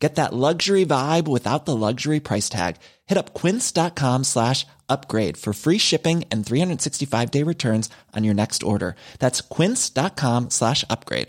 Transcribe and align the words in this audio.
Get 0.00 0.14
that 0.14 0.32
luxury 0.32 0.86
vibe 0.86 1.28
without 1.28 1.66
the 1.66 1.76
luxury 1.76 2.20
price 2.20 2.48
tag. 2.48 2.76
Hit 3.06 3.18
up 3.18 3.34
quince.com 3.34 4.24
slash 4.24 4.66
upgrade 4.88 5.36
for 5.36 5.52
free 5.52 5.78
shipping 5.78 6.24
and 6.32 6.44
365 6.44 7.30
day 7.30 7.42
returns 7.44 7.90
on 8.16 8.24
your 8.24 8.34
next 8.34 8.62
order. 8.62 8.96
That's 9.18 9.42
quince.com 9.42 10.48
slash 10.50 10.84
upgrade. 10.88 11.28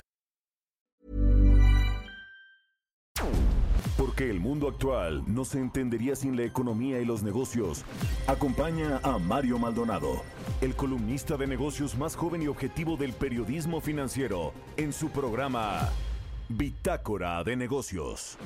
Porque 3.98 4.32
el 4.32 4.40
mundo 4.40 4.68
actual 4.68 5.24
no 5.28 5.46
se 5.46 5.60
entendería 5.60 6.16
sin 6.16 6.36
la 6.36 6.44
economía 6.44 7.00
y 7.02 7.06
los 7.06 7.22
negocios. 7.22 7.84
Acompaña 8.26 9.00
a 9.04 9.20
Mario 9.20 9.60
Maldonado, 9.60 10.24
el 10.62 10.76
columnista 10.76 11.38
de 11.38 11.46
negocios 11.46 11.96
más 11.96 12.16
joven 12.16 12.42
y 12.42 12.48
objetivo 12.48 12.98
del 12.98 13.14
periodismo 13.14 13.80
financiero, 13.80 14.54
en 14.78 14.92
su 14.92 15.10
programa 15.10 15.90
Bitácora 16.52 17.44
de 17.44 17.56
Negocios. 17.56 18.38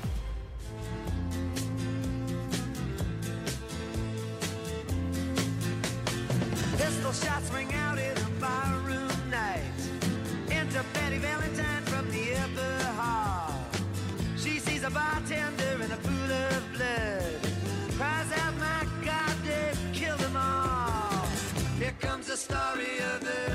Pistol 6.78 7.14
shots 7.14 7.52
ring 7.52 7.74
out 7.74 7.98
in 7.98 8.18
a 8.18 8.30
barroom 8.40 9.30
night. 9.30 9.62
Enter 10.52 10.84
Betty 10.94 11.18
Valentine 11.18 11.84
from 11.84 12.10
the 12.12 12.36
upper 12.36 12.84
hall. 12.94 13.54
She 14.38 14.60
sees 14.60 14.84
a 14.84 14.90
bartender 14.90 15.84
in 15.84 15.92
a 15.92 15.98
pool 15.98 16.32
of 16.32 16.74
blood. 16.74 17.40
Cries 17.98 18.32
out, 18.40 18.56
my 18.58 18.86
God, 19.04 19.36
they've 19.44 19.94
killed 19.94 20.20
them 20.20 20.36
all. 20.36 21.26
Here 21.80 21.96
comes 22.00 22.28
the 22.28 22.38
story 22.38 23.00
of 23.14 23.22
the 23.22 23.55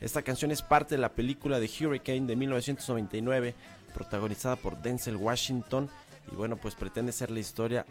Esta 0.00 0.22
canción 0.22 0.50
es 0.50 0.62
parte 0.62 0.94
de 0.94 1.02
la 1.02 1.12
película 1.12 1.60
de 1.60 1.68
Hurricane 1.68 2.22
de 2.22 2.34
1999, 2.34 3.54
protagonizada 3.92 4.56
por 4.56 4.80
Denzel 4.80 5.16
Washington. 5.16 5.90
Y 6.32 6.34
bueno, 6.34 6.56
pues 6.56 6.74
pretende 6.74 7.12
ser 7.12 7.30
la 7.30 7.40
historia 7.40 7.84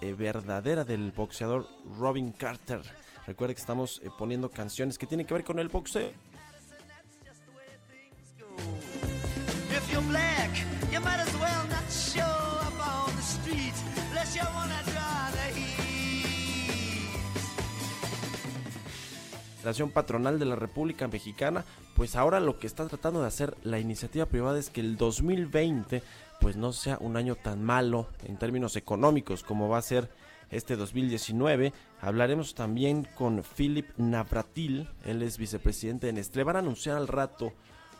eh, 0.00 0.14
verdadera 0.14 0.82
del 0.82 1.12
boxeador 1.12 1.68
Robin 1.98 2.32
Carter. 2.32 2.80
Recuerde 3.26 3.54
que 3.54 3.60
estamos 3.60 4.00
eh, 4.02 4.08
poniendo 4.18 4.50
canciones 4.50 4.96
que 4.96 5.06
tienen 5.06 5.26
que 5.26 5.34
ver 5.34 5.44
con 5.44 5.58
el 5.58 5.68
boxeo. 5.68 6.10
Nación 19.64 19.90
Patronal 19.90 20.38
de 20.38 20.44
la 20.44 20.56
República 20.56 21.08
Mexicana, 21.08 21.64
pues 21.96 22.16
ahora 22.16 22.40
lo 22.40 22.58
que 22.58 22.66
está 22.66 22.86
tratando 22.86 23.20
de 23.20 23.28
hacer 23.28 23.56
la 23.62 23.78
iniciativa 23.78 24.26
privada 24.26 24.58
es 24.58 24.70
que 24.70 24.80
el 24.80 24.96
2020 24.96 26.02
pues 26.40 26.56
no 26.56 26.72
sea 26.72 26.98
un 27.00 27.16
año 27.16 27.36
tan 27.36 27.62
malo 27.62 28.08
en 28.24 28.36
términos 28.36 28.74
económicos 28.76 29.44
como 29.44 29.68
va 29.68 29.78
a 29.78 29.82
ser 29.82 30.10
este 30.50 30.76
2019. 30.76 31.72
Hablaremos 32.00 32.54
también 32.54 33.06
con 33.14 33.42
Philip 33.42 33.86
Navratil, 33.96 34.88
él 35.04 35.22
es 35.22 35.38
vicepresidente 35.38 36.08
de 36.08 36.12
Nestlé. 36.12 36.44
Van 36.44 36.56
a 36.56 36.60
anunciar 36.60 36.96
al 36.96 37.08
rato 37.08 37.52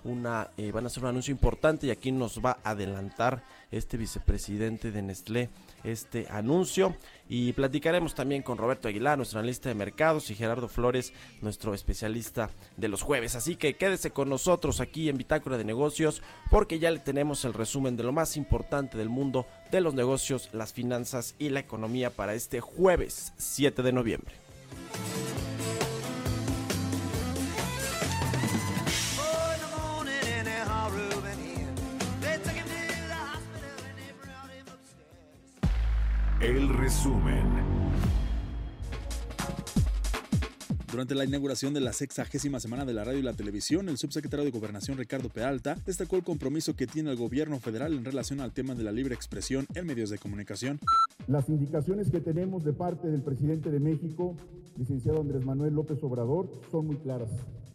una, 0.05 0.51
eh, 0.57 0.73
van 0.73 0.85
a 0.85 0.87
hacer 0.89 1.03
un 1.03 1.11
anuncio 1.11 1.33
importante 1.33 1.87
y 1.87 1.91
aquí 1.91 2.13
nos 2.13 2.41
va 2.45 2.59
a 2.65 2.71
adelantar 2.71 3.43
este 3.71 3.97
vicepresidente 3.97 4.91
de 4.91 5.03
Nestlé 5.03 5.51
este 5.85 6.27
anuncio 6.31 6.95
y 7.29 7.53
platicaremos 7.53 8.15
también 8.15 8.43
con 8.43 8.59
Roberto 8.59 8.89
Aguilar, 8.89 9.17
nuestro 9.17 9.39
analista 9.39 9.69
de 9.69 9.75
mercados 9.75 10.31
y 10.31 10.35
Gerardo 10.35 10.69
Flores, 10.69 11.13
nuestro 11.41 11.75
especialista 11.75 12.51
de 12.77 12.89
los 12.89 13.03
jueves. 13.03 13.35
Así 13.35 13.57
que 13.57 13.75
quédese 13.75 14.11
con 14.11 14.29
nosotros 14.29 14.81
aquí 14.81 15.09
en 15.09 15.17
Bitácora 15.17 15.57
de 15.57 15.65
Negocios 15.65 16.23
porque 16.51 16.79
ya 16.79 16.91
le 16.91 16.99
tenemos 16.99 17.45
el 17.45 17.55
resumen 17.55 17.97
de 17.97 18.05
lo 18.05 18.13
más 18.13 18.37
importante 18.37 18.99
del 18.99 19.09
mundo 19.09 19.47
de 19.71 19.81
los 19.81 19.95
negocios, 19.95 20.51
las 20.53 20.73
finanzas 20.73 21.35
y 21.39 21.49
la 21.49 21.61
economía 21.61 22.11
para 22.11 22.35
este 22.35 22.61
jueves 22.61 23.33
7 23.39 23.83
de 23.83 23.93
noviembre. 23.93 24.35
El 36.43 36.69
resumen. 36.71 37.47
Durante 40.91 41.15
la 41.15 41.25
inauguración 41.25 41.73
de 41.73 41.81
la 41.81 41.93
sexagésima 41.93 42.59
semana 42.59 42.85
de 42.85 42.93
la 42.93 43.05
radio 43.05 43.21
y 43.21 43.23
la 43.23 43.33
televisión, 43.33 43.89
el 43.89 43.97
subsecretario 43.97 44.45
de 44.45 44.51
Gobernación 44.51 44.99
Ricardo 44.99 45.29
Peralta 45.29 45.77
destacó 45.87 46.17
el 46.17 46.25
compromiso 46.25 46.75
que 46.75 46.89
tiene 46.89 47.13
el 47.13 47.17
gobierno 47.17 47.61
federal 47.61 47.93
en 47.93 48.05
relación 48.05 48.41
al 48.41 48.51
tema 48.51 48.75
de 48.75 48.83
la 48.83 48.91
libre 48.91 49.15
expresión 49.15 49.67
en 49.77 49.87
medios 49.87 50.11
de 50.11 50.19
comunicación. 50.19 50.81
Las 51.29 51.49
indicaciones 51.49 52.11
que 52.11 52.21
tenemos 52.21 52.65
de 52.65 52.73
parte 52.73 53.07
del 53.07 53.23
presidente 53.23 53.71
de 53.71 53.79
México, 53.79 54.35
licenciado 54.77 55.21
Andrés 55.21 55.45
Manuel 55.45 55.75
López 55.75 56.03
Obrador, 56.03 56.51
son 56.73 56.89
muy 56.89 56.97
claras. 56.97 57.31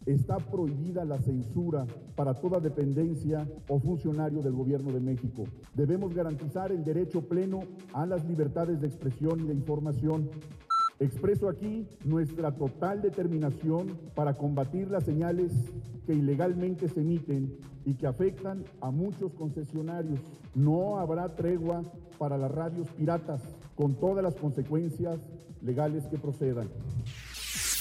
Está 0.08 0.38
prohibida 0.38 1.04
la 1.04 1.18
censura 1.18 1.86
para 2.16 2.32
toda 2.32 2.60
dependencia 2.60 3.46
o 3.68 3.78
funcionario 3.78 4.40
del 4.40 4.54
gobierno 4.54 4.90
de 4.90 5.00
México. 5.00 5.44
Debemos 5.74 6.14
garantizar 6.14 6.72
el 6.72 6.82
derecho 6.82 7.28
pleno 7.28 7.60
a 7.92 8.06
las 8.06 8.24
libertades 8.24 8.80
de 8.80 8.86
expresión 8.86 9.40
y 9.40 9.48
de 9.48 9.52
información. 9.52 10.30
Expreso 10.98 11.50
aquí 11.50 11.86
nuestra 12.06 12.52
total 12.52 13.02
determinación 13.02 13.98
para 14.14 14.32
combatir 14.32 14.90
las 14.90 15.04
señales 15.04 15.52
que 16.06 16.14
ilegalmente 16.14 16.88
se 16.88 17.02
emiten 17.02 17.58
y 17.84 17.92
que 17.92 18.06
afectan 18.06 18.64
a 18.80 18.90
muchos 18.90 19.34
concesionarios. 19.34 20.20
No 20.54 20.96
habrá 20.96 21.28
tregua 21.36 21.82
para 22.16 22.38
las 22.38 22.50
radios 22.50 22.88
piratas, 22.92 23.42
con 23.76 23.94
todas 23.94 24.24
las 24.24 24.36
consecuencias 24.36 25.18
legales 25.60 26.06
que 26.06 26.16
procedan. 26.16 26.68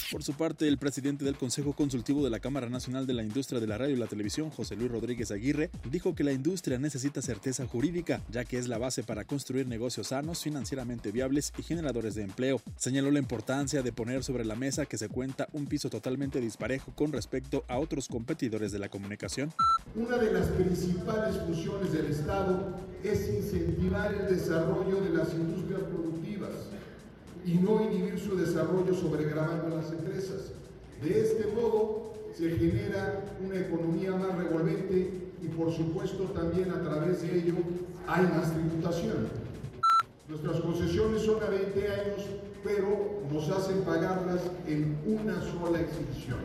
Por 0.10 0.24
su 0.24 0.34
parte, 0.36 0.70
el 0.70 0.78
presidente 0.78 1.26
del 1.26 1.36
Consejo 1.36 1.74
Consultivo 1.74 2.24
de 2.24 2.30
la 2.30 2.40
Cámara 2.40 2.70
Nacional 2.70 3.06
de 3.06 3.14
la 3.14 3.24
Industria 3.24 3.60
de 3.60 3.68
la 3.68 3.78
Radio 3.78 3.94
y 3.94 4.00
la 4.00 4.08
Televisión, 4.08 4.50
José 4.52 4.78
Luis 4.78 4.90
Rodríguez 4.90 5.32
Aguirre, 5.32 5.70
dijo 5.92 6.16
que 6.16 6.24
la 6.24 6.32
industria 6.32 6.80
necesita 6.80 7.22
certeza 7.22 7.68
jurídica, 7.68 8.22
ya 8.32 8.46
que 8.46 8.58
es 8.58 8.70
la 8.70 8.78
base 8.78 9.04
para 9.04 9.26
construir 9.26 9.68
negocios 9.68 10.08
sanos, 10.08 10.42
financieramente 10.42 11.12
viables 11.12 11.52
y 11.58 11.64
generadores 11.64 12.16
de 12.16 12.24
empleo. 12.24 12.62
Señaló 12.78 13.12
la 13.12 13.20
importancia 13.20 13.84
de 13.84 13.92
poner 13.92 14.24
sobre 14.24 14.46
la 14.46 14.56
mesa 14.56 14.86
que 14.86 14.98
se 14.98 15.10
cuenta 15.10 15.50
un 15.52 15.66
piso 15.66 15.90
totalmente 15.90 16.40
disparejo 16.40 16.94
con 16.96 17.12
respecto 17.12 17.66
a 17.68 17.78
otros 17.78 18.08
competidores 18.08 18.72
de 18.72 18.80
la 18.80 18.88
comunicación. 18.88 19.52
Una 19.94 20.18
de 20.18 20.32
las 20.32 20.48
principales 20.48 21.36
funciones 21.36 21.92
del 21.92 22.06
Estado 22.06 22.78
es 23.04 23.28
incentivar 23.28 24.14
el 24.14 24.38
desarrollo 24.38 25.02
de 25.02 25.10
las 25.10 25.34
industrias 25.34 25.82
productivas 25.82 26.17
y 27.48 27.54
no 27.54 27.82
inhibir 27.82 28.20
su 28.20 28.36
desarrollo 28.36 28.94
sobregravando 28.94 29.78
las 29.78 29.90
empresas. 29.94 30.52
De 31.02 31.22
este 31.22 31.48
modo 31.56 32.12
se 32.36 32.50
genera 32.52 33.24
una 33.44 33.56
economía 33.56 34.12
más 34.12 34.38
revolvente 34.38 35.32
y 35.42 35.48
por 35.48 35.72
supuesto 35.72 36.26
también 36.26 36.70
a 36.72 36.84
través 36.84 37.22
de 37.22 37.40
ello 37.40 37.56
hay 38.06 38.24
más 38.24 38.54
tributación. 38.54 39.30
Nuestras 40.28 40.60
concesiones 40.60 41.22
son 41.22 41.42
a 41.42 41.48
20 41.48 41.88
años, 41.88 42.26
pero 42.66 43.22
nos 43.32 43.50
hacen 43.50 43.82
pagarlas 43.84 44.42
en 44.68 44.98
una 45.06 45.40
sola 45.40 45.80
exhibición. 45.80 46.40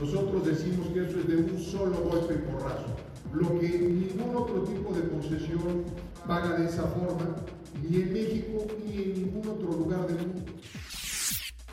Nosotros 0.00 0.46
decimos 0.46 0.86
que 0.94 1.04
eso 1.04 1.18
es 1.18 1.28
de 1.28 1.36
un 1.36 1.58
solo 1.58 1.98
golpe 2.10 2.34
y 2.34 2.50
porrazo, 2.50 2.86
lo 3.34 3.60
que 3.60 3.68
ningún 3.80 4.34
otro 4.34 4.62
tipo 4.62 4.94
de 4.94 5.08
concesión 5.10 5.84
paga 6.26 6.58
de 6.58 6.66
esa 6.66 6.84
forma 6.84 7.36
ni 7.82 7.96
en 8.02 8.12
México 8.12 8.66
ni 8.84 9.02
en 9.02 9.14
ningún 9.14 9.48
otro 9.48 9.72
lugar 9.72 10.06
del 10.06 10.26
mundo. 10.26 10.52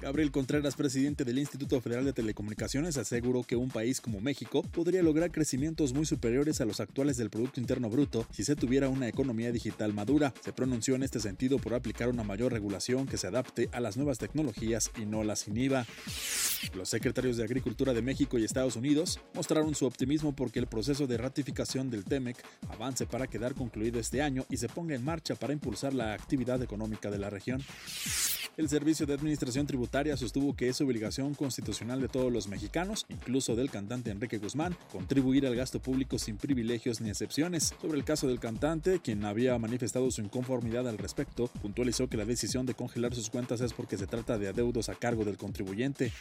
Gabriel 0.06 0.30
Contreras, 0.30 0.76
presidente 0.76 1.26
del 1.26 1.40
Instituto 1.40 1.82
Federal 1.82 2.06
de 2.06 2.14
Telecomunicaciones, 2.14 2.96
aseguró 2.96 3.42
que 3.42 3.56
un 3.56 3.70
país 3.70 4.02
como 4.02 4.22
México 4.22 4.62
podría 4.62 5.02
lograr 5.02 5.32
crecimientos 5.32 5.94
muy 5.94 6.06
superiores 6.06 6.62
a 6.62 6.66
los 6.66 6.80
actuales 6.80 7.18
del 7.18 7.32
Producto 7.32 7.60
Interno 7.60 7.90
Bruto 7.90 8.28
si 8.30 8.44
se 8.44 8.56
tuviera 8.56 8.88
una 8.88 9.08
economía 9.08 9.52
digital 9.52 9.94
madura. 9.94 10.32
Se 10.44 10.54
pronunció 10.54 10.94
en 10.94 11.02
este 11.02 11.20
sentido 11.20 11.58
por 11.58 11.74
aplicar 11.74 12.08
una 12.08 12.24
mayor 12.24 12.54
regulación 12.54 13.08
que 13.08 13.18
se 13.18 13.26
adapte 13.26 13.68
a 13.72 13.80
las 13.80 13.98
nuevas 13.98 14.20
tecnologías 14.20 14.92
y 14.96 15.08
no 15.08 15.24
las 15.24 15.48
inhiba. 15.48 15.88
Los 16.76 16.90
secretarios 16.90 17.38
de 17.38 17.44
Agricultura 17.44 17.92
de 17.92 18.04
México 18.04 18.38
y 18.38 18.44
Estados 18.44 18.76
Unidos 18.76 19.20
mostraron 19.34 19.74
su 19.74 19.88
optimismo 19.88 20.36
porque 20.36 20.60
el 20.60 20.68
proceso 20.68 21.08
de 21.08 21.18
ratificación 21.18 21.90
del 21.90 22.06
TEMEC 22.06 22.38
avance 22.70 23.08
para 23.08 23.26
quedar 23.26 23.56
concluido 23.56 24.00
este 24.00 24.22
año 24.22 24.46
y 24.52 24.58
se 24.58 24.70
ponga 24.70 24.94
en 24.94 25.04
marcha 25.04 25.34
para 25.34 25.54
impulsar 25.54 25.96
la 25.96 26.14
actividad 26.14 26.62
económica 26.62 27.10
de 27.10 27.18
la 27.18 27.32
región. 27.32 27.64
El 28.58 28.70
Servicio 28.70 29.06
de 29.06 29.14
Administración 29.14 29.68
Tributaria 29.68 30.16
sostuvo 30.16 30.56
que 30.56 30.70
es 30.70 30.80
obligación 30.80 31.34
constitucional 31.34 32.00
de 32.00 32.08
todos 32.08 32.32
los 32.32 32.48
mexicanos, 32.48 33.06
incluso 33.10 33.54
del 33.54 33.70
cantante 33.70 34.12
Enrique 34.12 34.38
Guzmán, 34.38 34.78
contribuir 34.94 35.46
al 35.46 35.58
gasto 35.58 35.82
público 35.82 36.18
sin 36.18 36.38
privilegios 36.38 37.02
ni 37.02 37.10
excepciones. 37.10 37.74
Sobre 37.82 37.98
el 37.98 38.06
caso 38.06 38.30
del 38.30 38.40
cantante, 38.40 39.02
quien 39.02 39.26
había 39.26 39.60
manifestado 39.60 40.10
su 40.10 40.22
inconformidad 40.22 40.88
al 40.88 40.98
respecto, 40.98 41.48
puntualizó 41.62 42.08
que 42.08 42.16
la 42.16 42.24
decisión 42.24 42.66
de 42.66 42.76
congelar 42.76 43.14
sus 43.14 43.30
cuentas 43.30 43.60
es 43.60 43.74
porque 43.74 43.98
se 43.98 44.08
trata 44.08 44.38
de 44.38 44.48
adeudos 44.48 44.88
a 44.88 44.96
cargo 44.96 45.26
del 45.26 45.36
contribuyente. 45.36 46.14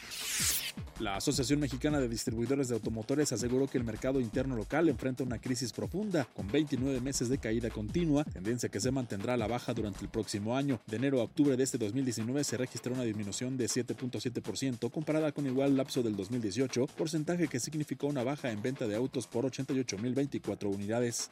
La 0.99 1.15
Asociación 1.15 1.61
Mexicana 1.61 2.01
de 2.01 2.09
Distribuidores 2.09 2.67
de 2.67 2.75
Automotores 2.75 3.33
aseguró 3.33 3.69
que 3.69 3.79
el 3.79 3.85
mercado 3.85 4.19
interno 4.19 4.57
local 4.57 4.89
enfrenta 4.89 5.23
una 5.23 5.39
crisis 5.39 5.73
profunda, 5.73 6.27
con 6.35 6.49
29 6.49 7.01
meses 7.01 7.29
de 7.29 7.39
caída 7.39 7.71
continua, 7.71 8.25
tendencia 8.25 8.69
que 8.69 8.81
se 8.81 8.91
mantendrá 8.91 9.35
a 9.35 9.37
la 9.37 9.47
baja 9.47 9.73
durante 9.73 10.01
el 10.01 10.09
próximo 10.09 10.57
año. 10.57 10.81
De 10.89 10.97
enero 10.97 11.21
a 11.21 11.25
octubre 11.25 11.57
de 11.57 11.63
este 11.63 11.79
2019 11.79 12.24
se 12.44 12.56
registró 12.56 12.94
una 12.94 13.03
disminución 13.03 13.56
de 13.56 13.67
7.7% 13.67 14.91
comparada 14.91 15.32
con 15.32 15.47
igual 15.47 15.76
lapso 15.76 16.03
del 16.03 16.17
2018, 16.17 16.87
porcentaje 16.97 17.49
que 17.49 17.61
significó 17.61 18.06
una 18.06 18.25
baja 18.25 18.50
en 18.50 18.62
venta 18.62 18.87
de 18.87 18.97
autos 18.97 19.26
por 19.26 19.44
88.024 19.44 20.67
unidades. 20.67 21.31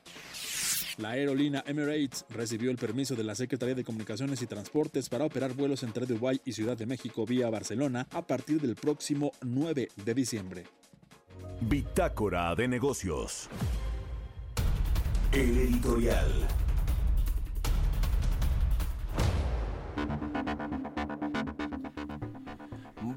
La 0.98 1.10
aerolínea 1.10 1.64
Emirates 1.66 2.24
recibió 2.28 2.70
el 2.70 2.76
permiso 2.76 3.16
de 3.16 3.24
la 3.24 3.34
Secretaría 3.34 3.74
de 3.74 3.84
Comunicaciones 3.84 4.42
y 4.42 4.46
Transportes 4.46 5.08
para 5.08 5.24
operar 5.24 5.54
vuelos 5.54 5.82
entre 5.82 6.06
Dubái 6.06 6.40
y 6.44 6.52
Ciudad 6.52 6.76
de 6.76 6.86
México 6.86 7.24
vía 7.24 7.48
Barcelona 7.48 8.06
a 8.10 8.26
partir 8.26 8.60
del 8.60 8.76
próximo 8.76 9.32
9 9.42 9.88
de 10.04 10.14
diciembre. 10.14 10.64
Bitácora 11.62 12.54
de 12.54 12.68
negocios. 12.68 13.48
El 15.32 15.56
editorial. 15.58 16.30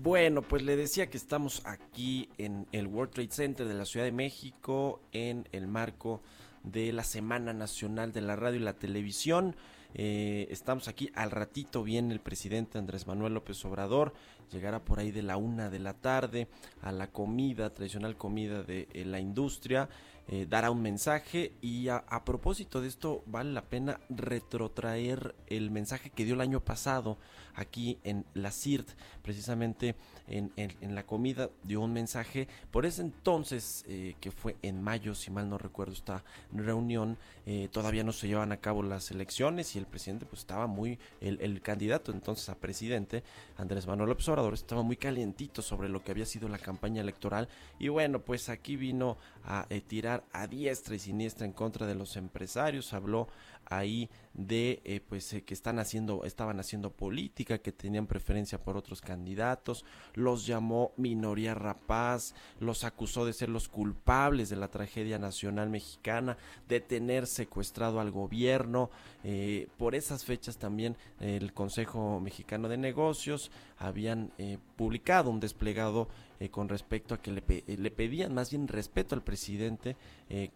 Bueno, 0.06 0.44
pues 0.44 0.62
le 0.62 0.76
decía 0.76 1.10
que 1.10 1.18
estamos 1.18 1.64
aquí 1.66 2.30
en 2.38 2.68
el 2.72 2.86
World 2.86 3.12
Trade 3.12 3.32
Center 3.32 3.68
de 3.68 3.74
la 3.74 3.86
Ciudad 3.86 4.06
de 4.06 4.12
México 4.12 5.02
en 5.12 5.50
el 5.52 5.66
marco 5.66 6.22
de 6.62 6.94
la 6.94 7.04
Semana 7.04 7.54
Nacional 7.54 8.12
de 8.12 8.22
la 8.22 8.36
Radio 8.36 8.60
y 8.60 8.64
la 8.64 8.78
Televisión. 8.78 9.56
Eh, 9.96 10.46
estamos 10.52 10.88
aquí 10.88 11.10
al 11.16 11.32
ratito 11.32 11.82
viene 11.82 12.14
el 12.14 12.20
presidente 12.20 12.78
Andrés 12.78 13.08
Manuel 13.08 13.34
López 13.34 13.66
Obrador, 13.66 14.14
llegará 14.52 14.86
por 14.86 15.00
ahí 15.00 15.10
de 15.10 15.24
la 15.24 15.38
una 15.38 15.72
de 15.72 15.80
la 15.80 15.96
tarde 15.96 16.50
a 16.84 16.92
la 16.92 17.08
comida, 17.08 17.74
tradicional 17.74 18.16
comida 18.16 18.62
de 18.62 18.88
eh, 18.94 19.06
la 19.06 19.20
industria, 19.20 19.90
eh, 20.28 20.46
dará 20.48 20.70
un 20.70 20.84
mensaje 20.84 21.54
y 21.62 21.88
a, 21.88 21.98
a, 22.08 22.26
propósito 22.26 22.80
de 22.80 22.90
esto 22.90 23.24
vale 23.26 23.54
la 23.54 23.64
pena 23.64 24.00
retrotraer 24.10 25.34
el 25.48 25.72
mensaje 25.72 26.12
que 26.12 26.26
dio 26.26 26.36
el 26.36 26.42
año 26.42 26.60
pasado 26.60 27.18
aquí 27.56 27.98
en 28.04 28.26
la 28.34 28.52
CIRT, 28.52 28.90
precisamente 29.22 29.96
en, 30.28 30.52
en, 30.58 30.96
la 30.96 31.06
comida 31.06 31.50
dio 31.64 31.82
un 31.82 31.94
mensaje, 31.94 32.48
por 32.72 32.86
ese 32.86 33.02
entonces 33.02 33.84
eh, 33.88 34.16
que 34.20 34.32
fue 34.32 34.56
en 34.62 34.82
mayo, 34.82 35.14
si 35.16 35.32
mal 35.32 35.50
no 35.50 35.58
recuerdo 35.58 35.94
esta 35.94 36.24
reunión, 36.54 37.18
eh, 37.46 37.70
todavía 37.72 38.04
no 38.04 38.12
se 38.12 38.28
llevan 38.28 38.52
a 38.52 38.58
cabo 38.58 38.82
las 38.84 39.12
elecciones 39.12 39.76
y 39.76 39.80
el 39.80 39.86
presidente 39.86 40.26
pues 40.26 40.42
estaba 40.42 40.68
muy, 40.68 40.98
el, 41.22 41.40
el 41.42 41.62
candidato 41.62 42.12
entonces 42.12 42.50
a 42.50 42.56
presidente, 42.56 43.24
Andrés 43.58 43.88
Manuel 43.88 44.10
López 44.10 44.28
Obrador, 44.30 44.54
estaba 44.54 44.82
muy 44.82 44.98
calientito 44.98 45.62
sobre 45.62 45.90
lo 45.90 46.04
que 46.04 46.12
había 46.12 46.26
sido 46.26 46.50
la 46.50 46.58
campaña 46.58 47.02
electoral. 47.02 47.48
Y 47.80 47.90
bueno, 47.90 48.20
pues 48.20 48.50
aquí 48.50 48.76
vino 48.76 49.18
a 49.44 49.66
eh, 49.70 49.82
tirar 49.82 50.24
a 50.32 50.48
diestra 50.48 50.96
y 50.96 51.00
siniestra 51.00 51.46
en 51.46 51.54
contra 51.54 51.86
de 51.86 51.96
los 51.96 52.18
empresarios, 52.18 52.94
habló 52.94 53.28
ahí 53.66 54.10
de 54.36 54.82
eh, 54.84 55.02
pues 55.08 55.32
eh, 55.34 55.44
que 55.44 55.54
están 55.54 55.80
haciendo 55.80 56.26
estaban 56.26 56.60
haciendo 56.60 56.92
política 56.92 57.60
que 57.60 57.72
tenían 57.72 58.06
preferencia 58.06 58.62
por 58.62 58.76
otros 58.76 59.02
candidatos 59.02 59.86
los 60.14 60.46
llamó 60.46 60.92
minoría 60.98 61.54
rapaz 61.56 62.36
los 62.60 62.84
acusó 62.84 63.26
de 63.26 63.34
ser 63.34 63.50
los 63.50 63.70
culpables 63.70 64.50
de 64.50 64.58
la 64.58 64.68
tragedia 64.68 65.20
nacional 65.20 65.70
mexicana 65.70 66.38
de 66.68 66.82
tener 66.82 67.28
secuestrado 67.28 68.02
al 68.02 68.12
gobierno 68.12 68.90
eh, 69.24 69.68
por 69.78 69.96
esas 69.96 70.26
fechas 70.26 70.58
también 70.58 70.98
el 71.22 71.54
Consejo 71.54 72.20
Mexicano 72.20 72.68
de 72.68 72.78
Negocios 72.78 73.52
habían 73.78 74.32
publicado 74.76 75.30
un 75.30 75.40
desplegado 75.40 76.10
eh, 76.40 76.50
con 76.50 76.68
respecto 76.68 77.16
a 77.16 77.22
que 77.22 77.32
le, 77.32 77.42
pe 77.42 77.64
le, 77.66 77.92
pedían 77.92 78.34
más 78.34 78.52
bien 78.52 78.68
respeto 78.68 79.16
al 79.16 79.24
presidente 79.24 79.96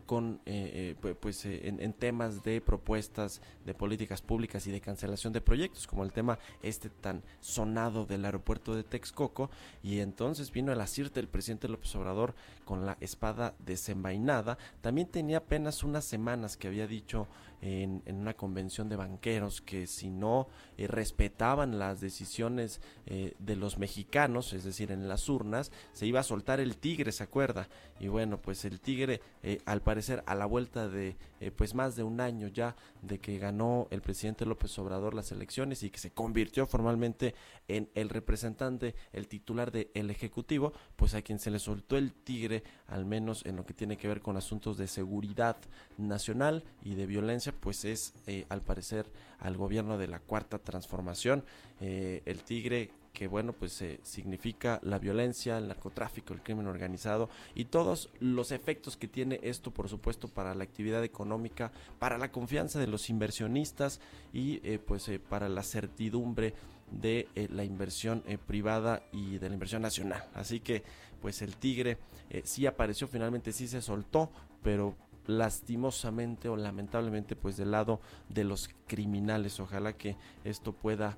con 0.06 0.42
eh, 0.46 0.96
pues 1.22 1.46
en, 1.46 1.80
en, 1.82 1.94
temas 1.94 2.44
de 2.44 2.60
propuestas 2.60 3.42
de 3.70 3.76
políticas 3.76 4.24
públicas 4.24 4.66
y 4.66 4.72
de 4.72 4.82
cancelación 4.82 5.32
de 5.32 5.42
proyectos 5.42 5.86
como 5.86 6.04
el 6.04 6.12
tema 6.12 6.40
este 6.64 6.90
tan 6.90 7.22
sonado 7.40 8.06
del 8.06 8.26
aeropuerto 8.26 8.76
de 8.76 8.84
Texcoco. 8.84 9.52
Y 9.84 10.00
entonces 10.00 10.52
vino 10.52 10.72
el 10.72 10.82
acierto 10.82 11.16
del 11.16 11.28
presidente 11.28 11.68
López 11.68 11.96
Obrador 11.96 12.34
con 12.66 12.88
la 12.88 12.98
espada 13.00 13.54
desenvainada. 13.60 14.58
También 14.82 15.08
tenía 15.08 15.38
apenas 15.38 15.84
unas 15.84 16.04
semanas 16.04 16.58
que 16.58 16.68
había 16.68 16.88
dicho 16.88 17.28
en, 17.62 18.02
una 18.08 18.34
convención 18.34 18.90
de 18.90 18.96
banqueros 18.96 19.62
que 19.62 19.88
si 19.88 20.10
no 20.10 20.48
respetaban 20.78 21.80
las 21.80 22.00
decisiones 22.00 22.82
de 23.06 23.56
los 23.56 23.78
mexicanos 23.78 24.54
es 24.54 24.64
decir 24.64 24.92
en 24.92 25.08
las 25.08 25.28
urnas 25.30 25.72
se 25.94 26.06
iba 26.06 26.20
a 26.20 26.24
soltar 26.24 26.60
el 26.60 26.78
tigre, 26.78 27.12
¿se 27.12 27.24
acuerda? 27.24 27.68
Y 28.00 28.08
bueno, 28.08 28.42
pues 28.42 28.64
el 28.66 28.80
tigre, 28.80 29.22
eh, 29.44 29.60
al 29.66 29.82
parecer, 29.82 30.24
a 30.26 30.36
la 30.36 30.46
vuelta 30.46 30.88
de 30.88 31.18
eh, 31.42 31.52
pues 31.52 31.76
más 31.76 31.96
de 31.96 32.04
un 32.04 32.22
año 32.22 32.48
ya 32.48 32.76
de 33.02 33.20
que 33.20 33.38
ganó 33.38 33.88
el 33.92 34.02
presidente 34.02 34.46
López 34.46 34.78
Obrador 34.80 35.14
las 35.14 35.32
elecciones 35.32 35.84
y 35.84 35.90
que 35.90 36.00
se 36.00 36.12
convirtió 36.12 36.66
formalmente 36.66 37.36
en 37.68 37.90
el 37.96 38.10
representante, 38.10 38.96
el 39.12 39.28
titular 39.28 39.72
del 39.72 39.90
el 39.94 40.10
Ejecutivo, 40.10 40.74
pues 40.96 41.14
a 41.14 41.22
quien 41.22 41.40
se 41.40 41.52
le 41.52 41.60
soltó 41.60 41.98
el 41.98 42.14
tigre, 42.14 42.64
al 42.88 43.06
menos 43.06 43.46
en 43.46 43.56
lo 43.56 43.66
que 43.66 43.74
tiene 43.74 43.98
que 43.98 44.08
ver 44.08 44.22
con 44.22 44.38
asuntos 44.38 44.78
de 44.78 44.88
seguridad 44.88 45.58
nacional 45.98 46.64
y 46.82 46.96
de 46.96 47.06
violencia, 47.06 47.49
pues 47.54 47.86
es 47.86 48.14
eh, 48.28 48.46
al 48.50 48.62
parecer 48.62 49.06
al 49.40 49.58
gobierno 49.58 49.98
de 49.98 50.08
la 50.08 50.20
cuarta 50.20 50.60
transformación. 50.60 51.44
Eh, 51.80 52.22
el 52.26 52.44
tigre 52.44 52.92
que 53.14 53.28
bueno 53.28 53.54
pues 53.54 53.82
eh, 53.82 54.00
significa 54.04 54.80
la 54.84 55.00
violencia, 55.00 55.58
el 55.58 55.68
narcotráfico, 55.68 56.34
el 56.34 56.42
crimen 56.42 56.68
organizado 56.68 57.30
y 57.56 57.66
todos 57.66 58.10
los 58.20 58.52
efectos 58.52 58.98
que 58.98 59.08
tiene 59.08 59.40
esto 59.44 59.72
por 59.72 59.90
supuesto 59.90 60.28
para 60.28 60.54
la 60.54 60.64
actividad 60.64 61.04
económica, 61.04 61.72
para 61.98 62.18
la 62.18 62.32
confianza 62.32 62.80
de 62.80 62.88
los 62.88 63.10
inversionistas 63.10 64.00
y 64.32 64.60
pues 64.80 65.10
para 65.28 65.50
la 65.50 65.64
certidumbre 65.64 66.54
de 66.92 67.28
la 67.52 67.64
inversión 67.64 68.24
privada 68.46 69.04
y 69.12 69.38
de 69.38 69.50
la 69.50 69.54
inversión 69.54 69.82
nacional. 69.82 70.24
Así 70.34 70.60
que 70.60 70.84
pues 71.22 71.42
el 71.42 71.58
tigre 71.58 71.98
sí 72.44 72.68
apareció, 72.68 73.08
finalmente 73.08 73.52
sí 73.52 73.68
se 73.68 73.82
soltó, 73.82 74.32
pero 74.62 74.96
lastimosamente 75.30 76.50
o 76.50 76.58
lamentablemente 76.58 77.36
pues 77.36 77.58
del 77.58 77.72
lado 77.72 78.02
de 78.28 78.44
los 78.44 78.70
criminales. 78.88 79.60
Ojalá 79.60 79.94
que 79.94 80.18
esto 80.44 80.74
pueda 80.74 81.18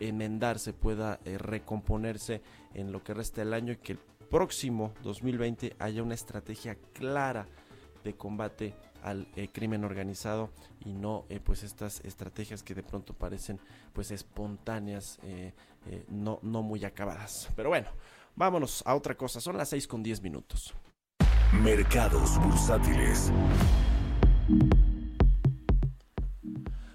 enmendarse, 0.00 0.72
pueda 0.72 1.20
recomponerse 1.24 2.42
en 2.74 2.92
lo 2.92 3.02
que 3.02 3.14
resta 3.14 3.40
del 3.40 3.54
año 3.54 3.72
y 3.72 3.76
que 3.76 3.92
el 3.92 3.98
próximo 4.30 4.92
2020 5.02 5.76
haya 5.78 6.02
una 6.02 6.14
estrategia 6.14 6.76
clara 6.92 7.46
de 8.04 8.14
combate 8.14 8.74
al 9.02 9.28
eh, 9.36 9.48
crimen 9.52 9.84
organizado 9.84 10.50
y 10.84 10.92
no 10.92 11.24
eh, 11.28 11.40
pues 11.40 11.62
estas 11.62 12.00
estrategias 12.04 12.62
que 12.62 12.74
de 12.74 12.82
pronto 12.82 13.14
parecen 13.14 13.60
pues 13.92 14.10
espontáneas 14.10 15.18
eh, 15.22 15.52
no, 16.08 16.38
no 16.42 16.62
muy 16.62 16.84
acabadas. 16.84 17.48
Pero 17.56 17.70
bueno 17.70 17.88
vámonos 18.36 18.82
a 18.86 18.94
otra 18.94 19.16
cosa. 19.16 19.40
Son 19.40 19.56
las 19.56 19.68
6 19.70 19.86
con 19.86 20.02
10 20.02 20.22
minutos 20.22 20.74
mercados 21.52 22.38
bursátiles 22.38 23.32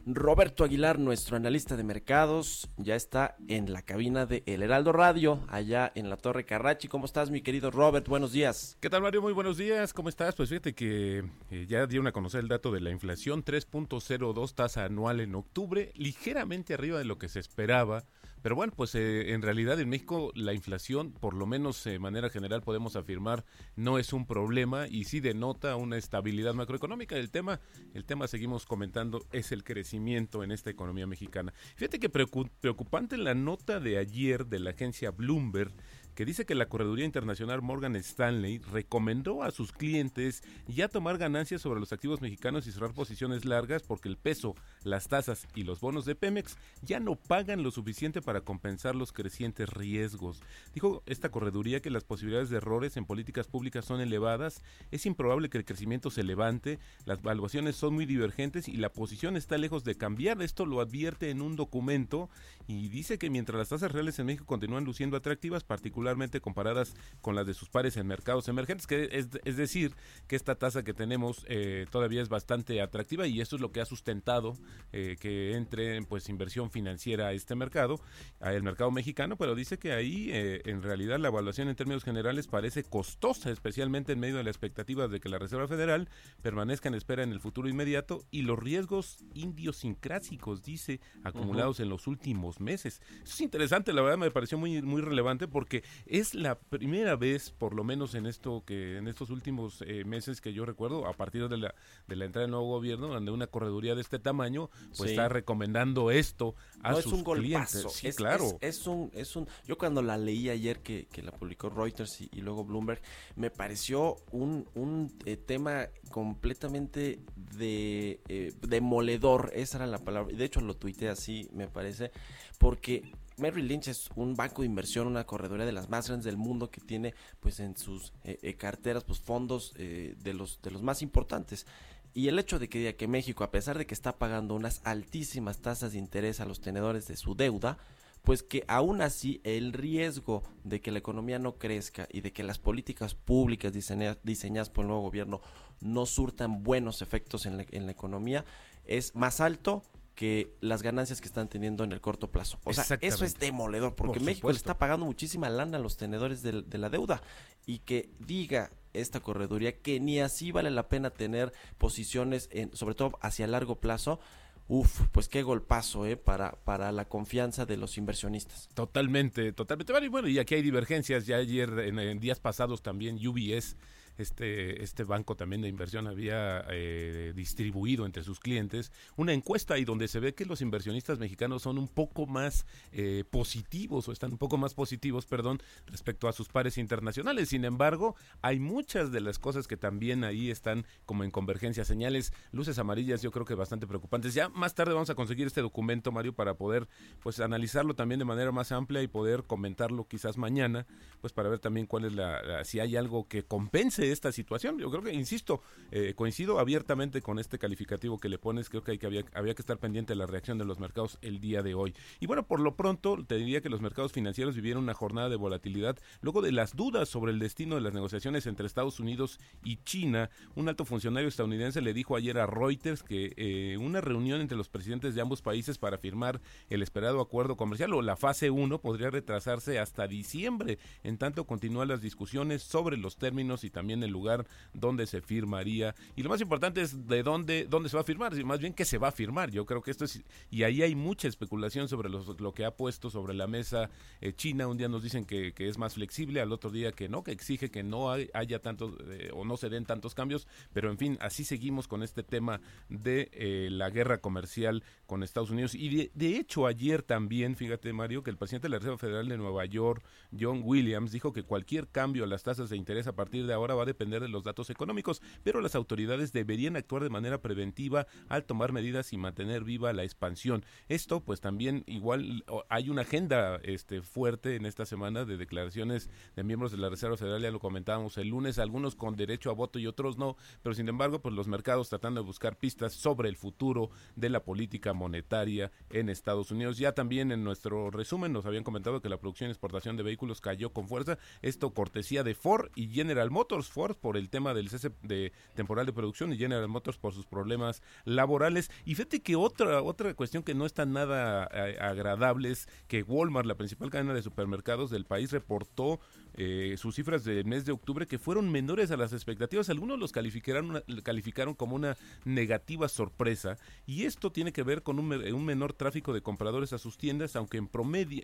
Roberto 0.05 0.63
Aguilar, 0.63 0.99
nuestro 0.99 1.37
analista 1.37 1.77
de 1.77 1.83
mercados, 1.83 2.69
ya 2.77 2.95
está 2.95 3.35
en 3.47 3.71
la 3.71 3.81
cabina 3.81 4.25
de 4.25 4.43
El 4.45 4.61
Heraldo 4.61 4.91
Radio, 4.91 5.39
allá 5.47 5.91
en 5.95 6.09
la 6.09 6.17
Torre 6.17 6.45
Carrachi. 6.45 6.89
¿Cómo 6.89 7.05
estás, 7.05 7.31
mi 7.31 7.41
querido 7.41 7.71
Robert? 7.71 8.07
Buenos 8.07 8.33
días. 8.33 8.77
¿Qué 8.81 8.89
tal, 8.89 9.01
Mario? 9.01 9.21
Muy 9.21 9.31
buenos 9.31 9.57
días. 9.57 9.93
¿Cómo 9.93 10.09
estás? 10.09 10.35
Pues 10.35 10.49
fíjate 10.49 10.73
que 10.73 11.23
eh, 11.51 11.65
ya 11.67 11.87
dieron 11.87 12.07
a 12.07 12.11
conocer 12.11 12.41
el 12.41 12.49
dato 12.49 12.71
de 12.71 12.81
la 12.81 12.91
inflación, 12.91 13.45
3.02 13.45 14.53
tasa 14.53 14.83
anual 14.83 15.21
en 15.21 15.35
octubre, 15.35 15.91
ligeramente 15.95 16.73
arriba 16.73 16.99
de 16.99 17.05
lo 17.05 17.17
que 17.17 17.29
se 17.29 17.39
esperaba. 17.39 18.03
Pero 18.43 18.55
bueno, 18.57 18.73
pues 18.75 18.93
eh, 18.93 19.31
en 19.31 19.41
realidad 19.41 19.79
en 19.79 19.87
México 19.87 20.31
la 20.35 20.53
inflación, 20.53 21.13
por 21.13 21.33
lo 21.33 21.45
menos 21.45 21.81
de 21.85 21.97
manera 21.97 22.29
general 22.29 22.61
podemos 22.61 22.97
afirmar, 22.97 23.45
no 23.77 23.97
es 23.97 24.11
un 24.11 24.27
problema 24.27 24.85
y 24.89 25.05
sí 25.05 25.21
denota 25.21 25.77
una 25.77 25.97
estabilidad 25.97 26.53
macroeconómica. 26.53 27.15
El 27.15 27.31
tema, 27.31 27.61
el 27.93 28.03
tema 28.03 28.27
seguimos 28.27 28.65
comentando, 28.65 29.25
es 29.31 29.53
el 29.53 29.63
crecimiento 29.63 30.43
en 30.43 30.51
esta 30.51 30.69
economía 30.69 31.07
mexicana. 31.07 31.53
Fíjate 31.77 32.01
que 32.01 32.09
preocupante 32.09 33.17
la 33.17 33.33
nota 33.33 33.79
de 33.79 33.97
ayer 33.97 34.45
de 34.45 34.59
la 34.59 34.71
agencia 34.71 35.11
Bloomberg 35.11 35.71
que 36.15 36.25
dice 36.25 36.45
que 36.45 36.55
la 36.55 36.67
Correduría 36.67 37.05
Internacional 37.05 37.61
Morgan 37.61 37.95
Stanley 37.95 38.59
recomendó 38.59 39.43
a 39.43 39.51
sus 39.51 39.71
clientes 39.71 40.43
ya 40.67 40.87
tomar 40.87 41.17
ganancias 41.17 41.61
sobre 41.61 41.79
los 41.79 41.91
activos 41.91 42.21
mexicanos 42.21 42.67
y 42.67 42.71
cerrar 42.71 42.93
posiciones 42.93 43.45
largas 43.45 43.83
porque 43.83 44.09
el 44.09 44.17
peso, 44.17 44.55
las 44.83 45.07
tasas 45.07 45.47
y 45.55 45.63
los 45.63 45.79
bonos 45.79 46.05
de 46.05 46.15
Pemex 46.15 46.57
ya 46.81 46.99
no 46.99 47.15
pagan 47.15 47.63
lo 47.63 47.71
suficiente 47.71 48.21
para 48.21 48.41
compensar 48.41 48.95
los 48.95 49.11
crecientes 49.11 49.69
riesgos. 49.69 50.41
Dijo 50.73 51.01
esta 51.05 51.29
correduría 51.29 51.81
que 51.81 51.89
las 51.89 52.03
posibilidades 52.03 52.49
de 52.49 52.57
errores 52.57 52.95
en 52.97 53.05
políticas 53.05 53.47
públicas 53.47 53.85
son 53.85 53.99
elevadas, 53.99 54.61
es 54.91 55.05
improbable 55.05 55.49
que 55.49 55.57
el 55.57 55.65
crecimiento 55.65 56.11
se 56.11 56.23
levante, 56.23 56.79
las 57.05 57.21
valuaciones 57.21 57.75
son 57.75 57.95
muy 57.95 58.05
divergentes 58.05 58.67
y 58.67 58.77
la 58.77 58.89
posición 58.89 59.35
está 59.35 59.57
lejos 59.57 59.83
de 59.83 59.95
cambiar. 59.95 60.41
Esto 60.41 60.65
lo 60.65 60.79
advierte 60.79 61.29
en 61.29 61.41
un 61.41 61.55
documento 61.55 62.29
y 62.67 62.89
dice 62.89 63.17
que 63.17 63.29
mientras 63.29 63.57
las 63.57 63.69
tasas 63.69 63.91
reales 63.91 64.19
en 64.19 64.27
México 64.27 64.45
continúan 64.45 64.83
luciendo 64.83 65.17
atractivas, 65.17 65.63
particularmente 65.63 66.02
particularmente 66.03 66.41
comparadas 66.41 66.95
con 67.21 67.35
las 67.35 67.47
de 67.47 67.53
sus 67.53 67.69
pares 67.69 67.95
en 67.95 68.05
mercados 68.05 68.49
emergentes, 68.49 68.87
que 68.87 69.09
es, 69.13 69.55
decir, 69.55 69.95
que 70.27 70.35
esta 70.35 70.55
tasa 70.55 70.83
que 70.83 70.93
tenemos 70.93 71.45
eh, 71.47 71.85
todavía 71.91 72.21
es 72.21 72.27
bastante 72.27 72.81
atractiva 72.81 73.25
y 73.25 73.39
eso 73.39 73.55
es 73.55 73.61
lo 73.61 73.71
que 73.71 73.79
ha 73.79 73.85
sustentado 73.85 74.57
eh, 74.91 75.15
que 75.19 75.55
entre 75.55 76.01
pues 76.03 76.27
inversión 76.27 76.71
financiera 76.71 77.27
a 77.27 77.33
este 77.33 77.55
mercado, 77.55 78.01
al 78.41 78.61
mercado 78.63 78.91
mexicano, 78.91 79.37
pero 79.37 79.55
dice 79.55 79.79
que 79.79 79.93
ahí 79.93 80.29
eh, 80.31 80.61
en 80.65 80.81
realidad 80.81 81.19
la 81.19 81.29
evaluación 81.29 81.69
en 81.69 81.75
términos 81.75 82.03
generales 82.03 82.47
parece 82.47 82.83
costosa, 82.83 83.49
especialmente 83.49 84.11
en 84.11 84.19
medio 84.19 84.35
de 84.35 84.43
la 84.43 84.49
expectativa 84.49 85.07
de 85.07 85.21
que 85.21 85.29
la 85.29 85.39
Reserva 85.39 85.69
Federal 85.69 86.09
permanezca 86.41 86.89
en 86.89 86.95
espera 86.95 87.23
en 87.23 87.31
el 87.31 87.39
futuro 87.39 87.69
inmediato 87.69 88.25
y 88.29 88.41
los 88.41 88.59
riesgos 88.59 89.23
idiosincrásicos, 89.33 90.63
dice, 90.63 90.99
acumulados 91.23 91.79
en 91.79 91.87
los 91.87 92.07
últimos 92.07 92.59
meses. 92.59 93.01
Eso 93.23 93.33
es 93.35 93.41
interesante, 93.41 93.93
la 93.93 94.01
verdad 94.01 94.17
me 94.17 94.31
pareció 94.31 94.57
muy, 94.57 94.81
muy 94.81 95.01
relevante 95.01 95.47
porque 95.47 95.83
es 96.05 96.33
la 96.33 96.59
primera 96.59 97.15
vez, 97.15 97.51
por 97.51 97.73
lo 97.73 97.83
menos 97.83 98.15
en 98.15 98.25
esto 98.25 98.63
que 98.65 98.97
en 98.97 99.07
estos 99.07 99.29
últimos 99.29 99.83
eh, 99.85 100.03
meses 100.05 100.41
que 100.41 100.53
yo 100.53 100.65
recuerdo, 100.65 101.07
a 101.07 101.13
partir 101.13 101.47
de 101.49 101.57
la, 101.57 101.75
de 102.07 102.15
la 102.15 102.25
entrada 102.25 102.43
del 102.43 102.51
nuevo 102.51 102.67
gobierno, 102.67 103.07
donde 103.07 103.31
una 103.31 103.47
correduría 103.47 103.95
de 103.95 104.01
este 104.01 104.19
tamaño 104.19 104.69
pues 104.97 105.11
está 105.11 105.29
recomendando 105.29 106.11
esto 106.11 106.55
a 106.81 106.93
sus 106.95 107.05
es 107.05 107.11
un 107.13 107.23
clientes. 107.23 107.85
Sí, 107.91 108.11
claro. 108.11 108.57
Es, 108.61 108.87
un, 108.87 109.11
es 109.13 109.35
un, 109.35 109.47
yo 109.65 109.77
cuando 109.77 110.01
la 110.01 110.17
leí 110.17 110.49
ayer 110.49 110.79
que, 110.81 111.05
que 111.05 111.21
la 111.21 111.31
publicó 111.31 111.69
Reuters 111.69 112.21
y, 112.21 112.41
luego 112.41 112.63
Bloomberg, 112.63 113.01
me 113.35 113.49
pareció 113.49 114.17
un, 114.31 114.67
un 114.75 115.11
eh, 115.25 115.37
tema 115.37 115.87
completamente 116.09 117.19
de 117.57 118.19
eh, 118.27 118.53
demoledor, 118.61 119.51
esa 119.55 119.77
era 119.77 119.87
la 119.87 119.99
palabra, 119.99 120.35
de 120.35 120.45
hecho 120.45 120.61
lo 120.61 120.75
tuiteé 120.75 121.09
así, 121.09 121.49
me 121.53 121.67
parece, 121.67 122.11
porque 122.59 123.11
Merrill 123.37 123.67
Lynch 123.67 123.87
es 123.87 124.09
un 124.15 124.35
banco 124.35 124.61
de 124.61 124.67
inversión, 124.67 125.07
una 125.07 125.25
corredora 125.25 125.65
de 125.65 125.71
las 125.71 125.89
más 125.89 126.07
grandes 126.07 126.25
del 126.25 126.37
mundo 126.37 126.69
que 126.69 126.81
tiene 126.81 127.13
pues 127.39 127.59
en 127.59 127.75
sus 127.77 128.13
eh, 128.23 128.39
eh, 128.41 128.55
carteras 128.55 129.03
pues 129.03 129.19
fondos 129.19 129.73
eh, 129.77 130.15
de 130.23 130.33
los 130.33 130.61
de 130.61 130.71
los 130.71 130.81
más 130.81 131.01
importantes. 131.01 131.65
Y 132.13 132.27
el 132.27 132.37
hecho 132.37 132.59
de 132.59 132.69
que 132.69 132.77
diga 132.77 132.93
que 132.93 133.07
México, 133.07 133.43
a 133.43 133.51
pesar 133.51 133.77
de 133.77 133.87
que 133.87 133.95
está 133.95 134.17
pagando 134.17 134.53
unas 134.53 134.81
altísimas 134.83 135.59
tasas 135.59 135.93
de 135.93 135.99
interés 135.99 136.39
a 136.39 136.45
los 136.45 136.61
tenedores 136.61 137.07
de 137.07 137.17
su 137.17 137.33
deuda, 137.33 137.79
pues 138.21 138.43
que 138.43 138.63
aún 138.67 139.01
así 139.01 139.41
el 139.43 139.73
riesgo 139.73 140.43
de 140.63 140.79
que 140.79 140.91
la 140.91 140.99
economía 140.99 141.39
no 141.39 141.57
crezca 141.57 142.07
y 142.11 142.21
de 142.21 142.31
que 142.31 142.43
las 142.43 142.59
políticas 142.59 143.15
públicas 143.15 143.73
diseñadas 143.73 144.69
por 144.69 144.83
el 144.83 144.89
nuevo 144.89 145.03
gobierno 145.03 145.41
no 145.81 146.05
surtan 146.05 146.63
buenos 146.63 147.01
efectos 147.01 147.45
en 147.47 147.57
la, 147.57 147.65
en 147.71 147.85
la 147.87 147.91
economía 147.91 148.45
es 148.85 149.15
más 149.15 149.41
alto 149.41 149.83
que 150.15 150.55
las 150.61 150.83
ganancias 150.83 151.21
que 151.21 151.27
están 151.27 151.49
teniendo 151.49 151.83
en 151.83 151.91
el 151.91 152.01
corto 152.01 152.29
plazo. 152.31 152.59
O 152.63 152.73
sea, 152.73 152.97
eso 153.01 153.25
es 153.25 153.39
demoledor, 153.39 153.95
porque 153.95 154.19
México 154.19 154.49
le 154.49 154.57
está 154.57 154.77
pagando 154.77 155.05
muchísima 155.05 155.49
lana 155.49 155.77
a 155.77 155.81
los 155.81 155.97
tenedores 155.97 156.43
de, 156.43 156.77
la 156.77 156.89
deuda 156.89 157.21
y 157.65 157.79
que 157.79 158.09
diga 158.19 158.71
esta 158.93 159.21
correduría 159.21 159.79
que 159.79 159.99
ni 159.99 160.19
así 160.19 160.51
vale 160.51 160.69
la 160.69 160.87
pena 160.87 161.09
tener 161.09 161.51
posiciones, 161.77 162.49
en, 162.51 162.75
sobre 162.75 162.95
todo 162.95 163.17
hacia 163.21 163.47
largo 163.47 163.79
plazo. 163.79 164.19
Uf, 164.67 165.01
pues 165.11 165.27
qué 165.27 165.43
golpazo, 165.43 166.05
¿eh? 166.05 166.15
Para, 166.15 166.53
para 166.63 166.91
la 166.91 167.05
confianza 167.05 167.65
de 167.65 167.75
los 167.75 167.97
inversionistas. 167.97 168.69
Totalmente, 168.73 169.51
totalmente. 169.51 170.09
Bueno, 170.09 170.27
y 170.29 170.39
aquí 170.39 170.55
hay 170.55 170.61
divergencias. 170.61 171.25
Ya 171.25 171.37
ayer, 171.37 171.69
en 171.79 172.19
días 172.19 172.39
pasados 172.39 172.81
también, 172.81 173.15
UBS 173.15 173.75
este, 174.17 174.83
este 174.83 175.03
banco 175.03 175.35
también 175.35 175.61
de 175.61 175.67
inversión 175.67 176.07
había 176.07 176.65
eh, 176.69 177.33
distribuido 177.35 178.05
entre 178.05 178.23
sus 178.23 178.39
clientes 178.39 178.91
una 179.15 179.33
encuesta 179.33 179.77
y 179.77 179.85
donde 179.85 180.07
se 180.07 180.19
ve 180.19 180.33
que 180.33 180.45
los 180.45 180.61
inversionistas 180.61 181.19
mexicanos 181.19 181.63
son 181.63 181.77
un 181.77 181.87
poco 181.87 182.25
más 182.25 182.65
eh, 182.91 183.23
positivos 183.29 184.07
o 184.07 184.11
están 184.11 184.31
un 184.31 184.37
poco 184.37 184.57
más 184.57 184.73
positivos, 184.73 185.25
perdón, 185.25 185.61
respecto 185.87 186.27
a 186.27 186.33
sus 186.33 186.47
pares 186.47 186.77
internacionales. 186.77 187.49
Sin 187.49 187.65
embargo, 187.65 188.15
hay 188.41 188.59
muchas 188.59 189.11
de 189.11 189.21
las 189.21 189.39
cosas 189.39 189.67
que 189.67 189.77
también 189.77 190.23
ahí 190.23 190.51
están 190.51 190.85
como 191.05 191.23
en 191.23 191.31
convergencia, 191.31 191.85
señales, 191.85 192.33
luces 192.51 192.79
amarillas, 192.79 193.21
yo 193.21 193.31
creo 193.31 193.45
que 193.45 193.55
bastante 193.55 193.87
preocupantes. 193.87 194.33
Ya 194.33 194.49
más 194.49 194.75
tarde 194.75 194.93
vamos 194.93 195.09
a 195.09 195.15
conseguir 195.15 195.47
este 195.47 195.61
documento, 195.61 196.11
Mario, 196.11 196.33
para 196.33 196.55
poder 196.55 196.87
pues 197.21 197.39
analizarlo 197.39 197.95
también 197.95 198.19
de 198.19 198.25
manera 198.25 198.51
más 198.51 198.71
amplia 198.71 199.01
y 199.01 199.07
poder 199.07 199.43
comentarlo 199.43 200.07
quizás 200.07 200.37
mañana, 200.37 200.85
pues 201.21 201.33
para 201.33 201.49
ver 201.49 201.59
también 201.59 201.87
cuál 201.87 202.05
es 202.05 202.13
la 202.13 202.63
si 202.63 202.79
hay 202.79 202.95
algo 202.95 203.27
que 203.27 203.43
compense 203.43 204.02
esta 204.11 204.31
situación. 204.31 204.77
Yo 204.79 204.89
creo 204.89 205.03
que, 205.03 205.13
insisto, 205.13 205.61
eh, 205.91 206.13
coincido 206.15 206.59
abiertamente 206.59 207.21
con 207.21 207.39
este 207.39 207.59
calificativo 207.59 208.19
que 208.19 208.29
le 208.29 208.37
pones. 208.37 208.69
Creo 208.69 208.83
que, 208.83 208.91
hay 208.91 208.97
que 208.97 209.07
había, 209.07 209.25
había 209.33 209.55
que 209.55 209.61
estar 209.61 209.77
pendiente 209.77 210.13
de 210.13 210.17
la 210.17 210.25
reacción 210.25 210.57
de 210.57 210.65
los 210.65 210.79
mercados 210.79 211.17
el 211.21 211.39
día 211.39 211.63
de 211.63 211.73
hoy. 211.73 211.93
Y 212.19 212.27
bueno, 212.27 212.45
por 212.45 212.59
lo 212.59 212.75
pronto, 212.75 213.23
te 213.25 213.35
diría 213.35 213.61
que 213.61 213.69
los 213.69 213.81
mercados 213.81 214.11
financieros 214.11 214.55
vivieron 214.55 214.83
una 214.83 214.93
jornada 214.93 215.29
de 215.29 215.35
volatilidad 215.35 215.97
luego 216.21 216.41
de 216.41 216.51
las 216.51 216.75
dudas 216.75 217.09
sobre 217.09 217.31
el 217.31 217.39
destino 217.39 217.75
de 217.75 217.81
las 217.81 217.93
negociaciones 217.93 218.47
entre 218.47 218.65
Estados 218.65 218.99
Unidos 218.99 219.39
y 219.63 219.77
China. 219.83 220.29
Un 220.55 220.69
alto 220.69 220.85
funcionario 220.85 221.29
estadounidense 221.29 221.81
le 221.81 221.93
dijo 221.93 222.15
ayer 222.15 222.37
a 222.37 222.45
Reuters 222.45 223.03
que 223.03 223.33
eh, 223.37 223.77
una 223.77 224.01
reunión 224.01 224.41
entre 224.41 224.57
los 224.57 224.69
presidentes 224.69 225.15
de 225.15 225.21
ambos 225.21 225.41
países 225.41 225.77
para 225.77 225.97
firmar 225.97 226.41
el 226.69 226.81
esperado 226.81 227.21
acuerdo 227.21 227.55
comercial 227.57 227.93
o 227.93 228.01
la 228.01 228.15
fase 228.15 228.49
1 228.49 228.79
podría 228.79 229.09
retrasarse 229.09 229.79
hasta 229.79 230.07
diciembre. 230.07 230.79
En 231.03 231.17
tanto, 231.17 231.45
continúan 231.45 231.87
las 231.87 232.01
discusiones 232.01 232.63
sobre 232.63 232.97
los 232.97 233.17
términos 233.17 233.63
y 233.63 233.69
también 233.69 233.92
también 233.93 234.03
el 234.03 234.11
lugar 234.11 234.45
donde 234.73 235.05
se 235.05 235.21
firmaría. 235.21 235.93
Y 236.15 236.23
lo 236.23 236.29
más 236.29 236.41
importante 236.41 236.81
es 236.81 237.07
de 237.07 237.21
dónde, 237.21 237.65
dónde 237.69 237.89
se 237.89 237.95
va 237.95 238.01
a 238.01 238.05
firmar, 238.05 238.33
más 238.43 238.59
bien 238.59 238.73
qué 238.73 238.85
se 238.85 238.97
va 238.97 239.09
a 239.09 239.11
firmar. 239.11 239.51
Yo 239.51 239.65
creo 239.65 239.81
que 239.81 239.91
esto 239.91 240.05
es, 240.05 240.23
y 240.49 240.63
ahí 240.63 240.81
hay 240.81 240.95
mucha 240.95 241.27
especulación 241.27 241.87
sobre 241.87 242.09
lo 242.09 242.53
que 242.53 242.65
ha 242.65 242.71
puesto 242.71 243.09
sobre 243.09 243.33
la 243.33 243.47
mesa 243.47 243.89
eh, 244.21 244.33
China. 244.33 244.67
Un 244.67 244.77
día 244.77 244.87
nos 244.87 245.03
dicen 245.03 245.25
que, 245.25 245.53
es 245.57 245.77
más 245.77 245.93
flexible, 245.93 246.41
al 246.41 246.51
otro 246.51 246.71
día 246.71 246.91
que 246.91 247.07
no, 247.07 247.23
que 247.23 247.31
exige 247.31 247.69
que 247.69 247.83
no 247.83 248.11
haya 248.11 248.59
tantos 248.59 248.93
eh, 249.09 249.29
o 249.33 249.45
no 249.45 249.57
se 249.57 249.69
den 249.69 249.85
tantos 249.85 250.15
cambios. 250.15 250.47
Pero 250.73 250.89
en 250.89 250.97
fin, 250.97 251.17
así 251.21 251.43
seguimos 251.43 251.87
con 251.87 252.01
este 252.01 252.23
tema 252.23 252.59
de 252.89 253.29
eh, 253.33 253.69
la 253.71 253.89
guerra 253.89 254.19
comercial 254.19 254.83
con 255.05 255.23
Estados 255.23 255.51
Unidos. 255.51 255.75
Y 255.75 255.95
de, 255.95 256.11
de 256.13 256.37
hecho, 256.37 256.65
ayer 256.65 257.03
también, 257.03 257.55
fíjate 257.55 257.93
Mario, 257.93 258.23
que 258.23 258.31
el 258.31 258.37
presidente 258.37 258.65
de 258.65 258.71
la 258.71 258.79
Reserva 258.79 258.97
Federal 258.97 259.27
de 259.27 259.37
Nueva 259.37 259.65
York, 259.65 260.03
John 260.37 260.61
Williams, 260.63 261.11
dijo 261.11 261.33
que 261.33 261.43
cualquier 261.43 261.87
cambio 261.87 262.23
a 262.23 262.27
las 262.27 262.43
tasas 262.43 262.69
de 262.69 262.77
interés 262.77 263.07
a 263.07 263.15
partir 263.15 263.45
de 263.45 263.53
ahora 263.53 263.75
va 263.75 263.82
a 263.83 263.85
depender 263.85 264.21
de 264.21 264.29
los 264.29 264.43
datos 264.43 264.69
económicos, 264.69 265.21
pero 265.43 265.61
las 265.61 265.75
autoridades 265.75 266.33
deberían 266.33 266.75
actuar 266.75 267.03
de 267.03 267.09
manera 267.09 267.41
preventiva 267.41 268.07
al 268.27 268.45
tomar 268.45 268.71
medidas 268.71 269.13
y 269.13 269.17
mantener 269.17 269.63
viva 269.63 269.93
la 269.93 270.03
expansión. 270.03 270.65
Esto, 270.87 271.21
pues 271.21 271.41
también 271.41 271.83
igual 271.87 272.43
hay 272.69 272.89
una 272.89 273.01
agenda 273.01 273.59
este, 273.63 274.01
fuerte 274.01 274.55
en 274.55 274.65
esta 274.65 274.85
semana 274.85 275.25
de 275.25 275.37
declaraciones 275.37 276.09
de 276.35 276.43
miembros 276.43 276.71
de 276.71 276.77
la 276.77 276.89
Reserva 276.89 277.17
Federal, 277.17 277.41
ya 277.41 277.51
lo 277.51 277.59
comentábamos 277.59 278.17
el 278.17 278.29
lunes, 278.29 278.59
algunos 278.59 278.95
con 278.95 279.15
derecho 279.15 279.49
a 279.49 279.53
voto 279.53 279.79
y 279.79 279.87
otros 279.87 280.17
no, 280.17 280.35
pero 280.61 280.75
sin 280.75 280.89
embargo, 280.89 281.21
pues 281.21 281.35
los 281.35 281.47
mercados 281.47 281.89
tratando 281.89 282.21
de 282.21 282.25
buscar 282.25 282.57
pistas 282.57 282.93
sobre 282.93 283.29
el 283.29 283.35
futuro 283.35 283.89
de 284.15 284.29
la 284.29 284.43
política 284.43 284.93
monetaria 284.93 285.71
en 285.89 286.09
Estados 286.09 286.51
Unidos. 286.51 286.77
Ya 286.77 286.93
también 286.93 287.31
en 287.31 287.43
nuestro 287.43 287.91
resumen 287.91 288.33
nos 288.33 288.45
habían 288.45 288.63
comentado 288.63 289.01
que 289.01 289.09
la 289.09 289.19
producción 289.19 289.49
y 289.49 289.51
exportación 289.51 289.97
de 289.97 290.03
vehículos 290.03 290.41
cayó 290.41 290.71
con 290.71 290.87
fuerza, 290.87 291.17
esto 291.41 291.73
cortesía 291.73 292.23
de 292.23 292.35
Ford 292.35 292.69
y 292.75 292.87
General 292.89 293.31
Motors, 293.31 293.69
Ford 293.73 293.97
por 293.97 294.17
el 294.17 294.29
tema 294.29 294.53
del 294.53 294.69
cese 294.69 294.91
de 295.01 295.33
temporal 295.55 295.85
de 295.85 295.93
producción 295.93 296.31
y 296.31 296.37
General 296.37 296.67
Motors 296.67 296.97
por 296.97 297.13
sus 297.13 297.25
problemas 297.25 297.81
laborales. 298.05 298.69
Y 298.85 298.95
fíjate 298.95 299.21
que 299.21 299.35
otra, 299.35 299.81
otra 299.81 300.13
cuestión 300.13 300.43
que 300.43 300.53
no 300.53 300.65
está 300.65 300.85
nada 300.85 301.49
eh, 301.51 301.77
agradable 301.81 302.51
es 302.51 302.69
que 302.87 303.01
Walmart, 303.03 303.47
la 303.47 303.55
principal 303.55 303.89
cadena 303.89 304.13
de 304.13 304.21
supermercados 304.21 304.91
del 304.91 305.05
país, 305.05 305.31
reportó 305.31 305.99
eh, 306.35 306.75
sus 306.77 306.95
cifras 306.95 307.23
del 307.23 307.45
mes 307.45 307.65
de 307.65 307.71
octubre 307.71 308.07
que 308.07 308.19
fueron 308.19 308.51
menores 308.51 308.91
a 308.91 308.97
las 308.97 309.13
expectativas. 309.13 309.69
Algunos 309.69 309.99
los 309.99 310.11
calificaron, 310.11 310.83
calificaron 311.03 311.53
como 311.53 311.75
una 311.75 311.97
negativa 312.25 312.89
sorpresa 312.89 313.57
y 313.85 314.05
esto 314.05 314.31
tiene 314.31 314.51
que 314.51 314.63
ver 314.63 314.83
con 314.83 314.99
un, 314.99 315.45
menor 315.45 315.73
tráfico 315.73 316.13
de 316.13 316.21
compradores 316.21 316.73
a 316.73 316.77
sus 316.77 316.97
tiendas, 316.97 317.35
aunque 317.35 317.57
en 317.57 317.69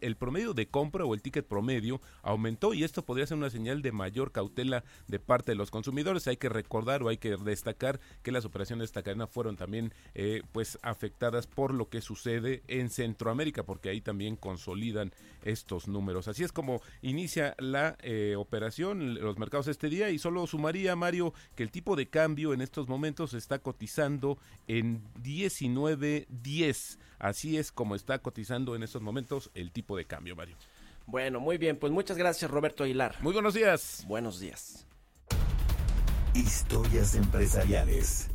el 0.02 0.16
promedio 0.16 0.54
de 0.54 0.68
compra 0.68 1.06
o 1.06 1.14
el 1.14 1.22
ticket 1.22 1.46
promedio 1.46 2.02
aumentó 2.22 2.74
y 2.74 2.84
esto 2.84 3.04
podría 3.04 3.28
ser 3.28 3.38
una 3.38 3.50
señal 3.50 3.82
de 3.82 3.92
mayor 3.92 4.32
cautela 4.32 4.84
de 5.08 5.20
parte 5.20 5.52
de 5.52 5.56
los 5.56 5.72
consumidores. 5.72 6.28
Hay 6.28 6.38
que 6.38 6.50
recordar 6.50 7.04
o 7.04 7.10
hay 7.10 7.18
que 7.18 7.36
destacar 7.38 8.00
que 8.24 8.32
las 8.32 8.46
operaciones 8.46 8.82
de 8.82 8.86
esta 8.86 9.04
cadena 9.04 9.28
fueron 9.28 9.56
también 9.56 9.94
eh, 10.16 10.42
pues 10.52 10.80
afectadas 10.82 11.48
por 11.48 11.74
lo 11.74 11.90
que 11.90 12.02
sucede 12.02 12.64
en 12.68 12.90
Centroamérica, 12.90 13.64
porque 13.64 13.90
ahí 13.90 14.02
también 14.02 14.36
consolidan 14.36 15.14
estos 15.44 15.88
números. 15.88 16.28
Así 16.28 16.44
es 16.44 16.52
como 16.52 16.82
inicia 17.02 17.56
la 17.60 17.98
eh, 18.02 18.36
operación 18.38 19.16
los 19.16 19.38
mercados 19.38 19.68
este 19.68 19.90
día 19.90 20.10
y 20.10 20.20
solo 20.20 20.48
sumaría, 20.48 20.96
Mario, 20.96 21.34
que 21.56 21.64
el 21.64 21.72
tipo 21.72 21.96
de 21.96 22.08
cambio 22.08 22.54
en 22.54 22.62
estos 22.62 22.88
momentos 22.88 23.34
está 23.34 23.60
cotizando 23.60 24.38
en 24.68 25.04
19.10. 25.22 26.98
Así 27.20 27.58
es 27.58 27.72
como 27.72 27.96
está 27.96 28.20
cotizando 28.20 28.76
en 28.76 28.84
estos 28.84 29.02
momentos 29.02 29.52
el 29.54 29.72
tipo 29.72 29.98
de 29.98 30.06
cambio, 30.06 30.36
Mario. 30.36 30.56
Bueno, 31.06 31.40
muy 31.40 31.58
bien, 31.58 31.78
pues 31.78 31.92
muchas 31.92 32.18
gracias 32.18 32.52
Roberto 32.52 32.84
Aguilar. 32.84 33.16
Muy 33.22 33.34
buenos 33.34 33.54
días. 33.54 34.06
Buenos 34.08 34.40
días. 34.40 34.86
Historias 36.36 37.16
empresariales. 37.16 38.30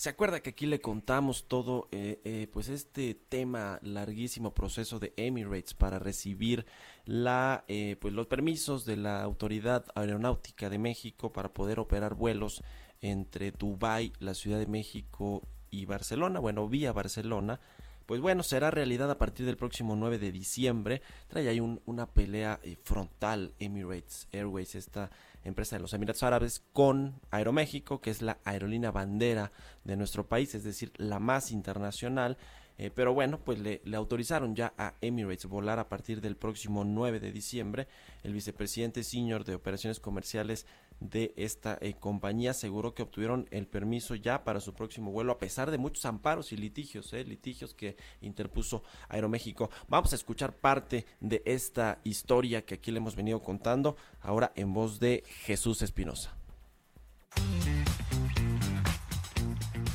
¿Se 0.00 0.08
acuerda 0.08 0.40
que 0.40 0.48
aquí 0.48 0.64
le 0.64 0.80
contamos 0.80 1.46
todo, 1.46 1.86
eh, 1.92 2.22
eh, 2.24 2.48
pues 2.50 2.70
este 2.70 3.12
tema, 3.12 3.78
larguísimo 3.82 4.54
proceso 4.54 4.98
de 4.98 5.12
Emirates 5.18 5.74
para 5.74 5.98
recibir 5.98 6.64
la, 7.04 7.66
eh, 7.68 7.96
pues 8.00 8.14
los 8.14 8.26
permisos 8.26 8.86
de 8.86 8.96
la 8.96 9.22
Autoridad 9.22 9.84
Aeronáutica 9.94 10.70
de 10.70 10.78
México 10.78 11.34
para 11.34 11.52
poder 11.52 11.78
operar 11.78 12.14
vuelos 12.14 12.62
entre 13.02 13.50
Dubái, 13.52 14.14
la 14.20 14.32
Ciudad 14.32 14.58
de 14.58 14.66
México 14.66 15.42
y 15.70 15.84
Barcelona, 15.84 16.40
bueno, 16.40 16.66
vía 16.66 16.92
Barcelona, 16.92 17.60
pues 18.06 18.22
bueno, 18.22 18.42
será 18.42 18.70
realidad 18.70 19.10
a 19.10 19.18
partir 19.18 19.44
del 19.44 19.58
próximo 19.58 19.96
9 19.96 20.18
de 20.18 20.32
diciembre. 20.32 21.02
Trae 21.28 21.46
ahí 21.46 21.60
una 21.60 22.06
pelea 22.06 22.58
frontal 22.84 23.52
Emirates 23.58 24.28
Airways, 24.32 24.76
esta 24.76 25.10
empresa 25.44 25.76
de 25.76 25.82
los 25.82 25.92
Emiratos 25.92 26.22
Árabes, 26.22 26.62
con 26.72 27.20
Aeroméxico, 27.30 28.00
que 28.00 28.10
es 28.10 28.22
la 28.22 28.38
aerolínea 28.44 28.90
bandera 28.90 29.52
de 29.84 29.96
nuestro 29.96 30.26
país, 30.28 30.54
es 30.54 30.64
decir, 30.64 30.92
la 30.96 31.18
más 31.18 31.50
internacional. 31.50 32.36
Eh, 32.78 32.90
pero 32.94 33.12
bueno, 33.12 33.38
pues 33.44 33.58
le, 33.58 33.82
le, 33.84 33.96
autorizaron 33.96 34.54
ya 34.56 34.72
a 34.78 34.94
Emirates 35.02 35.44
volar 35.44 35.78
a 35.78 35.88
partir 35.90 36.22
del 36.22 36.36
próximo 36.36 36.82
9 36.82 37.20
de 37.20 37.30
diciembre. 37.30 37.88
El 38.22 38.32
vicepresidente 38.32 39.04
senior 39.04 39.44
de 39.44 39.54
operaciones 39.54 40.00
comerciales 40.00 40.66
de 41.00 41.32
esta 41.36 41.78
eh, 41.80 41.94
compañía 41.98 42.52
aseguró 42.52 42.94
que 42.94 43.02
obtuvieron 43.02 43.48
el 43.50 43.66
permiso 43.66 44.14
ya 44.14 44.44
para 44.44 44.60
su 44.60 44.74
próximo 44.74 45.10
vuelo 45.10 45.32
a 45.32 45.38
pesar 45.38 45.70
de 45.70 45.78
muchos 45.78 46.04
amparos 46.04 46.52
y 46.52 46.56
litigios, 46.56 47.12
eh, 47.12 47.24
litigios 47.24 47.74
que 47.74 47.96
interpuso 48.20 48.84
Aeroméxico. 49.08 49.70
Vamos 49.88 50.12
a 50.12 50.16
escuchar 50.16 50.52
parte 50.52 51.06
de 51.20 51.42
esta 51.44 52.00
historia 52.04 52.64
que 52.64 52.74
aquí 52.74 52.90
le 52.90 52.98
hemos 52.98 53.16
venido 53.16 53.42
contando, 53.42 53.96
ahora 54.20 54.52
en 54.54 54.72
voz 54.72 55.00
de 55.00 55.24
Jesús 55.44 55.82
Espinosa. 55.82 56.36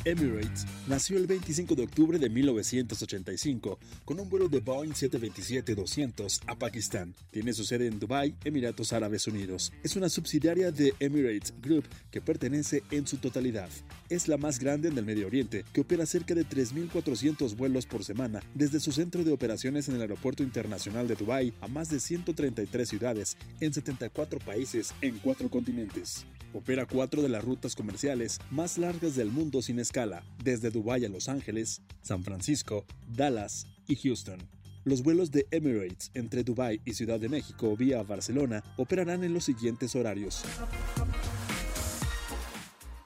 Emirates 0.06 0.64
nació 0.86 1.16
el 1.16 1.26
25 1.26 1.74
de 1.74 1.82
octubre 1.82 2.16
de 2.16 2.30
1985 2.30 3.80
con 4.04 4.20
un 4.20 4.28
vuelo 4.28 4.48
de 4.48 4.60
Boeing 4.60 4.92
727-200 4.92 6.42
a 6.46 6.56
Pakistán. 6.56 7.12
Tiene 7.32 7.52
su 7.52 7.64
sede 7.64 7.88
en 7.88 7.98
Dubái, 7.98 8.36
Emiratos 8.44 8.92
Árabes 8.92 9.26
Unidos. 9.26 9.72
Es 9.82 9.96
una 9.96 10.08
subsidiaria 10.08 10.70
de 10.70 10.94
Emirates 11.00 11.52
Group 11.60 11.86
que 12.12 12.20
pertenece 12.20 12.84
en 12.92 13.04
su 13.08 13.16
totalidad. 13.16 13.68
Es 14.08 14.28
la 14.28 14.36
más 14.36 14.60
grande 14.60 14.90
en 14.90 14.96
el 14.96 15.04
Medio 15.04 15.26
Oriente, 15.26 15.64
que 15.72 15.80
opera 15.80 16.06
cerca 16.06 16.36
de 16.36 16.46
3.400 16.46 17.56
vuelos 17.56 17.86
por 17.86 18.04
semana 18.04 18.40
desde 18.54 18.78
su 18.78 18.92
centro 18.92 19.24
de 19.24 19.32
operaciones 19.32 19.88
en 19.88 19.96
el 19.96 20.02
Aeropuerto 20.02 20.44
Internacional 20.44 21.08
de 21.08 21.16
Dubái 21.16 21.52
a 21.60 21.66
más 21.66 21.88
de 21.88 21.98
133 21.98 22.88
ciudades 22.88 23.36
en 23.58 23.74
74 23.74 24.38
países 24.38 24.94
en 25.00 25.18
cuatro 25.18 25.50
continentes. 25.50 26.24
Opera 26.56 26.86
cuatro 26.86 27.20
de 27.20 27.28
las 27.28 27.44
rutas 27.44 27.74
comerciales 27.74 28.38
más 28.50 28.78
largas 28.78 29.14
del 29.14 29.30
mundo 29.30 29.60
sin 29.60 29.78
escala, 29.78 29.95
desde 30.44 30.70
Dubái 30.70 31.06
a 31.06 31.08
Los 31.08 31.26
Ángeles, 31.30 31.80
San 32.02 32.22
Francisco, 32.22 32.84
Dallas 33.08 33.66
y 33.88 33.96
Houston. 33.96 34.38
Los 34.84 35.02
vuelos 35.02 35.30
de 35.30 35.46
Emirates 35.50 36.10
entre 36.12 36.44
Dubái 36.44 36.82
y 36.84 36.92
Ciudad 36.92 37.18
de 37.18 37.30
México 37.30 37.74
vía 37.78 38.02
Barcelona 38.02 38.62
operarán 38.76 39.24
en 39.24 39.32
los 39.32 39.44
siguientes 39.44 39.96
horarios. 39.96 40.44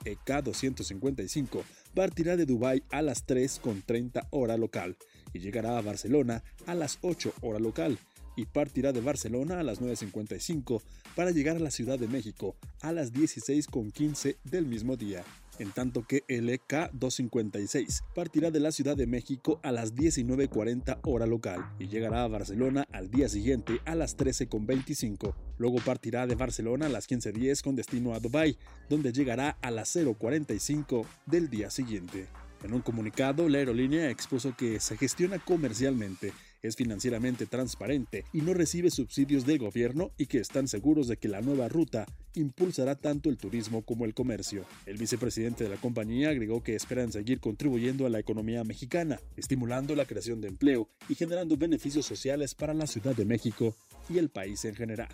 EK 0.04 0.42
255 0.42 1.64
partirá 1.94 2.36
de 2.36 2.44
Dubái 2.44 2.82
a 2.90 3.02
las 3.02 3.24
3.30 3.24 4.26
hora 4.30 4.56
local 4.56 4.96
y 5.32 5.38
llegará 5.38 5.78
a 5.78 5.82
Barcelona 5.82 6.42
a 6.66 6.74
las 6.74 6.98
8 7.02 7.34
hora 7.42 7.60
local 7.60 8.00
y 8.34 8.46
partirá 8.46 8.92
de 8.92 9.00
Barcelona 9.00 9.60
a 9.60 9.62
las 9.62 9.80
9.55 9.80 10.82
para 11.14 11.30
llegar 11.30 11.56
a 11.56 11.60
la 11.60 11.70
Ciudad 11.70 12.00
de 12.00 12.08
México 12.08 12.56
a 12.80 12.90
las 12.90 13.12
16.15 13.12 14.38
del 14.42 14.66
mismo 14.66 14.96
día. 14.96 15.24
En 15.60 15.72
tanto 15.72 16.06
que 16.06 16.24
el 16.26 16.48
EK-256 16.48 18.02
partirá 18.14 18.50
de 18.50 18.60
la 18.60 18.72
Ciudad 18.72 18.96
de 18.96 19.06
México 19.06 19.60
a 19.62 19.72
las 19.72 19.94
19.40 19.94 21.00
hora 21.02 21.26
local 21.26 21.70
y 21.78 21.88
llegará 21.88 22.24
a 22.24 22.28
Barcelona 22.28 22.88
al 22.92 23.10
día 23.10 23.28
siguiente 23.28 23.78
a 23.84 23.94
las 23.94 24.16
13.25. 24.16 25.34
Luego 25.58 25.76
partirá 25.84 26.26
de 26.26 26.34
Barcelona 26.34 26.86
a 26.86 26.88
las 26.88 27.06
15.10 27.06 27.62
con 27.62 27.76
destino 27.76 28.14
a 28.14 28.20
Dubai, 28.20 28.56
donde 28.88 29.12
llegará 29.12 29.58
a 29.60 29.70
las 29.70 29.94
0.45 29.94 31.04
del 31.26 31.50
día 31.50 31.68
siguiente. 31.68 32.28
En 32.64 32.72
un 32.72 32.80
comunicado, 32.80 33.46
la 33.50 33.58
aerolínea 33.58 34.08
expuso 34.08 34.56
que 34.56 34.80
se 34.80 34.96
gestiona 34.96 35.38
comercialmente 35.40 36.32
es 36.62 36.76
financieramente 36.76 37.46
transparente 37.46 38.24
y 38.32 38.42
no 38.42 38.54
recibe 38.54 38.90
subsidios 38.90 39.46
del 39.46 39.58
gobierno 39.58 40.10
y 40.16 40.26
que 40.26 40.38
están 40.38 40.68
seguros 40.68 41.08
de 41.08 41.16
que 41.16 41.28
la 41.28 41.40
nueva 41.40 41.68
ruta 41.68 42.06
impulsará 42.34 42.94
tanto 42.94 43.28
el 43.28 43.38
turismo 43.38 43.82
como 43.82 44.04
el 44.04 44.14
comercio. 44.14 44.64
El 44.86 44.96
vicepresidente 44.96 45.64
de 45.64 45.70
la 45.70 45.76
compañía 45.76 46.30
agregó 46.30 46.62
que 46.62 46.74
esperan 46.74 47.12
seguir 47.12 47.40
contribuyendo 47.40 48.06
a 48.06 48.10
la 48.10 48.18
economía 48.18 48.64
mexicana, 48.64 49.20
estimulando 49.36 49.94
la 49.94 50.04
creación 50.04 50.40
de 50.40 50.48
empleo 50.48 50.88
y 51.08 51.14
generando 51.14 51.56
beneficios 51.56 52.06
sociales 52.06 52.54
para 52.54 52.74
la 52.74 52.86
Ciudad 52.86 53.14
de 53.14 53.24
México 53.24 53.74
y 54.08 54.18
el 54.18 54.28
país 54.28 54.64
en 54.64 54.74
general. 54.74 55.08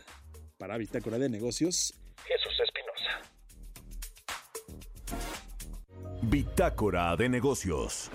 Para 0.59 0.78
Bitácora 0.78 1.18
de 1.18 1.28
Negocios, 1.28 1.94
Jesús 2.24 2.54
Espinosa. 2.64 3.20
Bitácora 6.22 7.16
de 7.16 7.28
Negocios. 7.28 8.11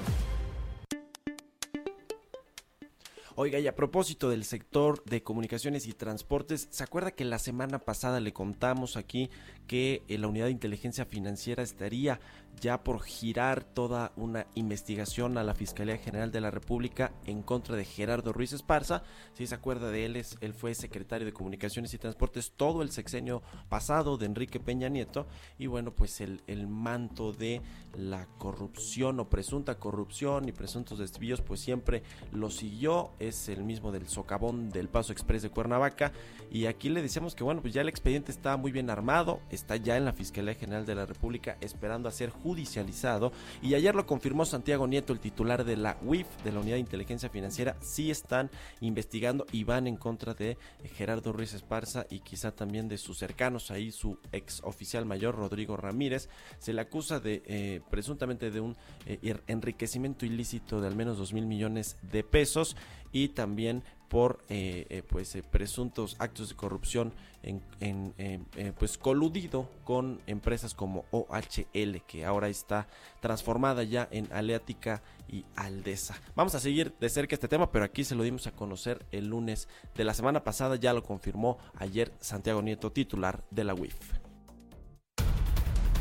Oiga, 3.36 3.60
y 3.60 3.68
a 3.68 3.76
propósito 3.76 4.30
del 4.30 4.44
sector 4.44 5.02
de 5.06 5.24
comunicaciones 5.24 5.88
y 5.88 5.94
transportes, 5.94 6.68
¿se 6.70 6.84
acuerda 6.84 7.12
que 7.12 7.24
la 7.24 7.40
semana 7.40 7.80
pasada 7.80 8.20
le 8.20 8.34
contamos 8.34 8.98
aquí 8.98 9.30
que 9.68 10.04
eh, 10.10 10.18
la 10.18 10.28
unidad 10.28 10.46
de 10.46 10.52
inteligencia 10.52 11.06
financiera 11.06 11.64
estaría 11.64 12.20
ya 12.60 12.84
por 12.84 13.02
girar 13.04 13.64
toda 13.64 14.12
una 14.16 14.48
investigación 14.56 15.38
a 15.38 15.44
la 15.44 15.56
Fiscalía 15.56 15.98
General 15.98 16.32
de 16.32 16.42
la 16.42 16.52
República 16.52 17.12
en 17.26 17.42
contra 17.42 17.76
de 17.76 17.86
Gerardo 17.86 18.34
Ruiz 18.34 18.54
Esparza. 18.54 19.04
Si 19.34 19.48
se 19.48 19.56
acuerda 19.56 19.90
de 19.90 20.06
él, 20.06 20.16
es, 20.16 20.38
él 20.42 20.54
fue 20.54 20.76
secretario 20.76 21.26
de 21.26 21.34
Comunicaciones 21.34 21.94
y 21.94 21.98
Transportes 21.98 22.52
todo 22.56 22.82
el 22.82 22.92
sexenio 22.92 23.42
pasado 23.70 24.18
de 24.18 24.26
Enrique 24.26 24.60
Peña 24.60 24.90
Nieto. 24.90 25.28
Y 25.58 25.68
bueno, 25.68 25.92
pues 25.92 26.22
el, 26.22 26.42
el 26.48 26.68
manto 26.68 27.32
de 27.32 27.62
la 27.96 28.28
corrupción 28.38 29.20
o 29.20 29.30
presunta 29.30 29.80
corrupción 29.80 30.48
y 30.48 30.52
presuntos 30.52 31.00
desvíos 31.00 31.42
pues 31.42 31.60
siempre 31.60 32.04
lo 32.32 32.50
siguió, 32.50 33.12
es 33.20 33.50
el 33.50 33.64
mismo 33.64 33.92
del 33.92 34.08
socavón 34.08 34.70
del 34.70 34.88
Paso 34.88 35.12
Express 35.12 35.42
de 35.42 35.50
Cuernavaca. 35.50 36.12
Y 36.50 36.66
aquí 36.66 36.90
le 36.90 37.02
decíamos 37.02 37.36
que 37.36 37.44
bueno, 37.44 37.62
pues 37.62 37.74
ya 37.74 37.82
el 37.82 37.90
expediente 37.90 38.32
está 38.32 38.58
muy 38.58 38.72
bien 38.72 38.90
armado, 38.90 39.40
está 39.50 39.76
ya 39.76 39.98
en 39.98 40.06
la 40.06 40.14
Fiscalía 40.14 40.56
General 40.56 40.86
de 40.86 40.96
la 40.96 41.06
República 41.06 41.58
esperando 41.62 42.08
a 42.08 42.12
ser 42.12 42.30
judicializado 42.44 43.32
y 43.62 43.76
ayer 43.76 43.96
lo 43.96 44.06
confirmó 44.06 44.46
Santiago 44.46 44.88
Nieto, 44.88 45.14
el 45.14 45.20
titular 45.20 45.64
de 45.64 45.78
la 45.78 45.98
UIF, 46.04 46.28
de 46.44 46.52
la 46.52 46.60
Unidad 46.60 46.76
de 46.76 46.82
Inteligencia 46.82 47.30
Financiera, 47.30 47.78
sí 47.82 48.12
están 48.12 48.50
investigando 48.80 49.46
y 49.52 49.64
van 49.64 49.88
en 49.88 49.98
contra 49.98 50.34
de 50.34 50.58
Gerardo 50.96 51.34
Ruiz 51.34 51.54
Esparza 51.54 52.06
y 52.10 52.20
quizá 52.20 52.52
también 52.52 52.88
de 52.88 52.98
sus 52.98 53.18
cercanos, 53.18 53.72
ahí 53.72 53.92
su 53.92 54.18
ex 54.32 54.62
oficial 54.64 55.06
mayor 55.06 55.36
Rodrigo 55.36 55.78
Ramírez, 55.78 56.30
se 56.60 56.74
le 56.74 56.82
acusa 56.82 57.20
de 57.20 57.44
eh, 57.46 57.82
presuntamente 57.90 58.52
de 58.52 58.60
un 58.60 58.76
eh, 59.06 59.36
enriquecimiento 59.48 60.26
ilícito 60.26 60.82
de 60.82 60.88
al 60.88 60.96
menos 60.96 61.18
2 61.18 61.34
mil 61.34 61.46
millones 61.46 61.98
de 62.02 62.24
pesos 62.24 62.76
y 63.12 63.30
también 63.30 63.84
por 64.12 64.44
eh, 64.50 64.88
eh, 64.90 65.04
pues 65.08 65.34
eh, 65.36 65.42
presuntos 65.42 66.18
actos 66.20 66.50
de 66.50 66.56
corrupción 66.56 67.14
en, 67.44 67.64
en 67.80 68.74
pues 68.78 68.98
coludido 68.98 69.70
con 69.86 70.20
empresas 70.28 70.76
como 70.76 71.06
OHL 71.12 72.02
que 72.06 72.26
ahora 72.26 72.50
está 72.50 72.88
transformada 73.20 73.84
ya 73.84 74.08
en 74.12 74.28
Aleática 74.32 75.02
y 75.28 75.46
Aldesa. 75.56 76.20
Vamos 76.36 76.54
a 76.56 76.60
seguir 76.60 76.94
de 77.00 77.10
cerca 77.10 77.36
este 77.36 77.48
tema, 77.48 77.72
pero 77.72 77.86
aquí 77.86 78.04
se 78.04 78.14
lo 78.14 78.24
dimos 78.24 78.46
a 78.48 78.52
conocer 78.52 79.06
el 79.12 79.28
lunes 79.28 79.70
de 79.96 80.04
la 80.04 80.14
semana 80.14 80.44
pasada, 80.44 80.76
ya 80.76 80.94
lo 80.94 81.04
confirmó 81.04 81.58
ayer 81.78 82.12
Santiago 82.20 82.62
Nieto, 82.62 82.92
titular 82.92 83.44
de 83.50 83.64
la 83.64 83.74
UIF. 83.74 83.96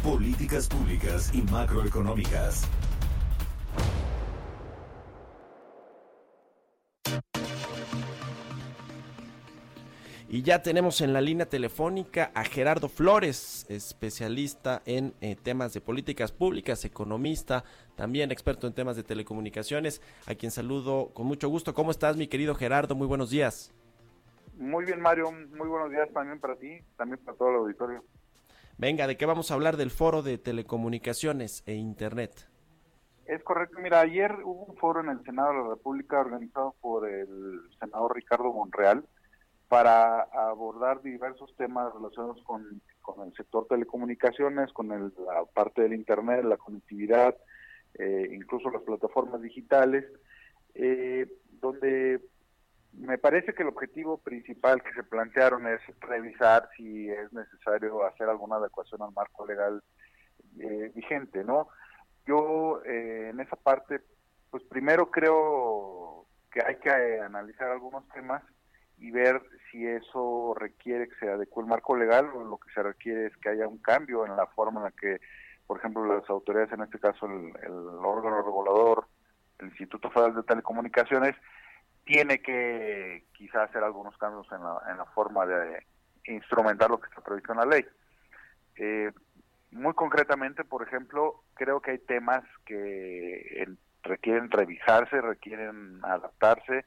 Políticas 0.02 0.66
públicas 0.66 1.30
y 1.32 1.42
macroeconómicas. 1.42 2.66
Y 10.32 10.42
ya 10.42 10.62
tenemos 10.62 11.00
en 11.00 11.12
la 11.12 11.20
línea 11.20 11.46
telefónica 11.46 12.30
a 12.36 12.44
Gerardo 12.44 12.88
Flores, 12.88 13.66
especialista 13.68 14.80
en 14.86 15.12
eh, 15.20 15.34
temas 15.34 15.72
de 15.72 15.80
políticas 15.80 16.30
públicas, 16.30 16.84
economista, 16.84 17.64
también 17.96 18.30
experto 18.30 18.68
en 18.68 18.72
temas 18.72 18.94
de 18.94 19.02
telecomunicaciones, 19.02 20.00
a 20.28 20.36
quien 20.36 20.52
saludo 20.52 21.10
con 21.14 21.26
mucho 21.26 21.48
gusto. 21.48 21.74
¿Cómo 21.74 21.90
estás, 21.90 22.16
mi 22.16 22.28
querido 22.28 22.54
Gerardo? 22.54 22.94
Muy 22.94 23.08
buenos 23.08 23.30
días. 23.30 23.74
Muy 24.56 24.84
bien, 24.84 25.00
Mario. 25.00 25.32
Muy 25.32 25.66
buenos 25.66 25.90
días 25.90 26.08
también 26.12 26.38
para 26.38 26.54
ti, 26.54 26.78
también 26.96 27.18
para 27.24 27.36
todo 27.36 27.50
el 27.50 27.56
auditorio. 27.56 28.04
Venga, 28.78 29.08
¿de 29.08 29.16
qué 29.16 29.26
vamos 29.26 29.50
a 29.50 29.54
hablar? 29.54 29.76
Del 29.76 29.90
foro 29.90 30.22
de 30.22 30.38
telecomunicaciones 30.38 31.64
e 31.66 31.74
Internet. 31.74 32.48
Es 33.26 33.42
correcto. 33.42 33.80
Mira, 33.80 33.98
ayer 33.98 34.32
hubo 34.44 34.66
un 34.66 34.76
foro 34.76 35.00
en 35.00 35.08
el 35.08 35.24
Senado 35.24 35.48
de 35.48 35.58
la 35.58 35.68
República 35.70 36.20
organizado 36.20 36.76
por 36.80 37.08
el 37.08 37.62
senador 37.80 38.14
Ricardo 38.14 38.52
Monreal 38.52 39.04
para 39.70 40.22
abordar 40.22 41.00
diversos 41.00 41.54
temas 41.54 41.94
relacionados 41.94 42.42
con, 42.42 42.82
el 43.24 43.34
sector 43.36 43.68
telecomunicaciones, 43.68 44.72
con 44.72 44.88
la 44.88 45.44
parte 45.54 45.82
del 45.82 45.92
Internet, 45.92 46.44
la 46.44 46.56
conectividad, 46.56 47.36
eh, 47.94 48.30
incluso 48.32 48.68
las 48.68 48.82
plataformas 48.82 49.40
digitales, 49.40 50.04
eh, 50.74 51.32
donde 51.60 52.20
me 52.94 53.16
parece 53.18 53.54
que 53.54 53.62
el 53.62 53.68
objetivo 53.68 54.18
principal 54.18 54.82
que 54.82 54.92
se 54.92 55.04
plantearon 55.04 55.68
es 55.68 55.80
revisar 56.00 56.68
si 56.76 57.08
es 57.08 57.32
necesario 57.32 58.04
hacer 58.04 58.28
alguna 58.28 58.56
adecuación 58.56 59.00
al 59.02 59.12
marco 59.12 59.46
legal 59.46 59.84
eh, 60.58 60.90
vigente, 60.96 61.44
¿no? 61.44 61.68
Yo 62.26 62.82
en 62.84 63.38
esa 63.38 63.54
parte, 63.54 64.00
pues 64.50 64.64
primero 64.64 65.12
creo 65.12 66.26
que 66.50 66.60
hay 66.60 66.74
que 66.78 67.20
analizar 67.20 67.70
algunos 67.70 68.08
temas 68.08 68.42
y 69.00 69.10
ver 69.10 69.42
si 69.70 69.86
eso 69.86 70.54
requiere 70.56 71.08
que 71.08 71.16
se 71.16 71.30
adecue 71.30 71.62
el 71.62 71.68
marco 71.68 71.96
legal 71.96 72.26
o 72.34 72.44
lo 72.44 72.58
que 72.58 72.70
se 72.72 72.82
requiere 72.82 73.26
es 73.26 73.36
que 73.38 73.48
haya 73.48 73.66
un 73.66 73.78
cambio 73.78 74.26
en 74.26 74.36
la 74.36 74.46
forma 74.46 74.80
en 74.80 74.84
la 74.84 74.90
que, 74.90 75.20
por 75.66 75.78
ejemplo, 75.78 76.04
las 76.04 76.28
autoridades, 76.28 76.72
en 76.72 76.82
este 76.82 76.98
caso 76.98 77.26
el, 77.26 77.52
órgano 78.04 78.42
regulador, 78.42 79.06
el 79.58 79.68
Instituto 79.68 80.10
Federal 80.10 80.34
de 80.34 80.42
Telecomunicaciones, 80.42 81.34
tiene 82.04 82.42
que 82.42 83.24
quizás 83.32 83.70
hacer 83.70 83.82
algunos 83.82 84.16
cambios 84.18 84.46
en 84.52 84.62
la, 84.62 84.82
en 84.90 84.98
la 84.98 85.06
forma 85.06 85.46
de 85.46 85.86
instrumentar 86.26 86.90
lo 86.90 87.00
que 87.00 87.08
está 87.08 87.22
previsto 87.22 87.52
en 87.52 87.58
la 87.58 87.66
ley. 87.66 87.86
Eh, 88.76 89.12
muy 89.70 89.94
concretamente, 89.94 90.64
por 90.64 90.86
ejemplo, 90.86 91.42
creo 91.54 91.80
que 91.80 91.92
hay 91.92 91.98
temas 91.98 92.42
que 92.66 93.66
requieren 94.02 94.50
revisarse, 94.50 95.20
requieren 95.20 96.00
adaptarse, 96.02 96.84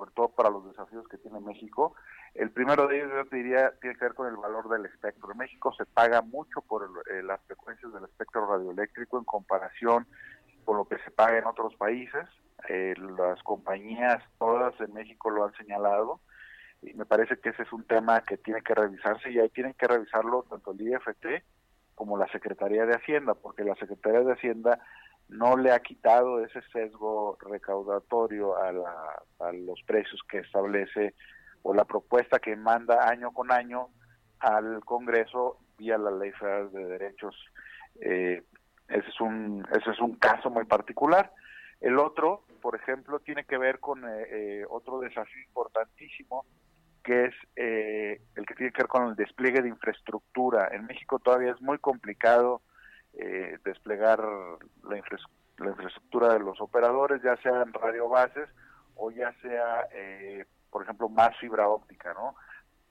sobre 0.00 0.12
todo 0.12 0.28
para 0.28 0.48
los 0.48 0.66
desafíos 0.66 1.06
que 1.08 1.18
tiene 1.18 1.40
México. 1.40 1.94
El 2.34 2.50
primero 2.50 2.86
de 2.88 2.96
ellos, 2.96 3.12
yo 3.14 3.26
te 3.26 3.36
diría, 3.36 3.72
tiene 3.82 3.96
que 3.96 4.06
ver 4.06 4.14
con 4.14 4.28
el 4.28 4.36
valor 4.36 4.68
del 4.70 4.86
espectro. 4.86 5.30
En 5.30 5.38
México 5.38 5.74
se 5.76 5.84
paga 5.84 6.22
mucho 6.22 6.62
por 6.62 6.88
eh, 7.10 7.22
las 7.22 7.38
frecuencias 7.42 7.92
del 7.92 8.04
espectro 8.04 8.46
radioeléctrico 8.46 9.18
en 9.18 9.24
comparación 9.24 10.06
con 10.64 10.78
lo 10.78 10.86
que 10.86 10.96
se 11.04 11.10
paga 11.10 11.36
en 11.36 11.46
otros 11.46 11.74
países. 11.76 12.26
Eh, 12.68 12.94
las 13.18 13.42
compañías 13.42 14.22
todas 14.38 14.78
en 14.80 14.94
México 14.94 15.28
lo 15.28 15.44
han 15.44 15.52
señalado 15.54 16.20
y 16.80 16.94
me 16.94 17.04
parece 17.04 17.38
que 17.38 17.50
ese 17.50 17.62
es 17.64 17.72
un 17.72 17.84
tema 17.84 18.22
que 18.22 18.38
tiene 18.38 18.62
que 18.62 18.74
revisarse 18.74 19.30
y 19.30 19.38
ahí 19.38 19.50
tienen 19.50 19.74
que 19.74 19.86
revisarlo 19.86 20.44
tanto 20.48 20.72
el 20.72 20.80
IFT 20.80 21.44
como 21.94 22.16
la 22.16 22.26
Secretaría 22.28 22.86
de 22.86 22.94
Hacienda, 22.94 23.34
porque 23.34 23.64
la 23.64 23.74
Secretaría 23.74 24.20
de 24.20 24.32
Hacienda 24.32 24.80
no 25.30 25.56
le 25.56 25.70
ha 25.72 25.80
quitado 25.80 26.44
ese 26.44 26.60
sesgo 26.72 27.38
recaudatorio 27.40 28.56
a, 28.56 28.72
los 29.52 29.82
precios 29.86 30.20
que 30.28 30.38
establece 30.38 31.14
o 31.62 31.72
la 31.72 31.84
propuesta 31.84 32.38
que 32.38 32.56
manda 32.56 33.08
año 33.08 33.32
con 33.32 33.52
año 33.52 33.88
al 34.40 34.84
Congreso 34.84 35.58
vía 35.78 35.98
la 35.98 36.10
Ley 36.10 36.32
Federal 36.32 36.72
de 36.72 36.84
Derechos. 36.84 37.36
Eh, 38.00 38.42
ese 38.88 39.08
es 39.08 39.20
un 39.20 40.16
caso 40.18 40.50
muy 40.50 40.64
particular. 40.64 41.32
El 41.80 41.98
otro, 41.98 42.42
por 42.60 42.74
ejemplo, 42.74 43.20
tiene 43.20 43.44
que 43.44 43.56
ver 43.56 43.78
con 43.78 44.04
eh, 44.04 44.26
eh, 44.30 44.64
otro 44.68 45.00
desafío 45.00 45.42
importantísimo 45.42 46.44
que 47.02 47.26
es 47.26 47.34
el 47.56 48.46
que 48.46 48.54
tiene 48.54 48.72
que 48.72 48.82
ver 48.82 48.88
con 48.88 49.08
el 49.08 49.16
despliegue 49.16 49.62
de 49.62 49.70
infraestructura. 49.70 50.68
En 50.72 50.84
México 50.84 51.18
todavía 51.18 51.52
es 51.52 51.60
muy 51.62 51.78
complicado 51.78 52.60
eh, 53.14 53.58
desplegar 53.64 54.20
la, 54.84 54.96
infraestructura 54.96 56.34
de 56.34 56.40
los 56.40 56.60
operadores, 56.60 57.22
ya 57.22 57.36
sea 57.38 57.62
en 57.62 57.72
radiobases 57.72 58.48
o 58.96 59.10
ya 59.10 59.32
sea, 59.42 59.88
eh, 59.92 60.44
por 60.70 60.82
ejemplo, 60.84 61.08
más 61.08 61.36
fibra 61.38 61.68
óptica, 61.68 62.14
¿no? 62.14 62.36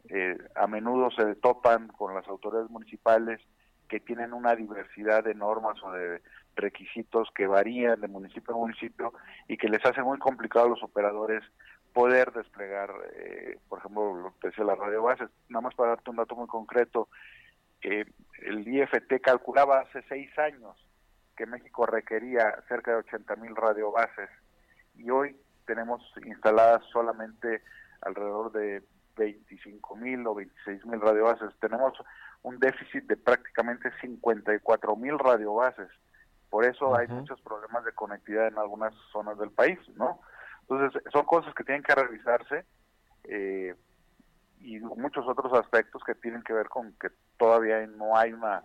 Eh, 0.09 0.37
a 0.55 0.67
menudo 0.67 1.09
se 1.11 1.35
topan 1.35 1.87
con 1.87 2.13
las 2.13 2.27
autoridades 2.27 2.69
municipales 2.69 3.39
que 3.87 3.99
tienen 3.99 4.33
una 4.33 4.55
diversidad 4.55 5.23
de 5.23 5.35
normas 5.35 5.81
o 5.83 5.91
de 5.91 6.21
requisitos 6.55 7.29
que 7.33 7.47
varían 7.47 8.01
de 8.01 8.07
municipio 8.07 8.53
a 8.53 8.57
municipio 8.57 9.13
y 9.47 9.57
que 9.57 9.69
les 9.69 9.83
hace 9.85 10.01
muy 10.03 10.19
complicado 10.19 10.65
a 10.65 10.69
los 10.69 10.83
operadores 10.83 11.43
poder 11.93 12.31
desplegar, 12.33 12.91
por 13.67 13.79
ejemplo, 13.79 14.13
lo 14.13 14.33
que 14.39 14.49
decía 14.49 14.63
la 14.63 14.75
radio 14.75 15.01
bases. 15.01 15.29
Nada 15.47 15.61
más 15.61 15.75
para 15.75 15.91
darte 15.91 16.09
un 16.11 16.17
dato 16.17 16.35
muy 16.35 16.47
concreto, 16.47 17.07
que 17.81 18.05
el 18.41 18.67
IFT 18.67 19.21
calculaba 19.21 19.81
hace 19.81 20.03
seis 20.09 20.37
años 20.37 20.75
que 21.35 21.45
México 21.45 21.85
requería 21.85 22.61
cerca 22.67 22.91
de 22.91 22.97
80 22.97 23.35
mil 23.37 23.55
radiobases 23.55 24.29
y 24.95 25.09
hoy 25.09 25.35
tenemos 25.65 26.01
instaladas 26.25 26.83
solamente 26.91 27.61
alrededor 28.01 28.51
de 28.51 28.83
25 29.17 29.95
mil 29.95 30.25
o 30.27 30.35
26 30.35 30.85
mil 30.85 30.99
radiobases. 30.99 31.51
Tenemos 31.59 31.93
un 32.41 32.59
déficit 32.59 33.03
de 33.05 33.17
prácticamente 33.17 33.91
54 34.01 34.95
mil 34.95 35.19
radiobases. 35.19 35.89
Por 36.49 36.65
eso 36.65 36.95
hay 36.95 37.07
muchos 37.07 37.39
problemas 37.41 37.85
de 37.85 37.91
conectividad 37.91 38.47
en 38.47 38.57
algunas 38.57 38.93
zonas 39.11 39.37
del 39.37 39.51
país, 39.51 39.77
¿no? 39.95 40.19
Entonces, 40.61 41.01
son 41.11 41.25
cosas 41.25 41.53
que 41.53 41.63
tienen 41.63 41.83
que 41.83 41.93
revisarse. 41.93 42.65
Eh, 43.25 43.75
y 44.59 44.79
muchos 44.79 45.27
otros 45.27 45.53
aspectos 45.53 46.01
que 46.05 46.15
tienen 46.15 46.41
que 46.43 46.53
ver 46.53 46.67
con 46.69 46.93
que 46.93 47.09
todavía 47.37 47.85
no 47.87 48.17
hay 48.17 48.33
una 48.33 48.63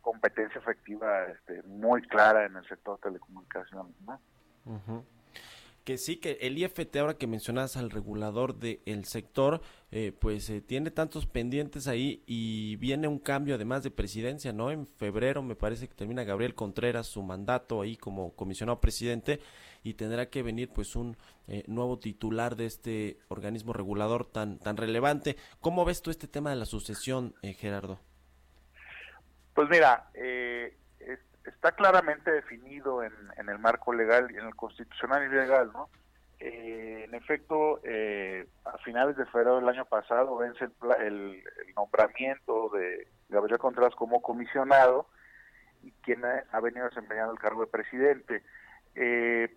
competencia 0.00 0.60
efectiva 0.60 1.24
este, 1.24 1.62
muy 1.62 2.02
clara 2.02 2.44
en 2.44 2.56
el 2.56 2.68
sector 2.68 2.98
telecomunicaciones. 3.00 3.94
¿no? 4.02 4.20
Que 5.84 5.98
sí, 5.98 6.16
que 6.16 6.38
el 6.40 6.56
IFT, 6.56 6.96
ahora 6.96 7.18
que 7.18 7.26
mencionas 7.26 7.76
al 7.76 7.90
regulador 7.90 8.58
del 8.58 9.04
sector, 9.04 9.60
eh, 9.90 10.12
pues 10.18 10.48
eh, 10.48 10.62
tiene 10.62 10.90
tantos 10.90 11.26
pendientes 11.26 11.86
ahí 11.86 12.22
y 12.26 12.76
viene 12.76 13.06
un 13.06 13.18
cambio 13.18 13.54
además 13.54 13.82
de 13.82 13.90
presidencia, 13.90 14.52
¿no? 14.52 14.70
En 14.70 14.86
febrero 14.86 15.42
me 15.42 15.56
parece 15.56 15.86
que 15.86 15.94
termina 15.94 16.24
Gabriel 16.24 16.54
Contreras 16.54 17.06
su 17.06 17.22
mandato 17.22 17.82
ahí 17.82 17.96
como 17.96 18.34
comisionado 18.34 18.80
presidente 18.80 19.40
y 19.82 19.94
tendrá 19.94 20.30
que 20.30 20.42
venir 20.42 20.70
pues 20.70 20.96
un 20.96 21.18
eh, 21.48 21.64
nuevo 21.66 21.98
titular 21.98 22.56
de 22.56 22.64
este 22.64 23.18
organismo 23.28 23.74
regulador 23.74 24.24
tan, 24.24 24.58
tan 24.58 24.78
relevante. 24.78 25.36
¿Cómo 25.60 25.84
ves 25.84 26.00
tú 26.00 26.10
este 26.10 26.28
tema 26.28 26.48
de 26.48 26.56
la 26.56 26.64
sucesión, 26.64 27.34
Gerardo? 27.42 28.00
Pues 29.52 29.68
mira, 29.68 30.10
está 31.44 31.72
claramente 31.72 32.30
definido 32.30 33.02
en, 33.02 33.12
el 33.36 33.58
marco 33.58 33.92
legal 33.92 34.30
y 34.30 34.36
en 34.36 34.46
el 34.46 34.54
constitucional 34.54 35.24
y 35.24 35.34
legal, 35.34 35.70
¿no? 35.72 35.88
Eh, 36.40 37.04
en 37.04 37.14
efecto, 37.14 37.80
eh, 37.84 38.46
a 38.64 38.76
finales 38.78 39.16
de 39.16 39.26
febrero 39.26 39.56
del 39.56 39.68
año 39.68 39.84
pasado 39.84 40.36
vence 40.36 40.68
el, 41.00 41.42
nombramiento 41.76 42.70
de 42.70 43.08
Gabriel 43.28 43.58
Contreras 43.58 43.94
como 43.94 44.20
comisionado 44.20 45.06
y 45.82 45.92
quien 46.02 46.22
ha, 46.24 46.60
venido 46.60 46.86
desempeñando 46.86 47.32
el 47.32 47.38
cargo 47.38 47.62
de 47.62 47.70
presidente. 47.70 48.42
Eh, 48.94 49.56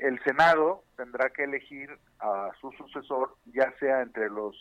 el 0.00 0.22
Senado 0.24 0.84
tendrá 0.96 1.30
que 1.30 1.44
elegir 1.44 1.90
a 2.18 2.50
su 2.60 2.70
sucesor, 2.72 3.36
ya 3.46 3.72
sea 3.78 4.02
entre 4.02 4.28
los 4.28 4.56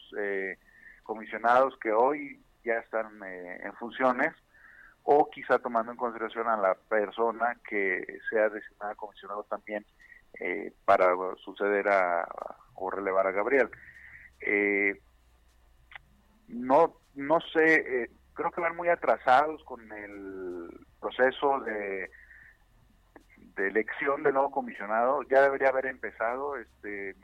comisionados 1.03 1.77
que 1.79 1.91
hoy 1.91 2.41
ya 2.63 2.75
están 2.75 3.21
en 3.23 3.73
funciones 3.73 4.33
o 5.03 5.29
quizá 5.29 5.59
tomando 5.59 5.91
en 5.91 5.97
consideración 5.97 6.47
a 6.47 6.57
la 6.57 6.75
persona 6.75 7.57
que 7.67 8.19
sea 8.29 8.49
designada 8.49 8.95
comisionado 8.95 9.43
también 9.43 9.85
eh, 10.39 10.73
para 10.85 11.13
suceder 11.43 11.89
a, 11.89 12.25
o 12.75 12.89
relevar 12.89 13.27
a 13.27 13.31
Gabriel. 13.31 13.69
Eh, 14.39 15.01
no, 16.47 16.97
no 17.15 17.39
sé, 17.41 18.03
eh, 18.03 18.11
creo 18.33 18.51
que 18.51 18.61
van 18.61 18.75
muy 18.75 18.87
atrasados 18.89 19.63
con 19.63 19.91
el 19.91 20.69
proceso 20.99 21.59
de, 21.61 22.09
de 23.55 23.67
elección 23.67 24.23
del 24.23 24.33
nuevo 24.33 24.51
comisionado. 24.51 25.23
Ya 25.23 25.41
debería 25.41 25.69
haber 25.69 25.87
empezado, 25.87 26.57
este, 26.57 27.15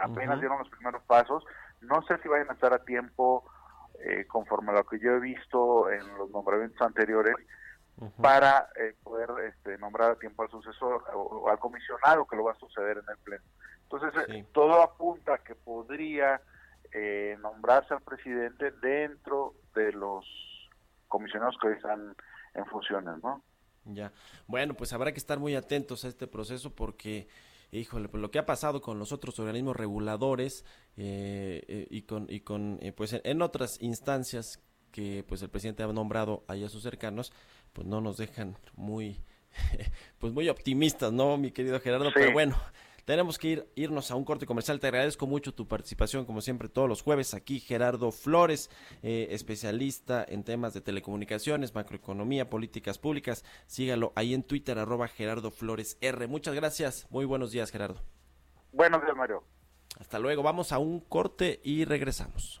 apenas 0.00 0.40
dieron 0.40 0.58
los 0.58 0.68
primeros 0.70 1.02
pasos. 1.04 1.44
No 1.80 2.02
sé 2.02 2.18
si 2.18 2.28
vayan 2.28 2.50
a 2.50 2.54
estar 2.54 2.72
a 2.72 2.84
tiempo 2.84 3.44
eh, 4.00 4.26
conforme 4.26 4.70
a 4.70 4.76
lo 4.76 4.84
que 4.84 4.98
yo 4.98 5.12
he 5.12 5.20
visto 5.20 5.90
en 5.90 6.06
los 6.16 6.30
nombramientos 6.30 6.80
anteriores, 6.80 7.34
para 8.20 8.68
eh, 8.76 8.94
poder 9.02 9.28
este, 9.48 9.76
nombrar 9.78 10.12
a 10.12 10.18
tiempo 10.20 10.44
al 10.44 10.50
sucesor 10.50 11.02
o, 11.14 11.48
al 11.48 11.58
comisionado 11.58 12.28
que 12.28 12.36
lo 12.36 12.44
va 12.44 12.52
a 12.52 12.58
suceder 12.58 12.98
en 12.98 13.10
el 13.10 13.18
Pleno. 13.24 13.42
Entonces, 13.82 14.28
eh, 14.28 14.46
todo 14.52 14.82
apunta 14.82 15.34
a 15.34 15.38
que 15.38 15.56
podría 15.56 16.40
nombrarse 17.40 17.92
al 17.92 18.00
presidente 18.00 18.70
dentro 18.70 19.54
de 19.74 19.92
los 19.92 20.24
comisionados 21.08 21.56
que 21.60 21.68
hoy 21.68 21.74
están 21.74 22.14
en 22.54 22.66
funciones, 22.66 23.22
¿no? 23.22 23.42
Ya. 23.84 24.12
Bueno, 24.46 24.74
pues 24.74 24.92
habrá 24.92 25.12
que 25.12 25.18
estar 25.18 25.38
muy 25.38 25.54
atentos 25.54 26.04
a 26.04 26.08
este 26.08 26.26
proceso 26.26 26.74
porque 26.74 27.28
híjole, 27.72 28.08
pues 28.08 28.20
lo 28.20 28.30
que 28.30 28.38
ha 28.38 28.46
pasado 28.46 28.80
con 28.80 28.98
los 28.98 29.12
otros 29.12 29.38
organismos 29.38 29.76
reguladores 29.76 30.64
eh, 30.96 31.62
eh, 31.68 31.86
y 31.90 32.02
con, 32.02 32.26
y 32.28 32.40
con 32.40 32.78
eh, 32.80 32.92
pues 32.92 33.20
en, 33.22 33.42
otras 33.42 33.80
instancias 33.80 34.62
que 34.90 35.24
pues 35.26 35.42
el 35.42 35.50
presidente 35.50 35.82
ha 35.82 35.86
nombrado 35.88 36.44
ahí 36.48 36.64
a 36.64 36.68
sus 36.68 36.82
cercanos, 36.82 37.32
pues 37.72 37.86
no 37.86 38.00
nos 38.00 38.16
dejan 38.16 38.56
muy, 38.74 39.20
pues 40.18 40.32
muy 40.32 40.48
optimistas, 40.48 41.12
¿no, 41.12 41.36
mi 41.36 41.50
querido 41.50 41.78
Gerardo? 41.80 42.10
Pero 42.14 42.32
bueno, 42.32 42.56
tenemos 43.08 43.38
que 43.38 43.48
ir, 43.48 43.72
irnos 43.74 44.10
a 44.10 44.16
un 44.16 44.24
corte 44.26 44.44
comercial. 44.44 44.80
Te 44.80 44.88
agradezco 44.88 45.26
mucho 45.26 45.54
tu 45.54 45.66
participación, 45.66 46.26
como 46.26 46.42
siempre, 46.42 46.68
todos 46.68 46.90
los 46.90 47.00
jueves. 47.00 47.32
Aquí 47.32 47.58
Gerardo 47.58 48.12
Flores, 48.12 48.68
eh, 49.02 49.28
especialista 49.30 50.22
en 50.28 50.44
temas 50.44 50.74
de 50.74 50.82
telecomunicaciones, 50.82 51.74
macroeconomía, 51.74 52.50
políticas 52.50 52.98
públicas. 52.98 53.46
Sígalo 53.66 54.12
ahí 54.14 54.34
en 54.34 54.42
Twitter, 54.42 54.78
arroba 54.78 55.08
Gerardo 55.08 55.50
Flores 55.50 55.96
R. 56.02 56.26
Muchas 56.26 56.54
gracias. 56.54 57.06
Muy 57.08 57.24
buenos 57.24 57.50
días, 57.50 57.70
Gerardo. 57.70 58.02
Buenos 58.72 59.00
días, 59.00 59.16
Mario. 59.16 59.42
Hasta 59.98 60.18
luego. 60.18 60.42
Vamos 60.42 60.72
a 60.72 60.78
un 60.78 61.00
corte 61.00 61.62
y 61.64 61.86
regresamos. 61.86 62.60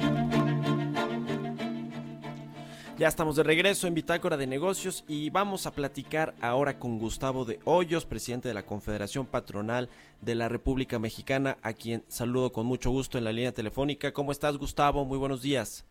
Ya 3.01 3.07
estamos 3.07 3.35
de 3.35 3.41
regreso 3.41 3.87
en 3.87 3.95
Bitácora 3.95 4.37
de 4.37 4.45
Negocios 4.45 5.03
y 5.07 5.31
vamos 5.31 5.65
a 5.65 5.73
platicar 5.73 6.35
ahora 6.39 6.77
con 6.77 6.99
Gustavo 6.99 7.45
de 7.45 7.57
Hoyos, 7.65 8.05
presidente 8.05 8.47
de 8.47 8.53
la 8.53 8.67
Confederación 8.67 9.25
Patronal 9.25 9.89
de 10.21 10.35
la 10.35 10.49
República 10.49 10.99
Mexicana, 10.99 11.57
a 11.63 11.73
quien 11.73 12.03
saludo 12.09 12.51
con 12.51 12.67
mucho 12.67 12.91
gusto 12.91 13.17
en 13.17 13.23
la 13.23 13.31
línea 13.31 13.53
telefónica. 13.53 14.13
¿Cómo 14.13 14.31
estás, 14.31 14.55
Gustavo? 14.55 15.03
Muy 15.03 15.17
buenos 15.17 15.41
días. 15.41 15.83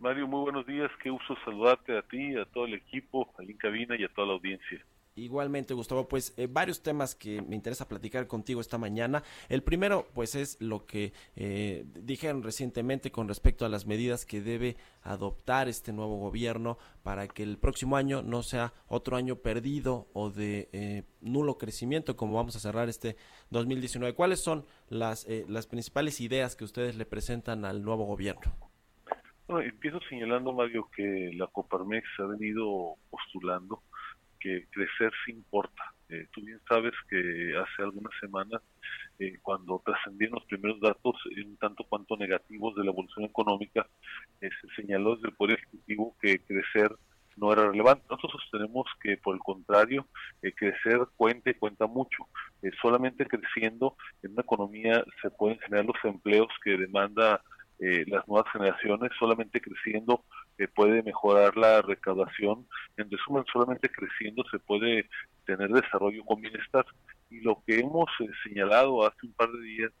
Mario, 0.00 0.26
muy 0.26 0.40
buenos 0.40 0.66
días. 0.66 0.90
Qué 1.02 1.10
uso 1.10 1.36
saludarte 1.44 1.98
a 1.98 2.00
ti, 2.00 2.34
a 2.38 2.46
todo 2.46 2.64
el 2.64 2.72
equipo, 2.72 3.28
ahí 3.38 3.50
en 3.50 3.58
cabina 3.58 3.94
y 3.98 4.04
a 4.04 4.08
toda 4.08 4.28
la 4.28 4.32
audiencia. 4.32 4.82
Igualmente, 5.18 5.74
Gustavo, 5.74 6.06
pues 6.08 6.32
eh, 6.36 6.46
varios 6.48 6.82
temas 6.82 7.14
que 7.14 7.42
me 7.42 7.56
interesa 7.56 7.88
platicar 7.88 8.26
contigo 8.26 8.60
esta 8.60 8.78
mañana. 8.78 9.22
El 9.48 9.62
primero, 9.62 10.06
pues 10.14 10.34
es 10.34 10.60
lo 10.60 10.86
que 10.86 11.12
eh, 11.34 11.84
dijeron 12.00 12.42
recientemente 12.42 13.10
con 13.10 13.26
respecto 13.26 13.66
a 13.66 13.68
las 13.68 13.86
medidas 13.86 14.24
que 14.24 14.40
debe 14.40 14.76
adoptar 15.02 15.68
este 15.68 15.92
nuevo 15.92 16.18
gobierno 16.18 16.78
para 17.02 17.26
que 17.26 17.42
el 17.42 17.58
próximo 17.58 17.96
año 17.96 18.22
no 18.22 18.42
sea 18.42 18.72
otro 18.86 19.16
año 19.16 19.36
perdido 19.36 20.06
o 20.12 20.30
de 20.30 20.68
eh, 20.72 21.02
nulo 21.20 21.58
crecimiento 21.58 22.16
como 22.16 22.34
vamos 22.34 22.54
a 22.54 22.60
cerrar 22.60 22.88
este 22.88 23.16
2019. 23.50 24.14
¿Cuáles 24.14 24.40
son 24.40 24.66
las, 24.88 25.26
las 25.48 25.66
principales 25.66 26.20
ideas 26.20 26.54
que 26.54 26.64
ustedes 26.64 26.96
le 26.96 27.06
presentan 27.06 27.64
al 27.64 27.82
nuevo 27.82 28.04
gobierno? 28.04 28.54
Bueno, 29.48 29.62
empiezo 29.62 29.98
señalando, 30.08 30.52
Mario, 30.52 30.88
que 30.94 31.30
la 31.34 31.46
Coparmex 31.46 32.06
ha 32.18 32.26
venido 32.26 32.96
postulando 33.10 33.82
que 34.40 34.66
crecer 34.70 35.12
sí 35.24 35.32
importa. 35.32 35.82
Eh, 36.08 36.26
tú 36.32 36.42
bien 36.42 36.60
sabes 36.68 36.92
que 37.08 37.54
hace 37.56 37.82
algunas 37.82 38.12
semanas, 38.20 38.62
eh, 39.18 39.38
cuando 39.42 39.82
trascendieron 39.84 40.36
los 40.36 40.44
primeros 40.46 40.80
datos, 40.80 41.16
un 41.44 41.56
tanto 41.58 41.84
cuanto 41.84 42.16
negativos 42.16 42.74
de 42.76 42.84
la 42.84 42.90
evolución 42.90 43.26
económica, 43.26 43.86
eh, 44.40 44.48
se 44.60 44.82
señaló 44.82 45.16
desde 45.16 45.28
el 45.28 45.36
Poder 45.36 45.58
Ejecutivo 45.58 46.16
que 46.20 46.38
crecer 46.40 46.94
no 47.36 47.52
era 47.52 47.70
relevante. 47.70 48.04
Nosotros 48.10 48.40
sostenemos 48.42 48.86
que, 49.00 49.16
por 49.16 49.34
el 49.34 49.40
contrario, 49.40 50.06
crecer 50.56 50.98
cuenta 51.16 51.50
y 51.50 51.54
cuenta 51.54 51.86
mucho. 51.86 52.26
solamente 52.82 53.26
creciendo 53.26 53.96
en 54.22 54.32
una 54.32 54.42
economía 54.42 55.04
se 55.22 55.30
pueden 55.30 55.58
generar 55.60 55.84
los 55.84 56.04
empleos 56.04 56.48
que 56.64 56.76
demanda 56.76 57.40
eh, 57.80 58.04
las 58.08 58.26
nuevas 58.26 58.50
generaciones, 58.52 59.12
solamente 59.20 59.60
creciendo 59.60 60.24
eh, 60.58 60.68
puede 60.68 61.02
mejorar 61.02 61.56
la 61.56 61.82
recaudación. 61.82 62.66
En 62.96 63.10
resumen, 63.10 63.44
solamente 63.52 63.88
creciendo 63.88 64.42
se 64.50 64.58
puede 64.58 65.08
tener 65.46 65.70
desarrollo 65.70 66.24
con 66.24 66.40
bienestar. 66.40 66.84
Y 67.30 67.40
lo 67.40 67.62
que 67.66 67.80
hemos 67.80 68.08
eh, 68.20 68.28
señalado 68.44 69.06
hace 69.06 69.26
un 69.26 69.32
par 69.32 69.50
de 69.50 69.62
días 69.62 69.92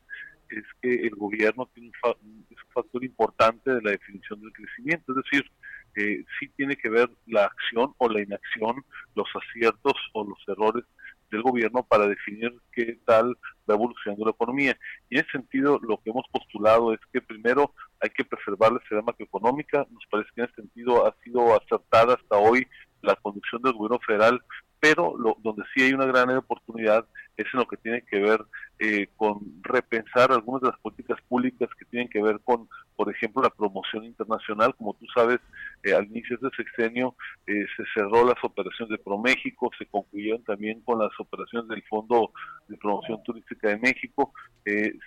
es 0.50 0.64
que 0.80 1.06
el 1.06 1.10
gobierno 1.10 1.68
tiene 1.74 1.92
un, 2.02 2.46
factor 2.72 3.04
importante 3.04 3.70
de 3.72 3.82
la 3.82 3.90
definición 3.90 4.40
del 4.40 4.52
crecimiento, 4.52 5.12
es 5.12 5.24
decir, 5.24 5.50
eh, 5.96 6.24
sí 6.38 6.48
tiene 6.56 6.76
que 6.76 6.88
ver 6.88 7.10
la 7.26 7.44
acción 7.46 7.92
o 7.98 8.08
la 8.08 8.22
inacción, 8.22 8.84
los 9.14 9.26
aciertos 9.34 9.94
o 10.12 10.24
los 10.24 10.38
errores 10.46 10.84
del 11.30 11.42
gobierno 11.42 11.82
para 11.82 12.06
definir 12.06 12.54
qué 12.72 12.98
tal 13.04 13.36
va 13.68 13.74
evolucionando 13.74 14.24
la 14.24 14.30
economía. 14.30 14.78
Y 15.10 15.16
en 15.16 15.22
ese 15.22 15.32
sentido, 15.32 15.78
lo 15.82 15.98
que 15.98 16.10
hemos 16.10 16.26
postulado 16.30 16.94
es 16.94 17.00
que 17.12 17.20
primero 17.20 17.74
hay 18.00 18.10
que 18.10 18.24
preservar 18.24 18.72
la 18.72 18.78
esfera 18.78 19.02
macroeconómica. 19.02 19.86
Nos 19.90 20.04
parece 20.10 20.30
que 20.34 20.42
en 20.42 20.46
ese 20.46 20.54
sentido 20.56 21.06
ha 21.06 21.14
sido 21.22 21.54
acertada 21.54 22.14
hasta 22.14 22.36
hoy 22.36 22.66
la 23.02 23.14
conducción 23.16 23.62
del 23.62 23.74
gobierno 23.74 24.00
federal, 24.06 24.42
pero 24.80 25.16
lo, 25.18 25.36
donde 25.42 25.64
sí 25.74 25.82
hay 25.82 25.92
una 25.92 26.06
gran 26.06 26.30
oportunidad 26.36 27.04
es 27.36 27.46
en 27.52 27.60
lo 27.60 27.66
que 27.66 27.76
tiene 27.76 28.02
que 28.02 28.18
ver 28.18 28.44
eh, 28.78 29.08
con 29.16 29.40
repensar 29.62 30.32
algunas 30.32 30.62
de 30.62 30.68
las 30.68 30.78
políticas 30.80 31.18
públicas 31.28 31.68
que 31.78 31.84
tienen 31.84 32.08
que 32.08 32.22
ver 32.22 32.40
con, 32.44 32.68
por 32.96 33.10
ejemplo, 33.10 33.42
la 33.42 33.50
promoción 33.50 34.04
internacional. 34.04 34.74
Como 34.76 34.94
tú 34.94 35.06
sabes, 35.14 35.38
eh, 35.82 35.94
al 35.94 36.06
inicio 36.06 36.36
de 36.40 36.48
este 36.48 36.64
sexenio 36.64 37.14
eh, 37.46 37.64
se 37.76 37.84
cerró 37.94 38.24
las 38.24 38.42
operaciones 38.42 38.90
de 38.90 39.02
ProMéxico, 39.02 39.70
se 39.78 39.86
concluyeron 39.86 40.42
también 40.44 40.80
con 40.82 40.98
las 40.98 41.10
operaciones 41.18 41.68
del 41.68 41.82
Fondo 41.84 42.32
de 42.68 42.76
Promoción 42.76 43.22
Turística 43.22 43.68
de 43.68 43.78
México, 43.78 44.32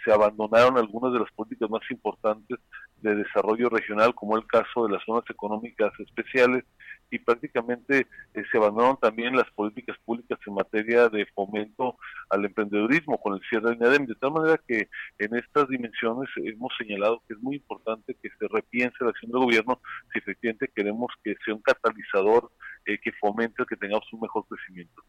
se 0.04 0.12
abandonaron 0.12 0.78
algunas 0.78 1.14
de 1.14 1.20
las 1.20 1.32
políticas 1.32 1.70
más 1.70 1.82
importantes 1.90 2.60
de 3.02 3.16
desarrollo 3.16 3.70
regional, 3.70 4.14
como 4.14 4.38
el 4.38 4.46
caso 4.46 4.86
de 4.86 4.94
las 4.94 5.04
zonas 5.06 5.24
económicas 5.30 5.92
especiales, 6.00 6.64
y 7.10 7.20
prácticamente 7.20 8.08
eh, 8.34 8.44
se 8.50 8.58
abandonaron 8.58 8.98
también 8.98 9.36
las 9.36 9.50
políticas 9.52 9.98
públicas 10.06 10.40
en 10.48 10.54
materia 10.54 11.10
de 11.10 11.26
fomento 11.36 11.98
al 12.30 12.46
emprendedurismo 12.46 13.20
con 13.20 13.34
el 13.34 13.42
cierre 13.50 13.70
del 13.70 13.78
INADEM, 13.78 14.06
de 14.06 14.16
tal 14.16 14.32
manera 14.32 14.60
que 14.66 14.88
en 15.20 15.36
estas 15.36 15.68
dimensiones 15.68 16.30
hemos 16.38 16.72
señalado 16.78 17.22
que 17.28 17.34
es 17.34 17.42
muy 17.42 17.58
importante 17.58 18.16
que 18.22 18.30
se 18.30 18.48
repiense 18.48 19.04
la 19.04 19.10
acción 19.10 19.32
del 19.32 19.42
gobierno 19.42 19.82
si 20.14 20.20
efectivamente 20.20 20.72
queremos 20.74 21.12
que 21.24 21.36
sea 21.44 21.54
un 21.54 21.62
catalizador 21.62 22.50
eh, 22.86 22.98
que 23.00 23.12
fomente 23.14 23.66
que 23.68 23.76
tengamos 23.76 24.08
un 24.14 24.22
mejor 24.22 24.46
crecimiento. 24.48 25.04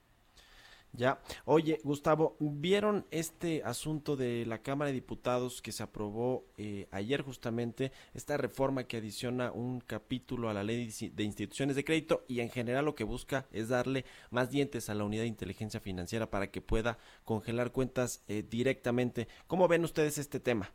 Ya. 0.94 1.20
Oye, 1.46 1.78
Gustavo, 1.85 2.37
¿vieron 2.38 3.07
este 3.11 3.62
asunto 3.64 4.14
de 4.14 4.44
la 4.44 4.59
Cámara 4.59 4.88
de 4.88 4.94
Diputados 4.94 5.62
que 5.62 5.72
se 5.72 5.83
aprobó 5.83 6.44
eh, 6.59 6.87
ayer 6.90 7.22
justamente, 7.22 7.92
esta 8.12 8.37
reforma 8.37 8.85
que 8.85 8.98
adiciona 8.98 9.52
un 9.52 9.81
capítulo 9.81 10.50
a 10.50 10.55
la 10.55 10.62
ley 10.62 10.90
de 11.14 11.24
instituciones 11.24 11.76
de 11.76 11.85
crédito 11.85 12.26
y 12.28 12.40
en 12.40 12.50
general 12.50 12.85
lo 12.85 12.94
que 12.94 13.05
busca 13.05 13.46
es 13.52 13.70
darle 13.70 14.05
más 14.31 14.50
dientes 14.50 14.90
a 14.90 14.94
la 14.94 15.05
unidad 15.05 15.22
de 15.22 15.28
inteligencia 15.28 15.81
financiera 15.81 16.31
para 16.31 16.50
que 16.50 16.61
pueda 16.61 16.98
congelar 17.24 17.72
cuentas 17.72 18.22
eh, 18.28 18.42
directamente? 18.42 19.28
¿Cómo 19.46 19.68
ven 19.68 19.85
ustedes 19.85 20.18
este 20.18 20.40
tema? 20.40 20.72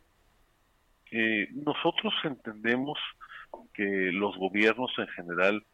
Eh, 1.12 1.46
nosotros 1.52 2.12
entendemos 2.24 2.98
que 3.72 4.10
los 4.12 4.36
gobiernos 4.36 4.90
en 4.98 5.06
general 5.08 5.64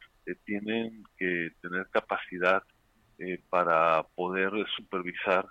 tienen 0.44 1.02
que 1.16 1.48
tener 1.62 1.88
capacidad 1.90 2.62
eh, 3.18 3.40
para 3.50 4.03
poder 4.14 4.50
supervisar 4.77 5.46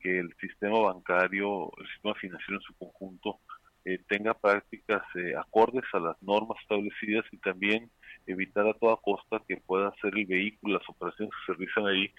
que 0.00 0.18
el 0.18 0.34
sistema 0.40 0.78
bancario, 0.80 1.70
el 1.78 1.86
sistema 1.88 2.14
financiero 2.14 2.60
en 2.60 2.66
su 2.66 2.74
conjunto, 2.74 3.40
eh, 3.84 3.98
tenga 4.08 4.34
prácticas 4.34 5.02
eh, 5.14 5.34
acordes 5.36 5.84
a 5.92 5.98
las 5.98 6.22
normas 6.22 6.58
establecidas 6.60 7.24
y 7.32 7.38
también 7.38 7.90
evitar 8.26 8.66
a 8.66 8.74
toda 8.74 8.96
costa 8.96 9.42
que 9.48 9.56
pueda 9.56 9.92
ser 10.02 10.16
el 10.16 10.26
vehículo, 10.26 10.78
las 10.78 10.88
operaciones 10.88 11.32
que 11.34 11.52
se 11.52 11.58
realizan 11.58 11.86
ahí, 11.86 12.12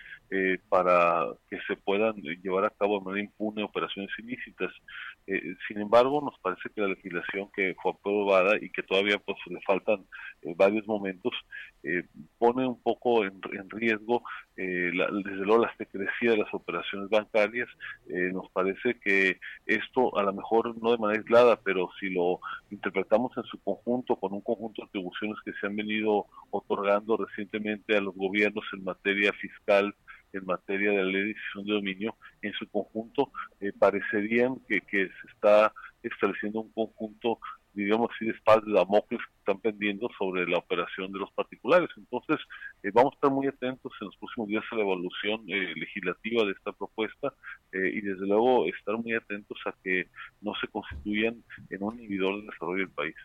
para 0.69 1.25
que 1.49 1.57
se 1.67 1.75
puedan 1.75 2.15
llevar 2.15 2.65
a 2.65 2.69
cabo 2.69 2.99
de 2.99 3.05
manera 3.05 3.25
impune 3.25 3.63
operaciones 3.63 4.11
ilícitas. 4.19 4.71
sin 5.67 5.79
embargo, 5.79 6.21
nos 6.21 6.37
parece 6.39 6.69
que 6.69 6.81
la 6.81 6.87
legislación 6.87 7.49
que 7.55 7.75
fue 7.81 7.93
aprobada 7.93 8.57
y 8.61 8.69
que 8.69 8.83
todavía 8.83 9.17
pues 9.17 9.37
le 9.47 9.59
faltan 9.61 10.05
varios 10.55 10.85
momentos, 10.87 11.33
pone 12.37 12.67
un 12.67 12.79
poco 12.81 13.23
en, 13.23 13.39
en 13.53 13.69
riesgo 13.69 14.23
eh, 14.61 14.91
desde 15.23 15.45
luego 15.45 15.65
la 15.65 15.75
secrecía 15.77 16.31
de 16.31 16.37
las 16.37 16.53
operaciones 16.53 17.09
bancarias. 17.09 17.69
Eh, 18.09 18.29
nos 18.33 18.49
parece 18.51 18.99
que 18.99 19.39
esto, 19.65 20.17
a 20.17 20.23
lo 20.23 20.33
mejor 20.33 20.77
no 20.81 20.91
de 20.91 20.97
manera 20.97 21.21
aislada, 21.21 21.55
pero 21.63 21.89
si 21.97 22.09
lo 22.09 22.41
interpretamos 22.69 23.31
en 23.37 23.43
su 23.43 23.57
conjunto, 23.63 24.17
con 24.17 24.33
un 24.33 24.41
conjunto 24.41 24.81
de 24.81 24.87
atribuciones 24.87 25.37
que 25.45 25.53
se 25.53 25.67
han 25.67 25.77
venido 25.77 26.25
otorgando 26.51 27.15
recientemente 27.15 27.95
a 27.95 28.01
los 28.01 28.13
gobiernos 28.15 28.65
en 28.73 28.83
materia 28.83 29.31
fiscal, 29.31 29.95
en 30.33 30.45
materia 30.45 30.91
de 30.91 30.97
la 30.97 31.03
ley 31.03 31.21
de 31.21 31.27
decisión 31.33 31.65
de 31.65 31.73
dominio, 31.73 32.15
en 32.41 32.53
su 32.53 32.67
conjunto 32.69 33.31
eh, 33.59 33.71
parecerían 33.77 34.57
que, 34.67 34.81
se 34.89 35.27
está 35.33 35.73
estableciendo 36.03 36.61
un 36.61 36.71
conjunto 36.71 37.39
digamos 37.73 38.09
así, 38.13 38.25
de 38.25 38.31
espadas 38.31 38.65
de 38.65 38.73
Damocles 38.73 39.21
que 39.21 39.39
están 39.39 39.59
pendiendo 39.59 40.09
sobre 40.17 40.47
la 40.47 40.57
operación 40.57 41.11
de 41.11 41.19
los 41.19 41.31
particulares. 41.31 41.89
Entonces, 41.97 42.39
eh, 42.83 42.91
vamos 42.93 43.13
a 43.13 43.15
estar 43.15 43.31
muy 43.31 43.47
atentos 43.47 43.91
en 44.01 44.07
los 44.07 44.17
próximos 44.17 44.49
días 44.49 44.63
a 44.71 44.75
la 44.75 44.81
evolución 44.81 45.43
eh, 45.47 45.73
legislativa 45.75 46.45
de 46.45 46.51
esta 46.51 46.71
propuesta 46.71 47.33
eh, 47.71 47.91
y 47.93 48.01
desde 48.01 48.27
luego 48.27 48.65
estar 48.65 48.97
muy 48.97 49.13
atentos 49.13 49.57
a 49.65 49.73
que 49.83 50.07
no 50.41 50.53
se 50.59 50.67
constituyan 50.67 51.43
en 51.69 51.83
un 51.83 51.95
inhibidor 51.99 52.37
del 52.37 52.47
desarrollo 52.47 52.79
del 52.79 52.89
país. 52.89 53.15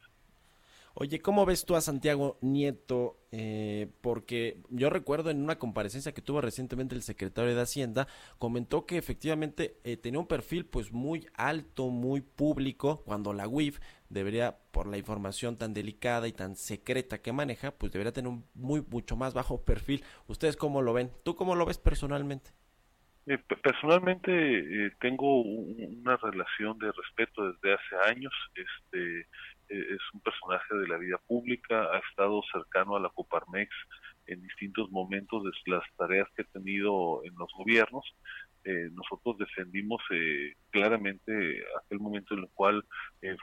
Oye, 0.97 1.21
¿cómo 1.21 1.45
ves 1.45 1.67
tú 1.67 1.75
a 1.75 1.81
Santiago 1.81 2.39
Nieto? 2.41 3.17
Eh, 3.33 3.89
porque 4.01 4.63
yo 4.71 4.91
recuerdo 4.91 5.31
en 5.31 5.43
una 5.43 5.59
comparecencia 5.59 6.15
que 6.15 6.23
tuvo 6.23 6.41
recientemente 6.41 6.95
el 6.95 7.03
secretario 7.03 7.53
de 7.53 7.61
Hacienda, 7.61 8.07
comentó 8.39 8.87
que 8.87 8.97
efectivamente 8.97 9.75
eh, 9.83 9.97
tenía 9.97 10.21
un 10.21 10.29
perfil 10.29 10.67
pues 10.67 10.93
muy 10.93 11.27
alto, 11.35 11.89
muy 11.89 12.21
público, 12.21 13.03
cuando 13.05 13.33
la 13.33 13.49
UIF 13.49 13.81
debería, 14.09 14.57
por 14.71 14.87
la 14.87 14.97
información 14.97 15.59
tan 15.59 15.75
delicada 15.75 16.29
y 16.29 16.33
tan 16.33 16.55
secreta 16.55 17.21
que 17.21 17.33
maneja, 17.33 17.73
pues 17.73 17.91
debería 17.91 18.13
tener 18.13 18.31
un 18.31 18.45
muy 18.55 18.81
mucho 18.89 19.17
más 19.17 19.35
bajo 19.35 19.65
perfil. 19.65 20.05
¿Ustedes 20.29 20.57
cómo 20.57 20.81
lo 20.81 20.93
ven? 20.93 21.11
¿Tú 21.25 21.35
cómo 21.35 21.57
lo 21.57 21.67
ves 21.67 21.79
personalmente? 21.79 22.53
Eh, 23.27 23.39
personalmente 23.63 24.93
tengo 25.01 25.41
una 25.41 26.17
relación 26.19 26.79
de 26.79 26.93
respeto 26.93 27.51
desde 27.51 27.75
hace 27.75 28.11
años. 28.13 28.33
Este, 28.55 29.21
eh, 29.21 29.27
es 29.69 30.01
un 30.13 30.21
personaje 30.21 30.75
de 30.77 30.89
la 30.89 30.99
vida 30.99 31.19
pública, 31.27 31.89
ha 31.93 31.99
estado 32.11 32.43
cercano 32.53 32.97
a 32.97 33.01
la 33.01 33.09
Coparmex 33.09 33.71
en 34.27 34.43
distintos 34.43 34.91
momentos 34.91 35.45
de 35.45 35.51
las 35.67 35.83
tareas 35.97 36.29
que 36.35 36.43
ha 36.43 36.47
tenido 36.47 37.23
en 37.25 37.35
los 37.37 37.51
gobiernos. 37.57 38.05
Eh, 38.65 38.89
nosotros 38.93 39.37
defendimos 39.39 40.01
eh, 40.11 40.55
claramente 40.71 41.63
aquel 41.83 41.99
momento 41.99 42.35
en 42.35 42.41
el 42.41 42.49
cual 42.55 42.85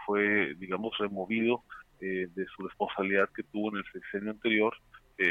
fue, 0.06 0.56
digamos, 0.56 0.98
removido 0.98 1.64
de 2.00 2.46
su 2.56 2.64
responsabilidad 2.64 3.30
que 3.30 3.44
tuvo 3.44 3.70
en 3.70 3.78
el 3.78 3.84
sexenio 3.94 4.32
anterior. 4.32 4.74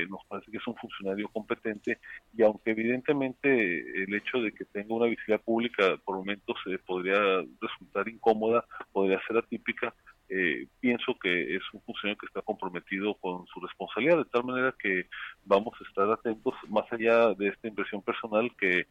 nos 0.08 0.24
parece 0.28 0.52
que 0.52 0.58
es 0.58 0.66
un 0.68 0.76
funcionario 0.76 1.28
competente 1.28 1.98
y 2.32 2.42
aunque 2.44 2.70
evidentemente 2.70 4.02
el 4.04 4.14
hecho 4.14 4.38
de 4.38 4.52
que 4.52 4.64
tenga 4.66 4.94
una 4.94 5.06
visibilidad 5.06 5.42
pública 5.44 5.96
por 6.04 6.16
momentos 6.16 6.56
podría 6.86 7.18
resultar 7.60 8.08
incómoda, 8.08 8.64
podría 8.92 9.20
ser 9.26 9.38
atípica, 9.38 9.92
eh, 10.32 10.68
pienso 10.78 11.16
que 11.20 11.56
es 11.56 11.62
un 11.72 11.82
funcionario 11.82 12.16
que 12.16 12.26
está 12.26 12.40
comprometido 12.42 13.14
con 13.14 13.46
su 13.48 13.60
responsabilidad, 13.60 14.18
de 14.18 14.24
tal 14.26 14.44
manera 14.44 14.72
que 14.78 15.08
vamos 15.44 15.74
a 15.80 15.88
estar 15.88 16.08
atentos, 16.08 16.54
más 16.68 16.84
allá 16.92 17.34
de 17.34 17.48
esta 17.48 17.66
impresión 17.66 18.00
personal, 18.02 18.48
que, 18.56 18.78
eh, 18.80 18.86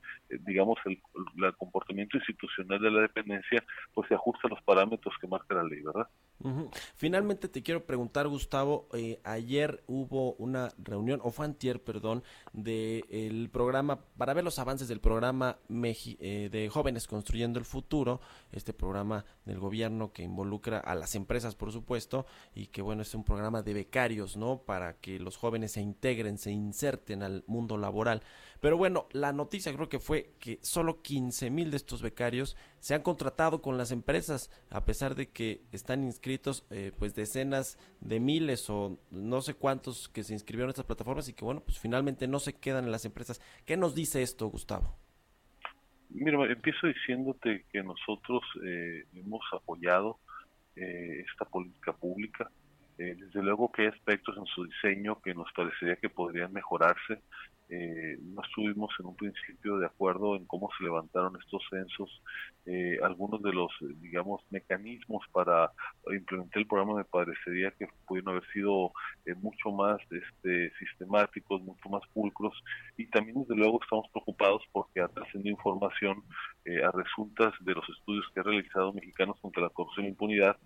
digamos, 0.45 0.78
el, 0.86 1.02
comportamiento 1.58 2.17
institucional 2.17 2.82
de 2.82 2.91
la 2.91 3.02
dependencia, 3.02 3.63
pues 3.93 4.10
se 4.10 4.15
ajusta 4.15 4.47
a 4.47 4.49
los 4.49 4.62
parámetros 4.63 5.15
que 5.21 5.28
marca 5.28 5.56
la 5.56 5.63
ley, 5.63 5.82
¿verdad? 5.82 6.08
Finalmente 6.95 7.47
te 7.49 7.62
quiero 7.63 7.86
preguntar, 7.86 8.28
Gustavo, 8.28 8.88
eh, 8.93 9.19
ayer 9.23 9.84
hubo 9.88 10.34
una 10.34 10.73
reunión, 10.78 11.19
o 11.23 11.32
fue 11.32 11.45
antier, 11.45 11.84
perdón, 11.84 12.23
del 12.54 13.49
programa, 13.52 13.99
para 14.17 14.34
ver 14.34 14.43
los 14.43 14.60
avances 14.60 14.88
del 14.88 15.02
programa 15.02 15.58
de 15.67 16.69
Jóvenes 16.71 17.08
Construyendo 17.08 17.60
el 17.60 17.65
Futuro, 17.65 18.21
este 18.52 18.73
programa 18.73 19.25
del 19.45 19.60
gobierno 19.60 20.13
que 20.13 20.23
involucra 20.23 20.80
a 20.80 20.95
las 20.95 21.15
empresas, 21.15 21.56
por 21.56 21.71
supuesto, 21.71 22.25
y 22.54 22.67
que 22.67 22.82
bueno, 22.82 23.02
es 23.02 23.13
un 23.15 23.23
programa 23.23 23.62
de 23.62 23.73
becarios, 23.73 24.38
¿no? 24.38 24.60
Para 24.60 24.93
que 24.93 25.19
los 25.19 25.38
jóvenes 25.38 25.73
se 25.73 25.82
integren, 25.82 26.38
se 26.38 26.52
inserten 26.52 27.23
al 27.23 27.43
mundo 27.47 27.78
laboral. 27.78 28.21
Pero 28.60 28.78
bueno, 28.78 29.08
la 29.12 29.32
noticia 29.32 29.73
creo 29.73 29.89
que 29.89 29.99
fue 29.99 30.34
que 30.39 30.60
solo 30.62 31.02
15 31.02 31.49
mil 31.49 31.71
de 31.71 31.78
estos 31.78 32.02
becarios 32.02 32.58
se 32.80 32.96
han 32.96 33.02
contratado 33.02 33.62
con 33.62 33.78
las 33.78 33.92
empresas, 33.92 34.50
a 34.70 34.86
pesar 34.86 35.15
de 35.15 35.30
que 35.30 35.62
están 35.72 36.04
inscritos 36.04 36.65
eh, 36.70 36.92
pues 36.98 37.15
decenas 37.15 37.78
de 38.02 38.20
miles 38.20 38.70
o 38.70 39.00
no 39.12 39.42
sé 39.42 39.54
cuántos 39.54 40.10
que 40.10 40.24
se 40.24 40.34
inscribieron 40.34 40.70
en 40.70 40.72
estas 40.72 40.86
plataformas 40.86 41.30
y 41.30 41.34
que 41.34 41.46
bueno, 41.46 41.62
pues 41.62 41.80
finalmente 41.80 42.28
no 42.28 42.39
se 42.39 42.54
quedan 42.54 42.86
en 42.86 42.92
las 42.92 43.06
empresas. 43.06 43.42
¿Qué 43.65 43.78
nos 43.78 43.96
dice 43.96 44.22
esto, 44.22 44.48
Gustavo? 44.48 44.96
Mira, 46.10 46.44
empiezo 46.52 46.88
diciéndote 46.88 47.65
que 47.72 47.84
nosotros 47.84 48.42
eh, 48.63 49.06
hemos 49.13 49.42
apoyado 49.54 50.20
eh, 50.76 51.26
esta 51.30 51.46
política 51.46 51.94
pública. 51.94 52.50
Eh, 52.98 53.15
desde 53.18 53.44
luego 53.44 53.72
que 53.72 53.84
hay 53.84 53.88
aspectos 53.89 54.36
en 54.38 54.46
su 54.46 54.65
diseño 54.65 55.22
que 55.22 55.34
nos 55.34 55.52
parecería 55.54 55.98
que 55.98 56.10
podrían 56.10 56.52
mejorarse. 56.52 57.22
Eh, 57.70 58.18
no 58.22 58.42
estuvimos 58.42 58.90
en 59.00 59.06
un 59.06 59.16
principio 59.16 59.78
de 59.78 59.86
acuerdo 59.86 60.36
en 60.36 60.46
cómo 60.46 60.70
se 60.78 60.84
levantaron 60.84 61.38
estos 61.38 61.62
censos. 61.70 62.10
algunos 63.04 63.42
de 63.42 63.52
los, 63.52 63.72
digamos, 64.02 64.42
mecanismos 64.52 65.24
para 65.32 65.72
implementar 66.12 66.62
el 66.62 66.68
programa 66.68 66.96
me 66.96 67.06
parecería 67.06 67.72
que 67.72 67.88
pudieron 68.08 68.36
haber 68.36 68.48
sido 68.52 68.92
mucho 69.38 69.72
más 69.72 70.00
este, 70.12 70.72
sistemáticos, 70.78 71.62
mucho 71.62 71.90
más 71.90 72.02
pulcros. 72.14 72.54
Y 72.98 73.08
también, 73.08 73.42
desde 73.42 73.56
luego, 73.56 73.80
estamos 73.82 74.08
preocupados 74.12 74.64
porque 74.72 75.02
ha 75.02 75.08
trascendido 75.08 75.56
información 75.56 76.24
a 76.86 76.92
resultas 76.92 77.54
de 77.62 77.74
los 77.74 77.88
estudios 77.90 78.26
que 78.34 78.42
ha 78.42 78.44
realizado 78.44 78.94
Mexicanos 78.94 79.40
contra 79.42 79.64
la 79.64 79.70
Corrupción 79.70 80.06
e 80.06 80.10
Impunidad 80.10 80.58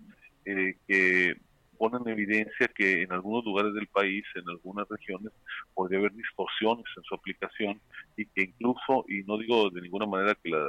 eh, 0.45 0.75
que 0.87 1.37
ponen 1.83 2.07
en 2.07 2.13
evidencia 2.13 2.69
que 2.69 3.01
en 3.01 3.11
algunos 3.11 3.43
lugares 3.43 3.73
del 3.73 3.87
país, 3.87 4.23
en 4.35 4.47
algunas 4.47 4.87
regiones, 4.87 5.33
podría 5.73 5.99
haber 5.99 6.13
distorsiones 6.13 6.85
en 6.95 7.03
su 7.03 7.13
aplicación 7.13 7.81
y 8.15 8.25
que 8.25 8.43
incluso, 8.43 9.03
y 9.09 9.23
no 9.23 9.37
digo 9.37 9.69
de 9.69 9.81
ninguna 9.81 10.05
manera 10.05 10.33
que 10.41 10.49
la 10.49 10.65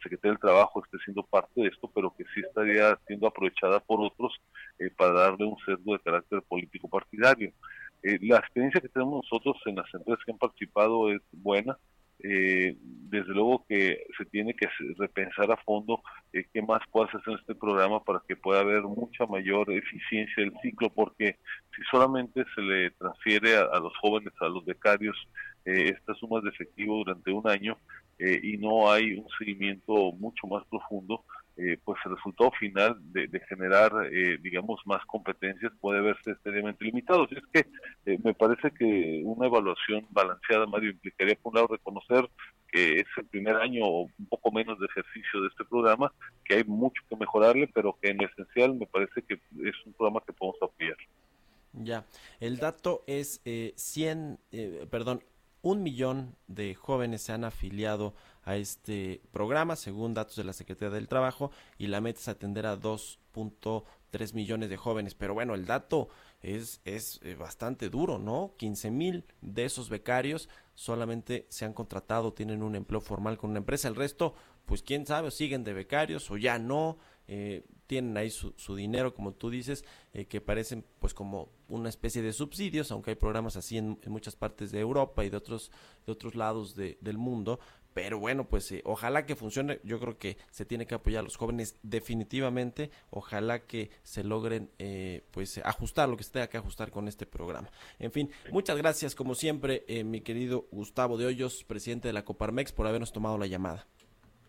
Secretaría 0.00 0.32
del 0.32 0.40
Trabajo 0.40 0.80
esté 0.84 0.98
siendo 1.04 1.24
parte 1.24 1.62
de 1.62 1.66
esto, 1.66 1.90
pero 1.92 2.14
que 2.16 2.22
sí 2.32 2.40
estaría 2.46 2.96
siendo 3.08 3.26
aprovechada 3.26 3.80
por 3.80 4.00
otros 4.02 4.40
eh, 4.78 4.88
para 4.96 5.12
darle 5.12 5.46
un 5.46 5.56
sesgo 5.66 5.94
de 5.94 5.98
carácter 5.98 6.42
político 6.42 6.88
partidario. 6.88 7.52
Eh, 8.04 8.18
la 8.22 8.38
experiencia 8.38 8.80
que 8.80 8.88
tenemos 8.88 9.24
nosotros 9.24 9.56
en 9.66 9.76
las 9.76 9.92
empresas 9.92 10.24
que 10.24 10.30
han 10.30 10.38
participado 10.38 11.10
es 11.10 11.22
buena, 11.32 11.76
eh, 12.24 12.76
desde 12.80 13.34
luego 13.34 13.64
que 13.68 14.06
se 14.16 14.24
tiene 14.26 14.54
que 14.54 14.68
repensar 14.96 15.50
a 15.50 15.56
fondo 15.56 16.00
eh, 16.32 16.44
qué 16.52 16.62
más 16.62 16.80
puede 16.90 17.08
hacer 17.08 17.34
este 17.40 17.54
programa 17.54 18.02
para 18.02 18.22
que 18.26 18.36
pueda 18.36 18.60
haber 18.60 18.82
mucha 18.82 19.26
mayor 19.26 19.70
eficiencia 19.72 20.44
del 20.44 20.54
ciclo, 20.62 20.88
porque 20.90 21.36
si 21.74 21.82
solamente 21.90 22.44
se 22.54 22.62
le 22.62 22.90
transfiere 22.92 23.56
a, 23.56 23.78
los 23.80 23.92
jóvenes, 23.98 24.32
a 24.40 24.48
los 24.48 24.64
becarios, 24.64 25.16
eh, 25.64 25.92
estas 25.96 26.16
sumas 26.18 26.44
de 26.44 26.50
efectivo 26.50 26.98
durante 26.98 27.32
un 27.32 27.48
año 27.48 27.76
y 28.18 28.56
no 28.56 28.88
hay 28.88 29.14
un 29.14 29.26
seguimiento 29.36 30.12
mucho 30.12 30.46
más 30.46 30.64
profundo, 30.66 31.24
eh, 31.56 31.78
pues 31.84 31.98
el 32.06 32.16
resultado 32.16 32.50
final 32.52 32.96
de, 33.12 33.28
generar, 33.46 33.92
eh, 34.10 34.38
digamos, 34.40 34.80
más 34.86 35.04
competencias 35.04 35.70
puede 35.80 36.00
verse 36.00 36.34
seriamente 36.42 36.82
limitado. 36.82 37.24
Así 37.24 37.34
es 37.34 37.44
que 37.52 37.70
eh, 38.10 38.18
me 38.24 38.32
parece 38.32 38.70
que 38.70 39.20
una 39.22 39.46
evaluación 39.46 40.06
balanceada, 40.10 40.64
Mario, 40.64 40.92
implicaría, 40.92 41.36
por 41.36 41.52
un 41.52 41.56
lado, 41.56 41.68
reconocer 41.68 42.26
que 42.68 43.00
es 43.00 43.06
el 43.18 43.26
primer 43.26 43.56
año 43.56 43.84
o 43.84 44.02
un 44.04 44.26
poco 44.30 44.50
menos 44.50 44.78
de 44.78 44.86
ejercicio 44.86 45.42
de 45.42 45.48
este 45.48 45.64
programa, 45.66 46.10
que 46.42 46.54
hay 46.54 46.64
mucho 46.64 47.02
que 47.06 47.16
mejorarle, 47.16 47.68
pero 47.74 47.98
que 48.00 48.08
en 48.08 48.22
esencial 48.22 48.74
me 48.74 48.86
parece 48.86 49.20
que 49.20 49.34
es 49.34 49.74
un 49.84 49.92
programa 49.92 50.22
que 50.26 50.32
podemos 50.32 50.56
apoyar. 50.62 50.96
Ya, 51.74 52.06
el 52.40 52.56
dato 52.56 53.04
es 53.06 53.42
100, 53.76 54.38
perdón, 54.90 55.22
un 55.60 55.82
millón 55.82 56.34
de 56.48 56.74
jóvenes 56.74 57.22
se 57.22 57.32
han 57.32 57.44
afiliado 57.44 58.14
a 58.44 58.56
este 58.56 59.22
programa, 59.32 59.76
según 59.76 60.14
datos 60.14 60.36
de 60.36 60.44
la 60.44 60.52
Secretaría 60.52 60.94
del 60.94 61.08
Trabajo, 61.08 61.50
y 61.78 61.86
la 61.86 62.00
meta 62.00 62.20
es 62.20 62.28
atender 62.28 62.66
a 62.66 62.78
2.3 62.78 64.34
millones 64.34 64.68
de 64.68 64.76
jóvenes. 64.76 65.14
Pero 65.14 65.34
bueno, 65.34 65.54
el 65.54 65.66
dato 65.66 66.08
es, 66.40 66.80
es 66.84 67.20
eh, 67.22 67.34
bastante 67.34 67.88
duro, 67.88 68.18
¿no? 68.18 68.54
15 68.58 68.90
mil 68.90 69.24
de 69.40 69.64
esos 69.64 69.88
becarios 69.88 70.48
solamente 70.74 71.46
se 71.48 71.64
han 71.64 71.72
contratado, 71.72 72.32
tienen 72.32 72.62
un 72.62 72.74
empleo 72.74 73.00
formal 73.00 73.38
con 73.38 73.50
una 73.50 73.58
empresa. 73.58 73.88
El 73.88 73.94
resto, 73.94 74.34
pues 74.66 74.82
quién 74.82 75.06
sabe, 75.06 75.30
siguen 75.30 75.64
de 75.64 75.72
becarios 75.72 76.30
o 76.30 76.36
ya 76.36 76.58
no. 76.58 76.98
Eh, 77.28 77.64
tienen 77.86 78.16
ahí 78.16 78.30
su, 78.30 78.74
dinero, 78.74 79.14
como 79.14 79.32
tú 79.32 79.50
dices, 79.50 79.84
eh, 80.12 80.24
que 80.24 80.40
parecen 80.40 80.84
pues 80.98 81.14
como 81.14 81.50
una 81.68 81.88
especie 81.88 82.22
de 82.22 82.32
subsidios, 82.32 82.90
aunque 82.90 83.10
hay 83.10 83.16
programas 83.16 83.56
así 83.56 83.78
en, 83.78 83.98
muchas 84.06 84.34
partes 84.34 84.72
de 84.72 84.80
Europa 84.80 85.24
y 85.24 85.30
de 85.30 85.36
otros, 85.36 85.70
de 86.06 86.12
otros 86.12 86.34
lados 86.34 86.74
del 86.74 87.18
mundo, 87.18 87.60
pero 87.94 88.18
bueno, 88.18 88.44
pues 88.44 88.70
eh, 88.72 88.82
ojalá 88.84 89.26
que 89.26 89.36
funcione. 89.36 89.80
Yo 89.84 90.00
creo 90.00 90.18
que 90.18 90.36
se 90.50 90.64
tiene 90.64 90.86
que 90.86 90.94
apoyar 90.94 91.20
a 91.20 91.24
los 91.24 91.36
jóvenes 91.36 91.78
definitivamente. 91.82 92.90
Ojalá 93.10 93.66
que 93.66 93.90
se 94.02 94.24
logren 94.24 94.70
eh, 94.78 95.24
pues 95.30 95.58
ajustar 95.64 96.08
lo 96.08 96.16
que 96.16 96.24
se 96.24 96.32
tenga 96.32 96.48
que 96.48 96.58
ajustar 96.58 96.90
con 96.90 97.08
este 97.08 97.26
programa. 97.26 97.68
En 97.98 98.12
fin, 98.12 98.30
muchas 98.50 98.76
gracias 98.76 99.14
como 99.14 99.34
siempre, 99.34 99.84
eh, 99.88 100.04
mi 100.04 100.20
querido 100.20 100.66
Gustavo 100.70 101.18
de 101.18 101.26
Hoyos, 101.26 101.64
presidente 101.64 102.08
de 102.08 102.14
la 102.14 102.24
Coparmex, 102.24 102.72
por 102.72 102.86
habernos 102.86 103.12
tomado 103.12 103.38
la 103.38 103.46
llamada. 103.46 103.86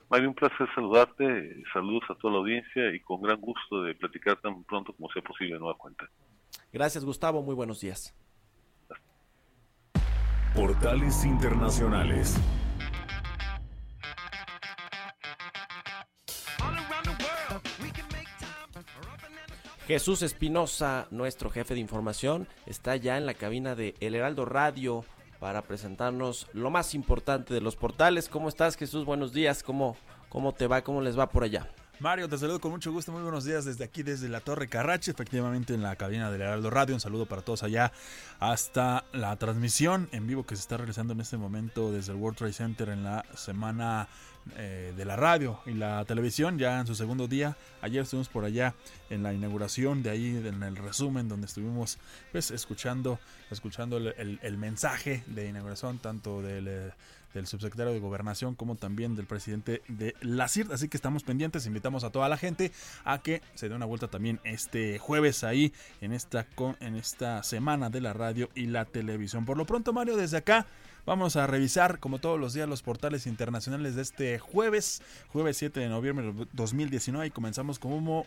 Mario, 0.10 0.30
un 0.30 0.36
placer 0.36 0.68
saludarte. 0.76 1.64
Saludos 1.74 2.04
a 2.10 2.16
toda 2.16 2.34
la 2.34 2.40
audiencia 2.40 2.94
y 2.94 3.00
con 3.00 3.22
gran 3.22 3.42
gusto 3.42 3.82
de 3.84 3.96
platicar 3.96 4.40
tan 4.40 4.64
pronto 4.64 4.94
como 4.94 5.10
sea 5.12 5.24
posible 5.24 5.58
nueva 5.58 5.76
cuenta. 5.78 6.08
Gracias, 6.72 7.04
Gustavo. 7.04 7.42
Muy 7.42 7.56
buenos 7.56 7.82
días. 7.82 8.16
Portales 10.56 11.26
Internacionales. 11.26 12.40
Jesús 19.94 20.24
Espinosa, 20.24 21.06
nuestro 21.12 21.52
jefe 21.52 21.76
de 21.76 21.80
información, 21.80 22.48
está 22.66 22.96
ya 22.96 23.16
en 23.16 23.28
la 23.28 23.36
cabina 23.36 23.76
de 23.76 23.94
El 24.00 24.16
Heraldo 24.16 24.44
Radio 24.44 25.06
para 25.40 25.62
presentarnos 25.62 26.48
lo 26.52 26.72
más 26.72 26.96
importante 26.96 27.54
de 27.54 27.62
los 27.62 27.76
portales. 27.76 28.28
¿Cómo 28.28 28.50
estás, 28.50 28.76
Jesús? 28.76 29.06
Buenos 29.06 29.34
días. 29.34 29.62
¿Cómo, 29.62 29.96
cómo 30.30 30.52
te 30.52 30.66
va? 30.66 30.82
¿Cómo 30.82 31.00
les 31.00 31.16
va 31.16 31.30
por 31.30 31.44
allá? 31.44 31.70
Mario, 32.04 32.28
te 32.28 32.38
saludo 32.38 32.60
con 32.60 32.72
mucho 32.72 32.92
gusto. 32.92 33.14
Muy 33.14 33.22
buenos 33.22 33.46
días 33.46 33.64
desde 33.64 33.86
aquí, 33.86 34.04
desde 34.04 34.28
la 34.28 34.42
Torre 34.42 34.68
Carrache, 34.68 35.10
efectivamente 35.10 35.74
en 35.74 35.82
la 35.82 35.96
cabina 35.96 36.30
del 36.30 36.42
Heraldo 36.42 36.70
Radio. 36.70 36.96
Un 36.96 37.00
saludo 37.00 37.28
para 37.28 37.44
todos 37.44 37.64
allá 37.64 37.94
hasta 38.42 39.06
la 39.14 39.34
transmisión 39.38 40.10
en 40.12 40.28
vivo 40.28 40.46
que 40.46 40.58
se 40.58 40.64
está 40.64 40.76
realizando 40.76 41.14
en 41.14 41.22
este 41.22 41.38
momento 41.38 41.94
desde 41.94 42.12
el 42.12 42.18
World 42.18 42.38
Trade 42.38 42.52
Center 42.52 42.90
en 42.90 43.06
la 43.06 43.24
semana 43.38 44.10
eh, 44.58 44.94
de 44.98 45.06
la 45.06 45.16
radio 45.16 45.62
y 45.66 45.76
la 45.76 46.04
televisión 46.04 46.60
ya 46.60 46.78
en 46.82 46.88
su 46.88 46.94
segundo 46.94 47.30
día. 47.30 47.56
Ayer 47.82 48.04
estuvimos 48.04 48.28
por 48.28 48.44
allá 48.44 48.76
en 49.10 49.24
la 49.24 49.34
inauguración, 49.34 50.04
de 50.04 50.10
ahí 50.10 50.42
en 50.46 50.62
el 50.62 50.76
resumen 50.76 51.30
donde 51.30 51.46
estuvimos 51.46 52.00
pues 52.34 52.52
escuchando, 52.52 53.18
escuchando 53.50 53.96
el, 53.96 54.58
mensaje 54.58 55.24
de 55.28 55.48
inauguración 55.48 56.00
tanto 56.00 56.42
del, 56.42 56.68
eh, 56.68 56.92
del, 57.34 57.48
subsecretario 57.48 57.94
de 57.94 58.00
Gobernación 58.00 58.56
como 58.56 58.76
también 58.76 59.16
del 59.16 59.26
presidente 59.26 59.82
de 59.88 60.16
la 60.22 60.48
CIRT. 60.48 60.72
Así 60.72 60.90
que 60.90 60.98
estamos 60.98 61.24
pendientes, 61.24 61.66
invitamos 61.66 62.04
a 62.04 62.10
toda 62.10 62.30
la 62.30 62.38
gente 62.38 62.72
a 63.04 63.20
que 63.20 63.42
se 63.56 63.70
dé 63.70 63.76
una 63.76 63.86
vuelta 63.86 64.08
también 64.08 64.40
este 64.44 65.00
jueves 65.00 65.44
ahí 65.44 65.74
en 66.02 66.14
esta, 66.14 66.48
en 66.80 66.96
esta 66.96 67.44
semana 67.44 67.90
de 67.90 68.02
la 68.02 68.14
radio 68.14 68.50
y 68.56 68.68
la 68.68 68.86
televisión. 68.86 69.46
Por 69.46 69.58
lo 69.58 69.66
pronto, 69.66 69.94
Mario, 69.94 70.18
desde 70.18 70.38
acá 70.38 70.68
Vamos 71.06 71.36
a 71.36 71.48
revisar, 71.48 72.00
como 72.00 72.20
todos 72.20 72.40
los 72.40 72.54
días, 72.54 72.70
los 72.70 72.82
portales 72.82 73.28
internacionales 73.28 73.96
de 73.96 74.02
este 74.04 74.40
jueves, 74.40 75.02
jueves 75.34 75.58
7 75.58 75.82
de 75.82 75.90
noviembre 75.90 76.32
de 76.32 76.48
2019, 76.54 77.28
y 77.28 77.30
comenzamos 77.30 77.78
como 77.78 78.26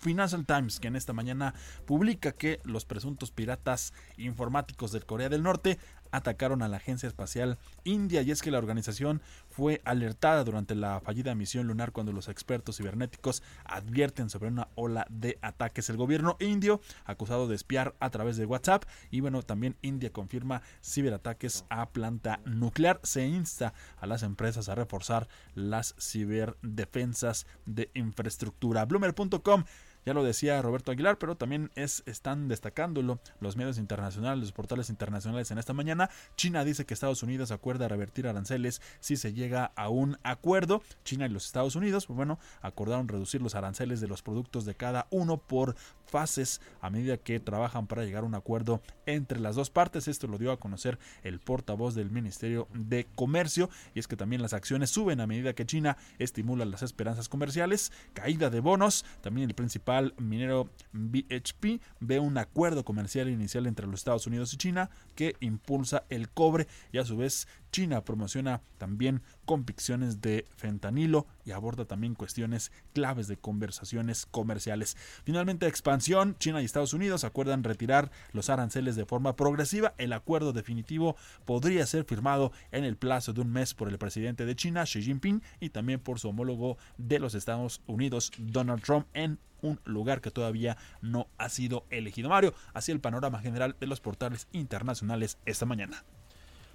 Financial 0.00 0.44
Times, 0.44 0.80
que 0.80 0.88
en 0.88 0.96
esta 0.96 1.12
mañana 1.12 1.54
publica 1.86 2.32
que 2.32 2.60
los 2.64 2.84
presuntos 2.84 3.30
piratas 3.30 3.92
informáticos 4.16 4.90
de 4.90 5.00
Corea 5.02 5.28
del 5.28 5.44
Norte 5.44 5.78
atacaron 6.10 6.62
a 6.62 6.68
la 6.68 6.78
Agencia 6.78 7.06
Espacial 7.06 7.58
India 7.84 8.22
y 8.22 8.30
es 8.30 8.42
que 8.42 8.50
la 8.50 8.58
organización 8.58 9.22
fue 9.48 9.80
alertada 9.84 10.44
durante 10.44 10.74
la 10.74 11.00
fallida 11.00 11.34
misión 11.34 11.66
lunar 11.66 11.92
cuando 11.92 12.12
los 12.12 12.28
expertos 12.28 12.76
cibernéticos 12.76 13.42
advierten 13.64 14.30
sobre 14.30 14.48
una 14.48 14.68
ola 14.74 15.06
de 15.10 15.38
ataques. 15.42 15.90
El 15.90 15.96
gobierno 15.96 16.36
indio 16.40 16.80
acusado 17.04 17.48
de 17.48 17.56
espiar 17.56 17.94
a 18.00 18.10
través 18.10 18.36
de 18.36 18.46
WhatsApp 18.46 18.84
y 19.10 19.20
bueno, 19.20 19.42
también 19.42 19.76
India 19.82 20.12
confirma 20.12 20.62
ciberataques 20.82 21.64
a 21.68 21.90
planta 21.90 22.40
nuclear. 22.44 23.00
Se 23.02 23.26
insta 23.26 23.74
a 23.98 24.06
las 24.06 24.22
empresas 24.22 24.68
a 24.68 24.74
reforzar 24.74 25.28
las 25.54 25.94
ciberdefensas 25.98 27.46
de 27.66 27.90
infraestructura. 27.94 28.84
Bloomer.com 28.84 29.64
ya 30.06 30.14
lo 30.14 30.24
decía 30.24 30.60
Roberto 30.62 30.92
Aguilar, 30.92 31.18
pero 31.18 31.36
también 31.36 31.70
es, 31.74 32.02
están 32.06 32.48
destacándolo 32.48 33.20
los 33.40 33.56
medios 33.56 33.78
internacionales, 33.78 34.40
los 34.40 34.52
portales 34.52 34.90
internacionales 34.90 35.50
en 35.50 35.58
esta 35.58 35.72
mañana. 35.72 36.10
China 36.36 36.64
dice 36.64 36.86
que 36.86 36.94
Estados 36.94 37.22
Unidos 37.22 37.50
acuerda 37.50 37.88
revertir 37.88 38.26
aranceles 38.26 38.80
si 39.00 39.16
se 39.16 39.32
llega 39.32 39.72
a 39.76 39.88
un 39.88 40.16
acuerdo. 40.22 40.82
China 41.04 41.26
y 41.26 41.28
los 41.28 41.46
Estados 41.46 41.76
Unidos, 41.76 42.06
pues 42.06 42.16
bueno, 42.16 42.38
acordaron 42.62 43.08
reducir 43.08 43.42
los 43.42 43.54
aranceles 43.54 44.00
de 44.00 44.08
los 44.08 44.22
productos 44.22 44.64
de 44.64 44.74
cada 44.74 45.06
uno 45.10 45.36
por 45.36 45.76
fases 46.06 46.60
a 46.80 46.90
medida 46.90 47.16
que 47.18 47.38
trabajan 47.38 47.86
para 47.86 48.04
llegar 48.04 48.24
a 48.24 48.26
un 48.26 48.34
acuerdo 48.34 48.82
entre 49.06 49.38
las 49.38 49.54
dos 49.54 49.70
partes. 49.70 50.08
Esto 50.08 50.26
lo 50.26 50.38
dio 50.38 50.50
a 50.50 50.58
conocer 50.58 50.98
el 51.22 51.40
portavoz 51.40 51.94
del 51.94 52.10
Ministerio 52.10 52.68
de 52.74 53.06
Comercio 53.14 53.70
y 53.94 54.00
es 54.00 54.08
que 54.08 54.16
también 54.16 54.42
las 54.42 54.54
acciones 54.54 54.90
suben 54.90 55.20
a 55.20 55.26
medida 55.26 55.54
que 55.54 55.66
China 55.66 55.96
estimula 56.18 56.64
las 56.64 56.82
esperanzas 56.82 57.28
comerciales, 57.28 57.92
caída 58.14 58.50
de 58.50 58.60
bonos, 58.60 59.04
también 59.20 59.48
el 59.48 59.54
principal 59.54 59.89
minero 60.18 60.70
BHP 60.92 61.80
ve 62.00 62.18
un 62.18 62.38
acuerdo 62.38 62.84
comercial 62.84 63.28
inicial 63.28 63.66
entre 63.66 63.86
los 63.86 64.00
Estados 64.00 64.26
Unidos 64.26 64.52
y 64.54 64.56
China 64.56 64.90
que 65.14 65.36
impulsa 65.40 66.04
el 66.08 66.28
cobre 66.28 66.66
y 66.92 66.98
a 66.98 67.04
su 67.04 67.16
vez 67.16 67.48
China 67.72 68.04
promociona 68.04 68.62
también 68.78 69.22
convicciones 69.50 70.20
de 70.20 70.46
fentanilo 70.54 71.26
y 71.44 71.50
aborda 71.50 71.84
también 71.84 72.14
cuestiones 72.14 72.70
claves 72.92 73.26
de 73.26 73.36
conversaciones 73.36 74.24
comerciales. 74.26 74.96
Finalmente, 75.24 75.66
expansión, 75.66 76.36
China 76.38 76.62
y 76.62 76.64
Estados 76.66 76.94
Unidos 76.94 77.24
acuerdan 77.24 77.64
retirar 77.64 78.12
los 78.30 78.48
aranceles 78.48 78.94
de 78.94 79.06
forma 79.06 79.34
progresiva. 79.34 79.92
El 79.98 80.12
acuerdo 80.12 80.52
definitivo 80.52 81.16
podría 81.46 81.84
ser 81.86 82.04
firmado 82.04 82.52
en 82.70 82.84
el 82.84 82.96
plazo 82.96 83.32
de 83.32 83.40
un 83.40 83.50
mes 83.50 83.74
por 83.74 83.88
el 83.88 83.98
presidente 83.98 84.46
de 84.46 84.54
China, 84.54 84.84
Xi 84.84 85.02
Jinping, 85.02 85.42
y 85.58 85.70
también 85.70 85.98
por 85.98 86.20
su 86.20 86.28
homólogo 86.28 86.78
de 86.96 87.18
los 87.18 87.34
Estados 87.34 87.82
Unidos, 87.88 88.30
Donald 88.38 88.84
Trump, 88.84 89.08
en 89.14 89.40
un 89.62 89.80
lugar 89.84 90.20
que 90.20 90.30
todavía 90.30 90.76
no 91.02 91.26
ha 91.38 91.48
sido 91.48 91.86
elegido. 91.90 92.28
Mario, 92.28 92.54
así 92.72 92.92
el 92.92 93.00
panorama 93.00 93.40
general 93.40 93.74
de 93.80 93.88
los 93.88 94.00
portales 94.00 94.46
internacionales 94.52 95.38
esta 95.44 95.66
mañana. 95.66 96.04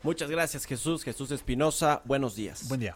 Muchas 0.06 0.30
gracias 0.30 0.66
Jesús, 0.66 1.03
Jesús 1.03 1.32
Espinosa, 1.32 2.03
buenos 2.06 2.36
días. 2.36 2.68
Buen 2.68 2.80
día. 2.80 2.95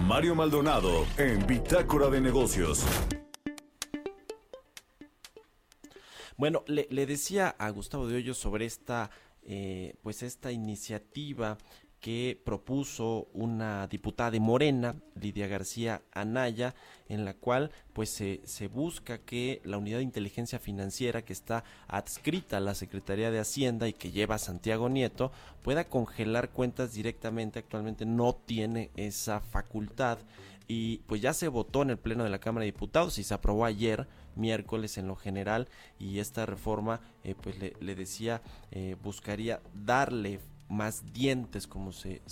Mario 0.00 0.34
Maldonado 0.34 1.06
en 1.18 1.46
Bitácora 1.46 2.08
de 2.08 2.18
Negocios. 2.18 2.82
Bueno, 6.38 6.64
le, 6.66 6.86
decía 7.04 7.54
a 7.58 7.68
Gustavo 7.68 8.08
de 8.08 8.16
Hoyos 8.16 8.38
sobre 8.38 8.64
esta, 8.64 9.10
eh, 9.42 9.96
pues 10.00 10.22
esta 10.22 10.50
iniciativa 10.50 11.58
que 12.00 12.40
propuso 12.44 13.28
una 13.34 13.86
diputada 13.86 14.30
de 14.30 14.40
Morena, 14.40 14.96
Lidia 15.20 15.46
García 15.46 16.02
Anaya, 16.12 16.74
en 17.08 17.24
la 17.24 17.34
cual 17.34 17.70
pues 17.92 18.10
se, 18.10 18.40
se, 18.44 18.68
busca 18.68 19.18
que 19.18 19.60
la 19.64 19.76
unidad 19.76 19.98
de 19.98 20.04
inteligencia 20.04 20.58
financiera 20.58 21.22
que 21.22 21.32
está 21.32 21.64
adscrita 21.88 22.56
a 22.56 22.60
la 22.60 22.74
Secretaría 22.74 23.30
de 23.30 23.40
Hacienda 23.40 23.86
y 23.86 23.92
que 23.92 24.12
lleva 24.12 24.36
a 24.36 24.38
Santiago 24.38 24.88
Nieto 24.88 25.30
pueda 25.62 25.84
congelar 25.84 26.50
cuentas 26.50 26.94
directamente. 26.94 27.58
Actualmente 27.58 28.06
no 28.06 28.34
tiene 28.34 28.90
esa 28.96 29.40
facultad 29.40 30.18
y 30.72 30.98
pues 31.08 31.20
ya 31.20 31.34
se 31.34 31.48
votó 31.48 31.82
en 31.82 31.90
el 31.90 31.98
Pleno 31.98 32.22
de 32.22 32.30
la 32.30 32.38
Cámara 32.38 32.60
de 32.60 32.70
Diputados 32.70 33.18
y 33.18 33.24
se 33.24 33.34
aprobó 33.34 33.64
ayer 33.64 34.06
miércoles 34.36 34.98
en 34.98 35.08
lo 35.08 35.16
general 35.16 35.66
y 35.98 36.20
esta 36.20 36.46
reforma 36.46 37.00
eh, 37.24 37.34
pues 37.34 37.56
le, 37.58 37.94
decía 37.96 38.40
eh, 38.70 38.94
buscaría 39.02 39.60
darle 39.74 40.38
más 40.70 41.12
dientes 41.12 41.66
como 41.66 41.92
se, 41.92 42.22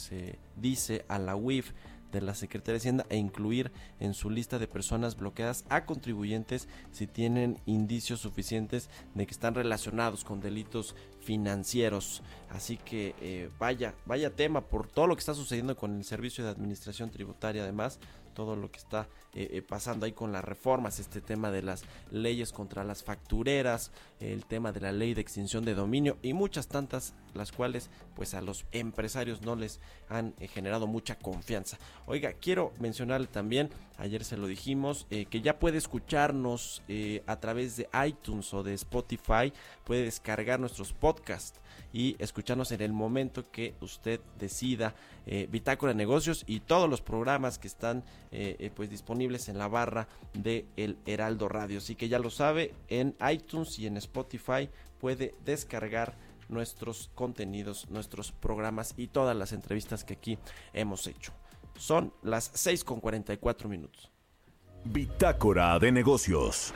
dice 0.57 1.05
a 1.09 1.19
la 1.19 1.37
UIF 1.37 1.73
de 2.13 2.23
la 2.23 2.35
Secretaría 2.35 2.75
de 2.75 2.79
Hacienda 2.79 3.07
e 3.11 3.19
incluir 3.19 3.71
en 4.01 4.15
su 4.15 4.31
lista 4.31 4.59
de 4.59 4.67
personas 4.67 5.17
bloqueadas 5.17 5.67
a 5.69 5.85
contribuyentes 5.85 6.67
si 6.91 7.07
tienen 7.07 7.59
indicios 7.67 8.21
suficientes 8.21 8.89
de 9.15 9.27
que 9.27 9.33
están 9.33 9.55
relacionados 9.55 10.25
con 10.25 10.41
delitos 10.41 10.95
financieros. 11.21 12.23
Así 12.49 12.79
que 12.79 13.15
eh, 13.21 13.51
vaya, 13.59 13.95
vaya 14.07 14.35
tema 14.35 14.63
por 14.63 14.89
todo 14.89 15.07
lo 15.07 15.17
que 15.17 15.21
está 15.21 15.35
sucediendo 15.35 15.77
con 15.77 15.99
el 15.99 16.05
Servicio 16.05 16.45
de 16.45 16.51
Administración 16.51 17.11
Tributaria 17.11 17.63
además 17.63 18.01
todo 18.39 18.55
lo 18.55 18.71
que 18.71 18.79
está 18.79 19.09
eh, 19.35 19.51
eh, 19.53 19.63
pasando 19.63 20.07
ahí 20.07 20.13
con 20.13 20.33
las 20.33 20.43
reformas, 20.43 20.99
este 20.99 21.21
tema 21.21 21.51
de 21.51 21.61
las 21.61 21.85
leyes 22.11 22.51
contra 22.51 22.83
las 22.83 23.05
factureras, 23.05 23.93
el 24.21 24.47
tema 24.47 24.73
de 24.73 24.81
la 24.81 24.91
ley 24.91 25.13
de 25.13 25.21
extinción 25.21 25.67
de 25.67 25.75
dominio 25.75 26.17
y 26.23 26.33
muchas 26.33 26.67
tantas 26.67 27.13
las 27.35 27.53
cuales 27.53 27.91
pues 28.17 28.33
a 28.33 28.41
los 28.41 28.65
empresarios 28.73 29.43
no 29.43 29.55
les 29.55 29.81
han 30.09 30.35
eh, 30.41 30.49
generado 30.49 30.87
mucha 30.87 31.19
confianza. 31.19 31.79
Oiga, 32.07 32.33
quiero 32.33 32.73
mencionarle 32.81 33.27
también, 33.27 33.69
ayer 33.99 34.25
se 34.25 34.39
lo 34.39 34.47
dijimos, 34.47 35.07
que 35.11 35.41
ya 35.43 35.59
puede 35.59 35.77
escucharnos 35.77 36.83
a 37.27 37.37
través 37.37 37.77
de 37.77 37.89
iTunes 38.07 38.55
o 38.55 38.63
de 38.63 38.73
Spotify, 38.75 39.53
puede 39.85 40.05
descargar 40.05 40.59
nuestros 40.59 40.93
podcasts 40.95 41.61
y 41.93 42.17
escucharnos 42.19 42.73
en 42.73 42.81
el 42.81 42.93
momento 42.93 43.51
que 43.51 43.75
usted 43.81 44.21
decida 44.39 44.95
Bitácora 45.51 45.93
de 45.93 45.97
Negocios 45.97 46.45
y 46.47 46.61
todos 46.61 46.89
los 46.89 47.03
programas 47.03 47.59
que 47.59 47.69
están 47.69 48.05
pues 48.75 48.89
disponibles 48.89 49.18
en 49.21 49.59
la 49.59 49.69
barra 49.69 50.09
de 50.33 50.67
El 50.77 50.99
Heraldo 51.07 51.49
Radio. 51.49 51.79
Así 51.79 51.95
que 51.95 52.09
ya 52.09 52.19
lo 52.19 52.31
sabe, 52.31 52.75
en 52.89 53.17
iTunes 53.31 53.79
y 53.79 53.87
en 53.87 53.97
Spotify 53.97 54.71
puede 55.01 55.35
descargar 55.45 56.17
nuestros 56.49 57.11
contenidos, 57.15 57.91
nuestros 57.91 58.33
programas 58.33 58.95
y 58.97 59.09
todas 59.09 59.37
las 59.37 59.53
entrevistas 59.53 60.05
que 60.05 60.15
aquí 60.15 60.39
hemos 60.73 61.07
hecho. 61.07 61.33
Son 61.77 62.13
las 62.23 62.51
6 62.55 62.85
con 62.85 63.01
44 63.01 63.69
minutos. 63.69 64.11
Bitácora 64.85 65.79
de 65.79 65.93
Negocios. 65.93 66.73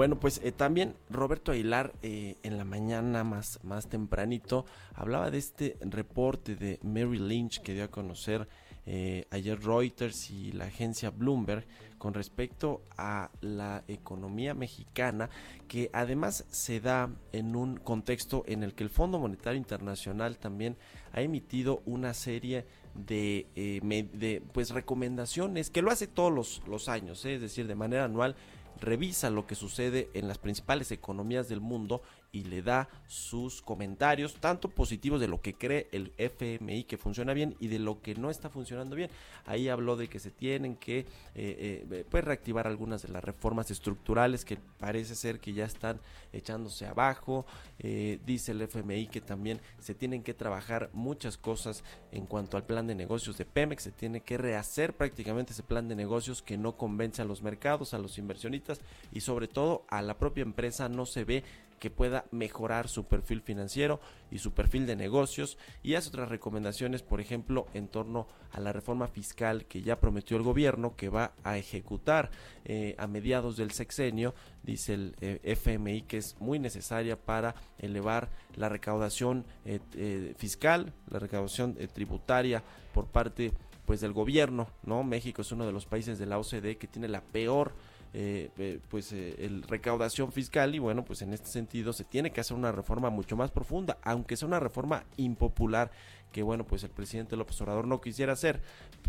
Bueno, 0.00 0.18
pues 0.18 0.40
eh, 0.42 0.50
también 0.50 0.94
Roberto 1.10 1.52
Aguilar 1.52 1.92
eh, 2.00 2.38
en 2.42 2.56
la 2.56 2.64
mañana 2.64 3.22
más, 3.22 3.60
más 3.62 3.86
tempranito 3.86 4.64
hablaba 4.94 5.30
de 5.30 5.36
este 5.36 5.76
reporte 5.82 6.56
de 6.56 6.78
Mary 6.82 7.18
Lynch 7.18 7.60
que 7.60 7.74
dio 7.74 7.84
a 7.84 7.88
conocer 7.88 8.48
eh, 8.86 9.26
ayer 9.30 9.60
Reuters 9.62 10.30
y 10.30 10.52
la 10.52 10.64
agencia 10.64 11.10
Bloomberg 11.10 11.66
con 11.98 12.14
respecto 12.14 12.80
a 12.96 13.30
la 13.42 13.84
economía 13.88 14.54
mexicana 14.54 15.28
que 15.68 15.90
además 15.92 16.46
se 16.48 16.80
da 16.80 17.10
en 17.32 17.54
un 17.54 17.76
contexto 17.76 18.42
en 18.46 18.62
el 18.62 18.72
que 18.72 18.84
el 18.84 18.90
Fondo 18.90 19.18
Monetario 19.18 19.58
Internacional 19.58 20.38
también 20.38 20.78
ha 21.12 21.20
emitido 21.20 21.82
una 21.84 22.14
serie 22.14 22.64
de, 22.94 23.46
eh, 23.54 24.08
de, 24.14 24.42
pues 24.52 24.70
recomendaciones 24.70 25.68
que 25.68 25.82
lo 25.82 25.90
hace 25.90 26.06
todos 26.06 26.32
los, 26.32 26.62
los 26.66 26.88
años, 26.88 27.22
¿eh? 27.26 27.34
es 27.34 27.42
decir, 27.42 27.66
de 27.66 27.74
manera 27.74 28.04
anual 28.04 28.34
revisa 28.80 29.30
lo 29.30 29.46
que 29.46 29.54
sucede 29.54 30.10
en 30.14 30.28
las 30.28 30.38
principales 30.38 30.90
economías 30.90 31.48
del 31.48 31.60
mundo 31.60 32.02
y 32.32 32.44
le 32.44 32.62
da 32.62 32.88
sus 33.06 33.60
comentarios, 33.62 34.34
tanto 34.34 34.68
positivos 34.68 35.20
de 35.20 35.28
lo 35.28 35.40
que 35.40 35.54
cree 35.54 35.88
el 35.92 36.12
FMI 36.16 36.84
que 36.84 36.96
funciona 36.96 37.32
bien 37.32 37.56
y 37.58 37.68
de 37.68 37.78
lo 37.78 38.00
que 38.00 38.14
no 38.14 38.30
está 38.30 38.50
funcionando 38.50 38.96
bien. 38.96 39.10
Ahí 39.46 39.68
habló 39.68 39.96
de 39.96 40.08
que 40.08 40.20
se 40.20 40.30
tienen 40.30 40.76
que 40.76 41.00
eh, 41.00 41.06
eh, 41.34 42.04
pues 42.08 42.24
reactivar 42.24 42.66
algunas 42.66 43.02
de 43.02 43.08
las 43.08 43.24
reformas 43.24 43.70
estructurales 43.70 44.44
que 44.44 44.58
parece 44.78 45.14
ser 45.14 45.40
que 45.40 45.52
ya 45.52 45.64
están 45.64 46.00
echándose 46.32 46.86
abajo. 46.86 47.46
Eh, 47.78 48.20
dice 48.24 48.52
el 48.52 48.62
FMI 48.62 49.08
que 49.08 49.20
también 49.20 49.60
se 49.80 49.94
tienen 49.94 50.22
que 50.22 50.34
trabajar 50.34 50.90
muchas 50.92 51.36
cosas 51.36 51.82
en 52.12 52.26
cuanto 52.26 52.56
al 52.56 52.64
plan 52.64 52.86
de 52.86 52.94
negocios 52.94 53.38
de 53.38 53.44
Pemex. 53.44 53.82
Se 53.82 53.92
tiene 53.92 54.20
que 54.20 54.38
rehacer 54.38 54.96
prácticamente 54.96 55.52
ese 55.52 55.62
plan 55.62 55.88
de 55.88 55.96
negocios 55.96 56.42
que 56.42 56.56
no 56.56 56.76
convence 56.76 57.22
a 57.22 57.24
los 57.24 57.42
mercados, 57.42 57.94
a 57.94 57.98
los 57.98 58.18
inversionistas 58.18 58.80
y 59.12 59.20
sobre 59.20 59.48
todo 59.48 59.84
a 59.88 60.02
la 60.02 60.18
propia 60.18 60.42
empresa 60.42 60.88
no 60.88 61.06
se 61.06 61.24
ve 61.24 61.44
que 61.80 61.90
pueda 61.90 62.26
mejorar 62.30 62.88
su 62.88 63.04
perfil 63.04 63.40
financiero 63.40 64.00
y 64.30 64.38
su 64.38 64.52
perfil 64.52 64.86
de 64.86 64.94
negocios 64.94 65.58
y 65.82 65.94
hace 65.94 66.10
otras 66.10 66.28
recomendaciones, 66.28 67.02
por 67.02 67.20
ejemplo, 67.20 67.66
en 67.74 67.88
torno 67.88 68.28
a 68.52 68.60
la 68.60 68.72
reforma 68.72 69.08
fiscal 69.08 69.64
que 69.64 69.82
ya 69.82 69.98
prometió 69.98 70.36
el 70.36 70.44
gobierno 70.44 70.94
que 70.94 71.08
va 71.08 71.32
a 71.42 71.56
ejecutar 71.56 72.30
eh, 72.64 72.94
a 72.98 73.06
mediados 73.06 73.56
del 73.56 73.72
sexenio, 73.72 74.34
dice 74.62 74.94
el 74.94 75.16
eh, 75.20 75.40
FMI 75.42 76.02
que 76.02 76.18
es 76.18 76.36
muy 76.38 76.58
necesaria 76.58 77.18
para 77.18 77.54
elevar 77.78 78.28
la 78.54 78.68
recaudación 78.68 79.46
eh, 79.64 80.34
fiscal, 80.36 80.92
la 81.08 81.18
recaudación 81.18 81.76
tributaria 81.92 82.62
por 82.92 83.06
parte 83.06 83.52
pues 83.86 84.02
del 84.02 84.12
gobierno, 84.12 84.68
¿no? 84.84 85.02
México 85.02 85.42
es 85.42 85.50
uno 85.50 85.66
de 85.66 85.72
los 85.72 85.86
países 85.86 86.18
de 86.18 86.26
la 86.26 86.38
OCDE 86.38 86.76
que 86.76 86.86
tiene 86.86 87.08
la 87.08 87.22
peor 87.22 87.72
eh, 88.12 88.80
pues 88.88 89.12
eh, 89.12 89.36
el 89.38 89.62
recaudación 89.62 90.32
fiscal 90.32 90.74
y 90.74 90.80
bueno 90.80 91.04
pues 91.04 91.22
en 91.22 91.32
este 91.32 91.48
sentido 91.48 91.92
se 91.92 92.02
tiene 92.02 92.32
que 92.32 92.40
hacer 92.40 92.56
una 92.56 92.72
reforma 92.72 93.08
mucho 93.08 93.36
más 93.36 93.52
profunda 93.52 93.98
aunque 94.02 94.36
sea 94.36 94.48
una 94.48 94.58
reforma 94.58 95.04
impopular 95.16 95.92
que 96.32 96.42
bueno 96.42 96.66
pues 96.66 96.82
el 96.82 96.90
presidente 96.90 97.36
López 97.36 97.60
Obrador 97.60 97.86
no 97.86 98.00
quisiera 98.00 98.32
hacer. 98.32 98.60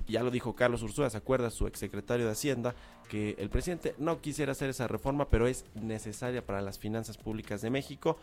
Ya 0.08 0.22
lo 0.24 0.30
dijo 0.30 0.56
Carlos 0.56 0.84
Ursúa 0.84 1.10
se 1.10 1.18
acuerda 1.18 1.50
su 1.50 1.68
exsecretario 1.68 2.26
de 2.26 2.32
Hacienda 2.32 2.76
que 3.10 3.36
el 3.40 3.50
presidente 3.50 3.96
no 3.98 4.22
quisiera 4.22 4.52
hacer 4.52 4.70
esa 4.70 4.88
reforma 4.88 5.30
pero 5.30 5.48
es 5.48 5.66
necesaria 5.74 6.46
para 6.46 6.62
las 6.62 6.78
finanzas 6.78 7.18
públicas 7.18 7.62
de 7.62 7.70
México 7.72 8.18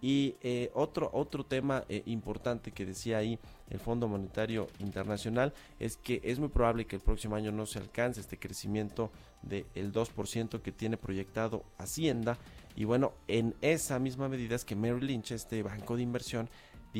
y 0.00 0.36
eh, 0.42 0.70
otro, 0.74 1.10
otro 1.12 1.44
tema 1.44 1.84
eh, 1.88 2.02
importante 2.06 2.72
que 2.72 2.84
decía 2.84 3.18
ahí 3.18 3.38
el 3.70 3.78
Fondo 3.78 4.08
Monetario 4.08 4.68
Internacional 4.78 5.52
es 5.80 5.96
que 5.96 6.20
es 6.22 6.38
muy 6.38 6.48
probable 6.48 6.86
que 6.86 6.96
el 6.96 7.02
próximo 7.02 7.36
año 7.36 7.50
no 7.52 7.66
se 7.66 7.78
alcance 7.78 8.20
este 8.20 8.38
crecimiento 8.38 9.10
del 9.42 9.92
2% 9.92 10.60
que 10.60 10.72
tiene 10.72 10.96
proyectado 10.96 11.64
Hacienda. 11.78 12.38
Y 12.74 12.84
bueno, 12.84 13.12
en 13.26 13.54
esa 13.62 13.98
misma 13.98 14.28
medida 14.28 14.54
es 14.54 14.64
que 14.64 14.76
Merrill 14.76 15.06
Lynch, 15.06 15.32
este 15.32 15.62
banco 15.62 15.96
de 15.96 16.02
inversión, 16.02 16.48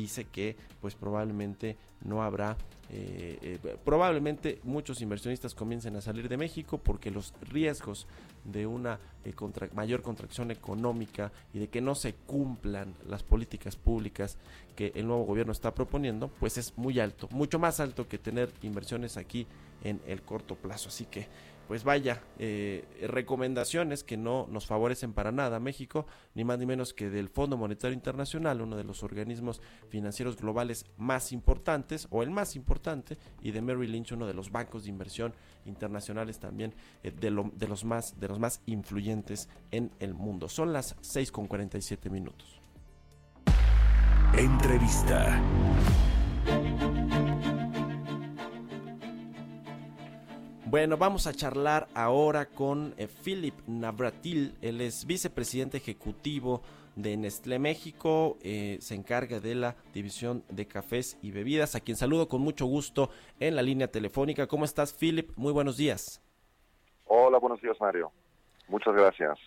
dice 0.01 0.25
que 0.25 0.55
pues 0.79 0.95
probablemente 0.95 1.75
no 2.05 2.21
habrá, 2.21 2.55
eh, 2.89 3.59
eh, 3.63 3.77
probablemente 3.83 4.59
muchos 4.63 5.01
inversionistas 5.01 5.55
comiencen 5.55 5.95
a 5.95 6.01
salir 6.01 6.29
de 6.29 6.37
México 6.37 6.77
porque 6.77 7.09
los 7.09 7.33
riesgos 7.41 8.05
de 8.43 8.67
una 8.67 8.99
eh, 9.25 9.33
mayor 9.73 10.03
contracción 10.03 10.51
económica 10.51 11.31
y 11.53 11.59
de 11.59 11.67
que 11.67 11.81
no 11.81 11.95
se 11.95 12.13
cumplan 12.13 12.93
las 13.09 13.23
políticas 13.23 13.75
públicas 13.75 14.37
que 14.75 14.91
el 14.95 15.07
nuevo 15.07 15.23
gobierno 15.23 15.51
está 15.51 15.73
proponiendo, 15.73 16.29
pues 16.39 16.57
es 16.57 16.77
muy 16.77 16.99
alto, 16.99 17.27
mucho 17.31 17.57
más 17.57 17.79
alto 17.79 18.07
que 18.07 18.19
tener 18.19 18.51
inversiones 18.61 19.17
aquí 19.17 19.47
en 19.83 19.99
el 20.07 20.21
corto 20.21 20.55
plazo. 20.55 20.89
Así 20.89 21.05
que, 21.05 21.27
pues 21.67 21.83
vaya, 21.83 22.21
eh, 22.39 22.85
recomendaciones 23.09 24.03
que 24.03 24.15
no 24.15 24.47
nos 24.49 24.65
favorecen 24.67 25.11
para 25.13 25.31
nada 25.31 25.57
a 25.57 25.59
México, 25.59 26.05
ni 26.33 26.43
más 26.45 26.57
ni 26.59 26.65
menos 26.65 26.93
que 26.93 27.09
del 27.09 27.27
Fondo 27.27 27.57
Monetario 27.57 27.93
Internacional, 27.93 28.61
uno 28.61 28.77
de 28.77 28.83
los 28.85 29.03
organismos 29.03 29.61
financieros 29.89 30.37
globales 30.37 30.85
más 30.97 31.31
importantes, 31.33 32.07
o 32.09 32.23
el 32.23 32.31
más 32.31 32.55
importante, 32.55 33.17
y 33.41 33.51
de 33.51 33.61
Merrill 33.61 33.91
Lynch, 33.91 34.13
uno 34.13 34.27
de 34.27 34.33
los 34.33 34.51
bancos 34.51 34.83
de 34.83 34.89
inversión 34.89 35.33
internacionales 35.65 36.39
también, 36.39 36.73
eh, 37.03 37.11
de, 37.11 37.31
lo- 37.31 37.51
de 37.53 37.67
los 37.67 37.83
más, 37.83 38.17
de 38.19 38.27
los 38.29 38.39
más 38.39 38.61
influyentes 38.65 39.49
en 39.71 39.91
el 39.99 40.13
mundo. 40.13 40.47
Son 40.47 40.71
las 40.71 40.95
6 41.01 41.31
con 41.33 41.47
47 41.47 42.09
minutos. 42.09 42.61
Entrevista. 44.37 45.41
Bueno, 50.69 50.97
vamos 50.97 51.27
a 51.27 51.33
charlar 51.33 51.87
ahora 51.93 52.47
con 52.47 52.93
eh, 52.97 53.07
Philip 53.07 53.53
Navratil. 53.67 54.53
Él 54.61 54.81
es 54.81 55.05
vicepresidente 55.05 55.77
ejecutivo 55.77 56.61
de 56.97 57.15
Nestlé 57.15 57.57
México, 57.57 58.37
eh, 58.41 58.77
se 58.81 58.93
encarga 58.93 59.39
de 59.39 59.55
la 59.55 59.77
división 59.93 60.43
de 60.49 60.67
cafés 60.67 61.17
y 61.21 61.31
bebidas, 61.31 61.75
a 61.75 61.79
quien 61.79 61.95
saludo 61.95 62.27
con 62.27 62.41
mucho 62.41 62.65
gusto 62.65 63.09
en 63.39 63.55
la 63.55 63.61
línea 63.61 63.87
telefónica. 63.87 64.47
¿Cómo 64.47 64.65
estás, 64.65 64.93
Philip? 64.93 65.31
Muy 65.37 65.53
buenos 65.53 65.77
días. 65.77 66.21
Hola, 67.05 67.37
buenos 67.37 67.61
días, 67.61 67.77
Mario. 67.79 68.11
Muchas 68.67 68.93
gracias. 68.93 69.39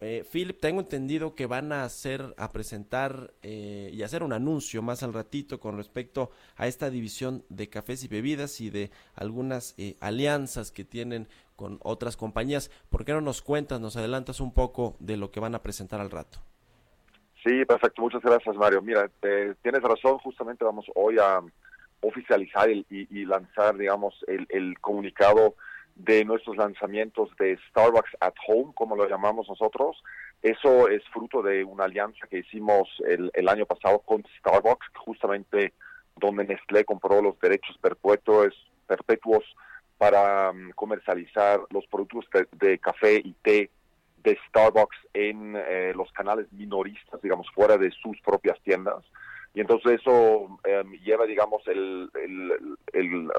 Eh, 0.00 0.24
Philip, 0.30 0.60
tengo 0.60 0.80
entendido 0.80 1.34
que 1.34 1.46
van 1.46 1.72
a 1.72 1.84
hacer, 1.84 2.34
a 2.36 2.52
presentar 2.52 3.32
eh, 3.42 3.90
y 3.92 4.02
hacer 4.02 4.22
un 4.22 4.34
anuncio 4.34 4.82
más 4.82 5.02
al 5.02 5.14
ratito 5.14 5.58
con 5.58 5.78
respecto 5.78 6.30
a 6.56 6.66
esta 6.66 6.90
división 6.90 7.44
de 7.48 7.70
cafés 7.70 8.04
y 8.04 8.08
bebidas 8.08 8.60
y 8.60 8.68
de 8.68 8.90
algunas 9.14 9.74
eh, 9.78 9.96
alianzas 10.00 10.70
que 10.70 10.84
tienen 10.84 11.28
con 11.56 11.78
otras 11.82 12.18
compañías. 12.18 12.70
¿Por 12.90 13.06
qué 13.06 13.12
no 13.12 13.22
nos 13.22 13.40
cuentas, 13.40 13.80
nos 13.80 13.96
adelantas 13.96 14.40
un 14.40 14.52
poco 14.52 14.96
de 14.98 15.16
lo 15.16 15.30
que 15.30 15.40
van 15.40 15.54
a 15.54 15.62
presentar 15.62 16.00
al 16.00 16.10
rato? 16.10 16.40
Sí, 17.42 17.64
perfecto. 17.64 18.02
Muchas 18.02 18.20
gracias, 18.20 18.54
Mario. 18.56 18.82
Mira, 18.82 19.08
tienes 19.62 19.80
razón. 19.80 20.18
Justamente 20.18 20.64
vamos 20.64 20.84
hoy 20.94 21.16
a 21.18 21.40
oficializar 22.00 22.68
y, 22.68 23.24
lanzar, 23.24 23.78
digamos, 23.78 24.14
el, 24.26 24.46
el 24.50 24.78
comunicado 24.80 25.54
de 25.96 26.24
nuestros 26.24 26.56
lanzamientos 26.56 27.30
de 27.38 27.58
Starbucks 27.70 28.16
at 28.20 28.34
Home, 28.46 28.72
como 28.74 28.96
lo 28.96 29.08
llamamos 29.08 29.48
nosotros. 29.48 30.02
Eso 30.42 30.88
es 30.88 31.02
fruto 31.08 31.42
de 31.42 31.64
una 31.64 31.84
alianza 31.84 32.26
que 32.28 32.38
hicimos 32.38 32.88
el, 33.06 33.48
año 33.48 33.64
pasado 33.66 34.00
con 34.00 34.22
Starbucks, 34.38 34.86
justamente 34.94 35.72
donde 36.16 36.44
Nestlé 36.44 36.84
compró 36.84 37.22
los 37.22 37.38
derechos 37.40 37.76
perpetuos, 37.78 38.54
perpetuos 38.86 39.44
para 39.96 40.50
um, 40.50 40.70
comercializar 40.72 41.60
los 41.70 41.86
productos 41.86 42.26
de, 42.52 42.78
café 42.78 43.22
y 43.24 43.32
té 43.42 43.70
de 44.22 44.38
Starbucks 44.48 44.96
en 45.14 45.56
eh, 45.56 45.92
los 45.96 46.12
canales 46.12 46.52
minoristas, 46.52 47.20
digamos, 47.22 47.50
fuera 47.54 47.78
de 47.78 47.90
sus 47.90 48.20
propias 48.20 48.60
tiendas. 48.60 49.02
Y 49.54 49.60
entonces 49.60 50.00
eso 50.00 50.12
um, 50.12 50.92
lleva, 51.02 51.24
digamos, 51.24 51.66
el, 51.66 52.10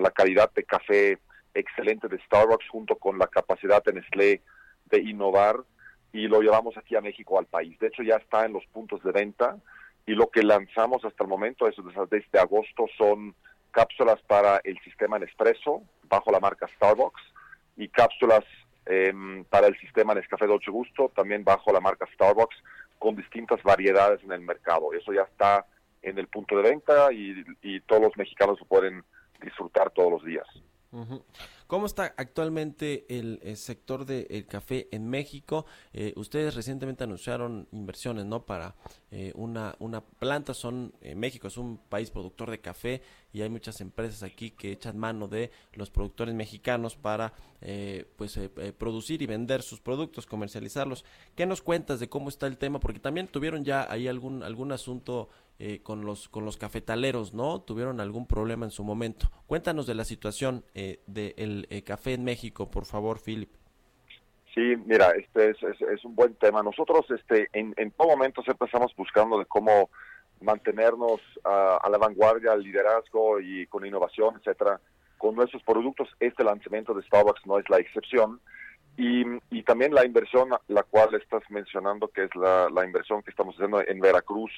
la 0.02 0.12
calidad 0.12 0.52
de 0.54 0.64
café 0.64 1.20
excelente 1.60 2.08
de 2.08 2.20
Starbucks 2.20 2.70
junto 2.70 2.96
con 2.96 3.18
la 3.18 3.28
capacidad 3.28 3.84
de 3.84 3.94
Nestlé 3.94 4.42
de 4.86 5.00
innovar 5.00 5.58
y 6.14 6.28
lo 6.28 6.42
llevamos 6.42 6.78
aquí 6.78 6.96
a 6.96 7.02
México 7.02 7.38
al 7.38 7.46
país. 7.46 7.78
De 7.80 7.88
hecho, 7.88 8.04
ya 8.04 8.16
está 8.16 8.46
en 8.46 8.54
los 8.54 8.66
puntos 8.68 9.04
de 9.04 9.12
venta 9.12 9.58
y 10.06 10.14
lo 10.14 10.30
que 10.30 10.44
lanzamos 10.44 11.04
hasta 11.04 11.24
el 11.24 11.30
momento, 11.30 11.68
desde 12.10 12.40
agosto, 12.40 12.86
son 12.98 13.36
cápsulas 13.72 14.22
para 14.22 14.62
el 14.64 14.80
sistema 14.80 15.20
Nespresso 15.20 15.84
bajo 16.04 16.32
la 16.32 16.40
marca 16.40 16.68
Starbucks 16.76 17.22
y 17.76 17.90
cápsulas 17.90 18.46
em, 18.86 19.44
para 19.46 19.68
el 19.68 19.78
sistema 19.80 20.16
Nescafé 20.16 20.48
Dolce 20.48 20.72
Gusto 20.72 21.12
también 21.16 21.44
bajo 21.44 21.72
la 21.74 21.82
marca 21.82 22.08
Starbucks 22.14 22.56
con 22.98 23.16
distintas 23.16 23.62
variedades 23.64 24.24
en 24.24 24.32
el 24.32 24.42
mercado. 24.42 24.94
Eso 24.94 25.12
ya 25.14 25.24
está 25.24 25.66
en 26.02 26.18
el 26.18 26.28
punto 26.28 26.56
de 26.56 26.64
venta 26.64 27.10
y 27.12 27.80
todos 27.82 28.02
los 28.02 28.18
mexicanos 28.18 28.60
lo 28.60 28.66
pueden 28.66 29.04
disfrutar 29.42 29.92
todos 29.92 30.12
los 30.12 30.24
días. 30.24 30.48
¿Cómo 31.68 31.86
está 31.86 32.14
actualmente 32.16 33.06
el, 33.10 33.58
sector 33.58 34.06
del 34.06 34.46
café 34.48 34.88
en 34.92 35.10
México? 35.10 35.66
Eh, 35.92 36.14
ustedes 36.16 36.56
recientemente 36.56 37.04
anunciaron 37.04 37.68
inversiones, 37.72 38.26
¿no? 38.26 38.46
Para 38.46 38.76
eh, 39.12 39.34
una, 39.36 39.76
una 39.80 40.02
planta. 40.02 40.54
Son 40.54 40.94
eh, 41.02 41.14
México 41.16 41.48
es 41.48 41.58
un 41.58 41.78
país 41.78 42.10
productor 42.10 42.52
de 42.52 42.62
café 42.62 43.02
y 43.38 43.42
hay 43.42 43.50
muchas 43.50 43.82
empresas 43.82 44.24
aquí 44.24 44.52
que 44.52 44.72
echan 44.72 44.98
mano 44.98 45.28
de 45.28 45.52
los 45.74 45.90
productores 45.90 46.34
mexicanos 46.34 46.96
para, 46.96 47.34
pues, 48.18 48.40
producir 48.78 49.22
y 49.22 49.26
vender 49.26 49.62
sus 49.62 49.80
productos, 49.80 50.26
comercializarlos. 50.26 51.06
¿Qué 51.36 51.46
nos 51.46 51.62
cuentas 51.62 52.00
de 52.00 52.10
cómo 52.10 52.30
está 52.30 52.48
el 52.48 52.58
tema? 52.58 52.80
Porque 52.80 53.00
también 53.00 53.28
tuvieron 53.28 53.64
ya 53.64 53.92
ahí 53.92 54.08
algún 54.08 54.44
algún 54.44 54.72
asunto 54.72 55.30
eh, 55.60 55.80
con, 55.82 56.06
los, 56.06 56.30
con 56.30 56.46
los 56.46 56.58
cafetaleros, 56.58 57.34
¿no? 57.34 57.62
Tuvieron 57.62 58.00
algún 58.00 58.28
problema 58.28 58.66
en 58.66 58.72
su 58.72 58.84
momento. 58.84 59.28
Cuéntanos 59.48 59.88
de 59.88 59.96
la 59.96 60.04
situación 60.04 60.64
eh, 60.76 61.00
del 61.08 61.66
eh, 61.70 61.82
café 61.84 62.14
en 62.14 62.24
México, 62.24 62.70
por 62.70 62.86
favor, 62.86 63.20
Philip. 63.20 63.50
Sí, 64.54 64.76
mira, 64.86 65.12
este 65.12 65.52
es, 65.52 65.58
es, 65.64 66.06
un 66.06 66.16
buen 66.16 66.36
tema. 66.36 66.62
Nosotros 66.64 67.06
este, 67.10 67.48
en, 67.54 67.74
en, 67.78 67.92
todo 67.92 68.10
momento 68.10 68.42
siempre 68.44 68.66
estamos 68.66 68.96
buscando 68.96 69.40
de 69.40 69.46
cómo 69.46 69.90
mantenernos 70.42 71.22
a 71.44 71.88
la 71.90 71.98
vanguardia, 71.98 72.52
al 72.52 72.64
liderazgo 72.64 73.40
y 73.40 73.68
con 73.68 73.86
innovación, 73.86 74.36
etcétera, 74.38 74.80
con 75.18 75.36
nuestros 75.36 75.64
productos. 75.64 76.10
Este 76.20 76.44
lanzamiento 76.44 76.94
de 76.94 77.04
Starbucks 77.04 77.46
no 77.46 77.60
es 77.60 77.70
la 77.70 77.78
excepción. 77.78 78.40
Y, 79.00 79.24
también 79.64 79.94
la 79.94 80.06
inversión, 80.06 80.50
la 80.70 80.82
cual 80.84 81.14
estás 81.16 81.44
mencionando, 81.50 82.08
que 82.08 82.24
es 82.24 82.36
la, 82.36 82.86
inversión 82.86 83.22
que 83.22 83.30
estamos 83.30 83.54
haciendo 83.56 83.86
en 83.86 84.00
Veracruz, 84.00 84.52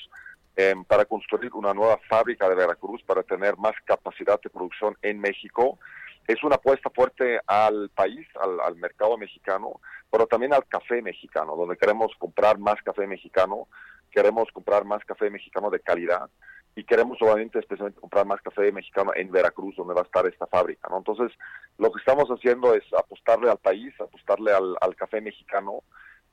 Em, 0.61 0.84
para 0.84 1.05
construir 1.05 1.53
una 1.53 1.73
nueva 1.73 1.97
fábrica 2.09 2.49
de 2.49 2.55
Veracruz 2.55 3.01
para 3.03 3.23
tener 3.23 3.55
más 3.55 3.71
capacidad 3.86 4.41
de 4.41 4.49
producción 4.49 4.97
en 5.01 5.17
México. 5.17 5.80
Es 6.27 6.43
una 6.43 6.55
apuesta 6.55 6.89
fuerte 6.89 7.39
al 7.47 7.89
país, 7.91 8.27
al, 8.41 8.75
mercado 8.75 9.17
mexicano, 9.17 9.80
pero 10.11 10.27
también 10.27 10.53
al 10.53 10.67
café 10.67 11.01
mexicano, 11.01 11.55
donde 11.55 11.77
queremos 11.77 12.11
comprar 12.17 12.57
más 12.59 12.75
café 12.84 13.07
mexicano, 13.07 13.69
queremos 14.10 14.49
comprar 14.51 14.86
más 14.86 15.03
café 15.05 15.30
mexicano 15.30 15.70
de 15.70 15.80
calidad 15.80 16.30
y 16.76 16.84
queremos 16.84 17.22
obviamente 17.22 17.60
especialmente 17.60 17.99
comprar 17.99 18.26
más 18.26 18.41
café 18.41 18.72
mexicano 18.72 19.12
en 19.16 19.32
Veracruz, 19.32 19.76
donde 19.76 19.93
va 19.93 20.01
a 20.01 20.05
estar 20.05 20.26
esta 20.28 20.47
fábrica. 20.47 20.88
¿no? 20.89 20.99
Entonces, 20.99 21.32
lo 21.78 21.91
que 21.91 21.99
estamos 21.99 22.30
haciendo 22.30 22.74
es 22.74 22.84
apostarle 22.97 23.49
al 23.49 23.57
país, 23.57 23.93
apostarle 23.99 24.51
al, 24.53 24.95
café 24.95 25.20
mexicano 25.20 25.84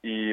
y, 0.02 0.32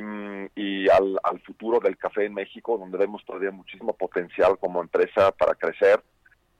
y 0.56 0.90
al, 0.90 1.20
al, 1.24 1.40
futuro 1.42 1.80
del 1.80 1.98
café 1.98 2.26
en 2.26 2.34
México, 2.34 2.78
donde 2.78 2.98
vemos 2.98 3.24
todavía 3.26 3.52
muchísimo 3.52 3.94
potencial 3.94 4.58
como 4.60 4.82
empresa 4.82 5.32
para 5.32 5.56
crecer. 5.56 6.02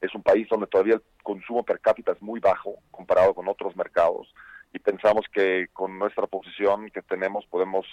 Es 0.00 0.14
un 0.14 0.22
país 0.22 0.48
donde 0.48 0.66
todavía 0.66 0.94
el 0.94 1.02
consumo 1.22 1.64
per 1.64 1.80
cápita 1.80 2.12
es 2.12 2.22
muy 2.22 2.40
bajo 2.40 2.76
comparado 2.90 3.34
con 3.34 3.46
otros 3.48 3.76
mercados 3.76 4.34
y 4.74 4.80
pensamos 4.80 5.24
que 5.32 5.68
con 5.72 5.98
nuestra 5.98 6.26
posición 6.26 6.90
que 6.90 7.00
tenemos 7.02 7.46
podemos 7.46 7.86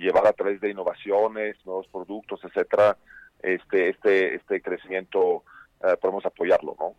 llevar 0.00 0.26
a 0.26 0.32
través 0.32 0.60
de 0.60 0.70
innovaciones, 0.70 1.56
nuevos 1.64 1.86
productos, 1.88 2.40
etcétera, 2.44 2.96
este 3.42 3.90
este 3.90 4.34
este 4.34 4.60
crecimiento 4.60 5.44
eh, 5.82 5.96
podemos 6.00 6.24
apoyarlo, 6.26 6.76
¿no? 6.78 6.94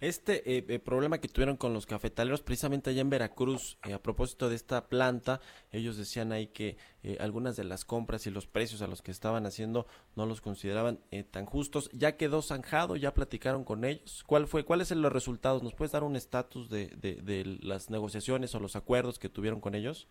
Este 0.00 0.56
eh, 0.56 0.64
eh, 0.68 0.78
problema 0.78 1.18
que 1.18 1.28
tuvieron 1.28 1.56
con 1.56 1.72
los 1.72 1.86
cafetaleros, 1.86 2.42
precisamente 2.42 2.90
allá 2.90 3.00
en 3.00 3.08
Veracruz, 3.08 3.78
eh, 3.88 3.94
a 3.94 4.02
propósito 4.02 4.50
de 4.50 4.56
esta 4.56 4.86
planta, 4.88 5.40
ellos 5.72 5.96
decían 5.96 6.30
ahí 6.30 6.48
que 6.48 6.76
algunas 7.20 7.56
de 7.56 7.64
las 7.64 7.84
compras 7.84 8.26
y 8.26 8.30
los 8.30 8.46
precios 8.46 8.82
a 8.82 8.86
los 8.86 9.02
que 9.02 9.10
estaban 9.10 9.46
haciendo 9.46 9.86
no 10.14 10.26
los 10.26 10.40
consideraban 10.40 11.00
tan 11.30 11.44
justos. 11.46 11.90
Ya 11.92 12.16
quedó 12.16 12.40
zanjado, 12.40 12.96
ya 12.96 13.12
platicaron 13.12 13.64
con 13.64 13.84
ellos. 13.84 14.24
¿Cuál 14.26 14.46
fue? 14.46 14.64
¿Cuáles 14.64 14.88
son 14.88 15.02
los 15.02 15.12
resultados? 15.12 15.62
¿Nos 15.62 15.74
puedes 15.74 15.92
dar 15.92 16.02
un 16.02 16.16
estatus 16.16 16.70
de, 16.70 16.88
de 16.88 17.58
las 17.60 17.90
negociaciones 17.90 18.54
o 18.54 18.60
los 18.60 18.74
acuerdos 18.74 19.18
que 19.18 19.28
tuvieron 19.28 19.60
con 19.60 19.74
ellos? 19.74 20.08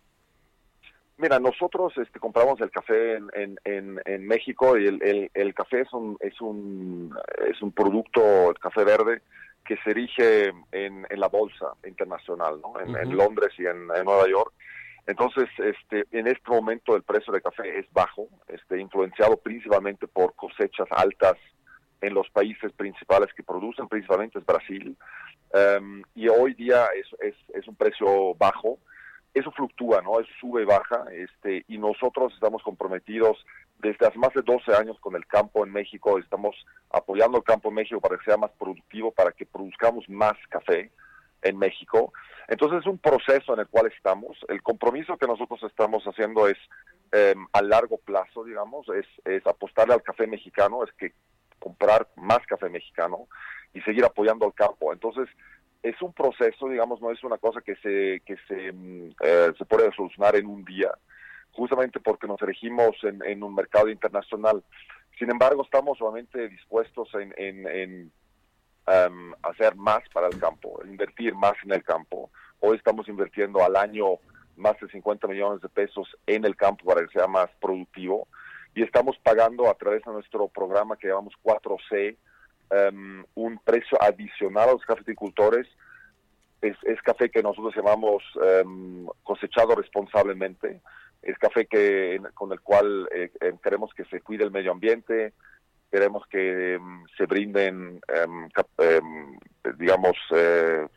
Mira, 1.18 1.40
nosotros 1.40 1.94
este, 1.98 2.20
compramos 2.20 2.60
el 2.62 2.72
café 2.72 3.16
en, 3.16 3.60
en, 3.66 4.02
en, 4.04 4.28
México 4.28 4.78
y 4.78 4.88
el, 4.88 5.30
el, 5.34 5.54
café 5.54 5.82
es 5.82 5.94
un, 5.94 6.18
es, 6.20 6.42
un, 6.42 7.16
es 7.48 7.62
un 7.62 7.72
producto, 7.72 8.50
el 8.50 8.58
café 8.58 8.84
verde, 8.84 9.22
que 9.64 9.78
se 9.84 9.92
erige 9.92 10.52
en, 10.72 11.06
la 11.12 11.28
bolsa 11.28 11.74
internacional, 11.86 12.60
¿no? 12.62 12.80
en, 12.80 13.16
Londres 13.16 13.52
y 13.60 13.66
en, 13.66 13.88
Nueva 13.88 14.28
York. 14.28 14.54
Entonces, 15.06 15.50
este, 15.60 16.06
en 16.12 16.28
este 16.28 16.50
momento 16.50 16.96
el 16.96 17.04
precio 17.04 17.32
del 17.32 17.44
café 17.44 17.78
es 17.78 17.86
bajo, 17.92 18.28
este, 18.48 18.80
influenciado 18.80 19.38
principalmente 19.38 20.08
por 20.08 20.34
cosechas 20.36 20.88
altas 20.92 21.36
en 22.02 22.14
los 22.14 22.30
países 22.32 22.72
principales 22.74 23.34
que 23.34 23.44
producen, 23.44 23.88
principalmente 23.88 24.40
es 24.40 24.46
Brasil. 24.46 24.98
Em, 25.54 26.02
y 26.16 26.28
hoy 26.28 26.54
día 26.56 26.88
es, 26.96 27.08
es, 27.20 27.36
es 27.56 27.68
un 27.68 27.76
precio 27.76 28.34
bajo 28.36 28.80
eso 29.34 29.52
fluctúa, 29.52 30.02
¿no? 30.02 30.20
Eso 30.20 30.30
sube 30.40 30.62
y 30.62 30.66
baja, 30.66 31.06
este, 31.12 31.66
y 31.68 31.78
nosotros 31.78 32.34
estamos 32.34 32.62
comprometidos 32.62 33.44
desde 33.80 34.08
hace 34.08 34.18
más 34.18 34.34
de 34.34 34.42
12 34.42 34.74
años 34.76 34.98
con 35.00 35.16
el 35.16 35.26
campo 35.26 35.66
en 35.66 35.72
México, 35.72 36.18
estamos 36.20 36.56
apoyando 36.92 37.38
el 37.38 37.44
campo 37.44 37.70
en 37.70 37.76
México 37.76 38.00
para 38.00 38.18
que 38.18 38.26
sea 38.26 38.38
más 38.38 38.52
productivo, 38.52 39.12
para 39.12 39.32
que 39.32 39.46
produzcamos 39.46 40.08
más 40.08 40.34
café 40.50 40.92
en 41.42 41.58
México. 41.58 42.14
Entonces 42.48 42.82
es 42.82 42.86
un 42.86 42.98
proceso 42.98 43.54
en 43.54 43.62
el 43.62 43.68
cual 43.68 43.88
estamos. 43.88 44.38
El 44.48 44.62
compromiso 44.62 45.18
que 45.18 45.28
nosotros 45.28 45.62
estamos 45.64 46.04
haciendo 46.06 46.48
es 46.48 46.58
em, 47.12 47.46
a 47.54 47.62
largo 47.62 47.98
plazo, 47.98 48.44
digamos, 48.44 48.88
es, 48.90 49.06
es 49.26 49.46
apostarle 49.48 49.94
al 49.94 50.04
café 50.04 50.28
mexicano, 50.28 50.84
es 50.84 50.92
que 50.94 51.14
comprar 51.60 52.08
más 52.16 52.40
café 52.46 52.70
mexicano 52.70 53.28
y 53.74 53.82
seguir 53.82 54.06
apoyando 54.06 54.46
al 54.46 54.54
campo. 54.54 54.94
Entonces, 54.94 55.28
es 55.84 56.02
un 56.02 56.14
proceso, 56.14 56.70
digamos, 56.70 57.02
no 57.02 57.12
es 57.12 57.22
una 57.24 57.38
cosa 57.38 57.62
que 57.62 57.76
se, 57.76 58.22
que 58.26 58.38
se, 58.48 58.72
mm, 58.72 59.16
eh, 59.22 59.52
se 59.58 59.66
puede 59.66 59.92
solucionar 59.92 60.36
en 60.38 60.48
un 60.48 60.64
día, 60.64 60.90
justamente 61.52 62.00
porque 62.00 62.26
nos 62.26 62.42
elegimos 62.42 62.96
en, 63.04 63.44
un 63.44 63.54
mercado 63.54 63.90
internacional. 63.90 64.64
Sin 65.20 65.30
embargo, 65.30 65.64
estamos 65.64 65.98
solamente 65.98 66.48
dispuestos 66.48 67.10
en, 67.16 67.34
en, 67.38 68.12
em, 68.88 69.34
hacer 69.44 69.76
más 69.76 70.02
para 70.14 70.28
el 70.28 70.40
campo, 70.40 70.82
invertir 70.86 71.36
más 71.36 71.54
en 71.64 71.74
el 71.74 71.84
campo. 71.84 72.32
Hoy 72.62 72.78
estamos 72.78 73.08
invirtiendo 73.10 73.64
al 73.64 73.76
año 73.76 74.20
más 74.56 74.80
de 74.80 74.88
50 74.88 75.28
millones 75.28 75.62
de 75.62 75.70
pesos 75.70 76.08
en 76.26 76.46
el 76.46 76.56
campo 76.56 76.86
para 76.86 77.06
que 77.06 77.12
sea 77.12 77.28
más 77.28 77.50
productivo 77.60 78.28
y 78.76 78.84
estamos 78.84 79.18
pagando 79.22 79.70
a 79.70 79.74
través 79.76 80.04
de 80.04 80.12
nuestro 80.12 80.48
programa 80.48 80.96
que 80.96 81.08
llamamos 81.08 81.34
4C 81.44 82.16
em, 82.70 83.24
un 83.36 83.60
precio 83.60 84.02
adicional 84.02 84.70
a 84.70 84.74
los 84.74 84.86
cafeticultores. 84.86 85.68
Es, 86.62 86.78
es 86.84 87.02
café 87.02 87.30
que 87.30 87.44
nosotros 87.44 87.76
llamamos 87.76 88.24
em, 88.42 89.06
cosechado 89.24 89.76
responsablemente. 89.76 90.82
Es 91.22 91.38
café 91.38 91.66
que 91.66 92.22
con 92.34 92.52
el 92.52 92.62
cual 92.62 93.08
eh, 93.14 93.32
em, 93.42 93.58
queremos 93.58 93.94
que 93.94 94.06
se 94.06 94.22
cuide 94.22 94.44
el 94.44 94.52
medio 94.52 94.72
ambiente, 94.72 95.34
queremos 95.92 96.26
que 96.28 96.80
se 97.16 97.26
brinden, 97.28 98.02
digamos, 99.78 100.18
eh, 100.32 100.88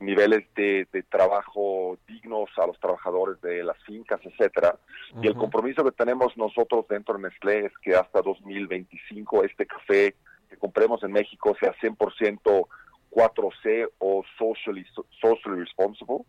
niveles 0.00 0.44
de, 0.54 0.86
trabajo 1.08 1.98
dignos 2.06 2.50
a 2.56 2.66
los 2.66 2.78
trabajadores 2.80 3.40
de 3.40 3.62
las 3.62 3.78
fincas, 3.84 4.20
etcétera. 4.24 4.76
Y 5.22 5.26
el 5.26 5.34
compromiso 5.34 5.84
que 5.84 5.92
tenemos 5.92 6.36
nosotros 6.36 6.86
dentro 6.88 7.14
de 7.14 7.22
Nestlé 7.22 7.66
es 7.66 7.72
que 7.78 7.94
hasta 7.94 8.22
2025 8.22 9.44
este 9.44 9.66
café 9.66 10.14
que 10.54 10.60
compremos 10.60 11.02
en 11.02 11.12
México 11.12 11.56
sea 11.60 11.74
100% 11.74 12.66
4C 13.14 13.88
o 13.98 14.24
socially, 14.36 14.84
socially 15.20 15.60
responsible. 15.60 16.24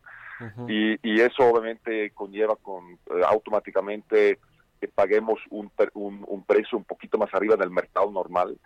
y, 0.68 1.00
y, 1.02 1.22
eso 1.22 1.44
obviamente 1.50 2.12
conlleva 2.12 2.58
con 2.58 2.92
eh, 2.94 3.22
automáticamente 3.26 4.38
que 4.82 4.88
paguemos 4.90 5.40
un, 5.50 5.72
un, 5.94 6.26
un 6.28 6.44
precio 6.44 6.78
un 6.78 6.84
poquito 6.84 7.18
más 7.18 7.34
arriba 7.34 7.56
del 7.56 7.72
mercado 7.72 8.12
normal 8.12 8.58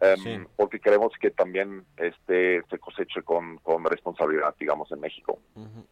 Em, 0.00 0.46
porque 0.54 0.78
queremos 0.78 1.12
que 1.20 1.32
también 1.32 1.84
este 1.96 2.62
se 2.70 2.78
coseche 2.78 3.22
con, 3.22 3.58
responsabilidad, 3.84 4.54
digamos, 4.58 4.90
en 4.92 5.00
México. 5.00 5.40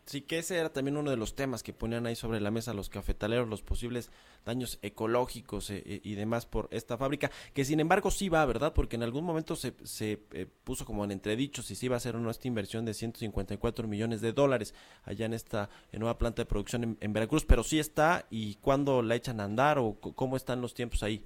Sí, 0.05 0.23
que 0.23 0.39
ese 0.39 0.59
era 0.59 0.73
también 0.73 0.97
uno 0.97 1.11
de 1.11 1.17
los 1.17 1.35
temas 1.35 1.63
que 1.63 1.73
ponían 1.73 2.07
ahí 2.07 2.15
sobre 2.15 2.41
la 2.41 2.53
mesa 2.53 2.73
los 2.73 2.89
cafetaleros, 2.89 3.49
los 3.49 3.63
posibles 3.63 4.13
daños 4.45 4.79
ecológicos 4.83 5.71
eh, 5.71 5.83
eh, 5.85 6.01
y 6.05 6.15
demás 6.15 6.47
por 6.47 6.69
esta 6.71 6.97
fábrica, 6.97 7.33
que 7.53 7.65
sin 7.65 7.81
embargo 7.81 8.13
sí 8.13 8.29
va, 8.29 8.45
¿verdad? 8.47 8.73
Porque 8.75 8.95
en 8.95 9.03
algún 9.03 9.25
momento 9.25 9.57
se, 9.57 9.75
se 9.83 10.21
eh, 10.33 10.47
puso 10.63 10.85
como 10.85 11.05
en 11.05 11.11
entredicho 11.11 11.63
si 11.63 11.75
sí 11.75 11.87
iba 11.87 11.97
a 11.97 12.01
ser 12.01 12.15
o 12.15 12.21
no 12.21 12.31
esta 12.31 12.47
inversión 12.47 12.85
de 12.85 12.95
154 12.95 13.89
millones 13.89 14.21
de 14.21 14.33
dólares 14.33 14.75
allá 15.05 15.27
en 15.27 15.33
esta 15.33 15.69
nueva 15.93 16.17
planta 16.17 16.43
de 16.43 16.47
producción 16.47 16.85
en, 16.85 16.99
en 17.01 17.13
Veracruz, 17.13 17.45
pero 17.45 17.65
sí 17.65 17.81
está 17.81 18.27
y 18.31 18.55
cuándo 18.57 19.03
la 19.03 19.17
echan 19.17 19.41
a 19.41 19.45
andar 19.45 19.79
o 19.79 19.95
cómo 19.95 20.37
están 20.37 20.61
los 20.61 20.75
tiempos 20.75 21.03
ahí. 21.03 21.25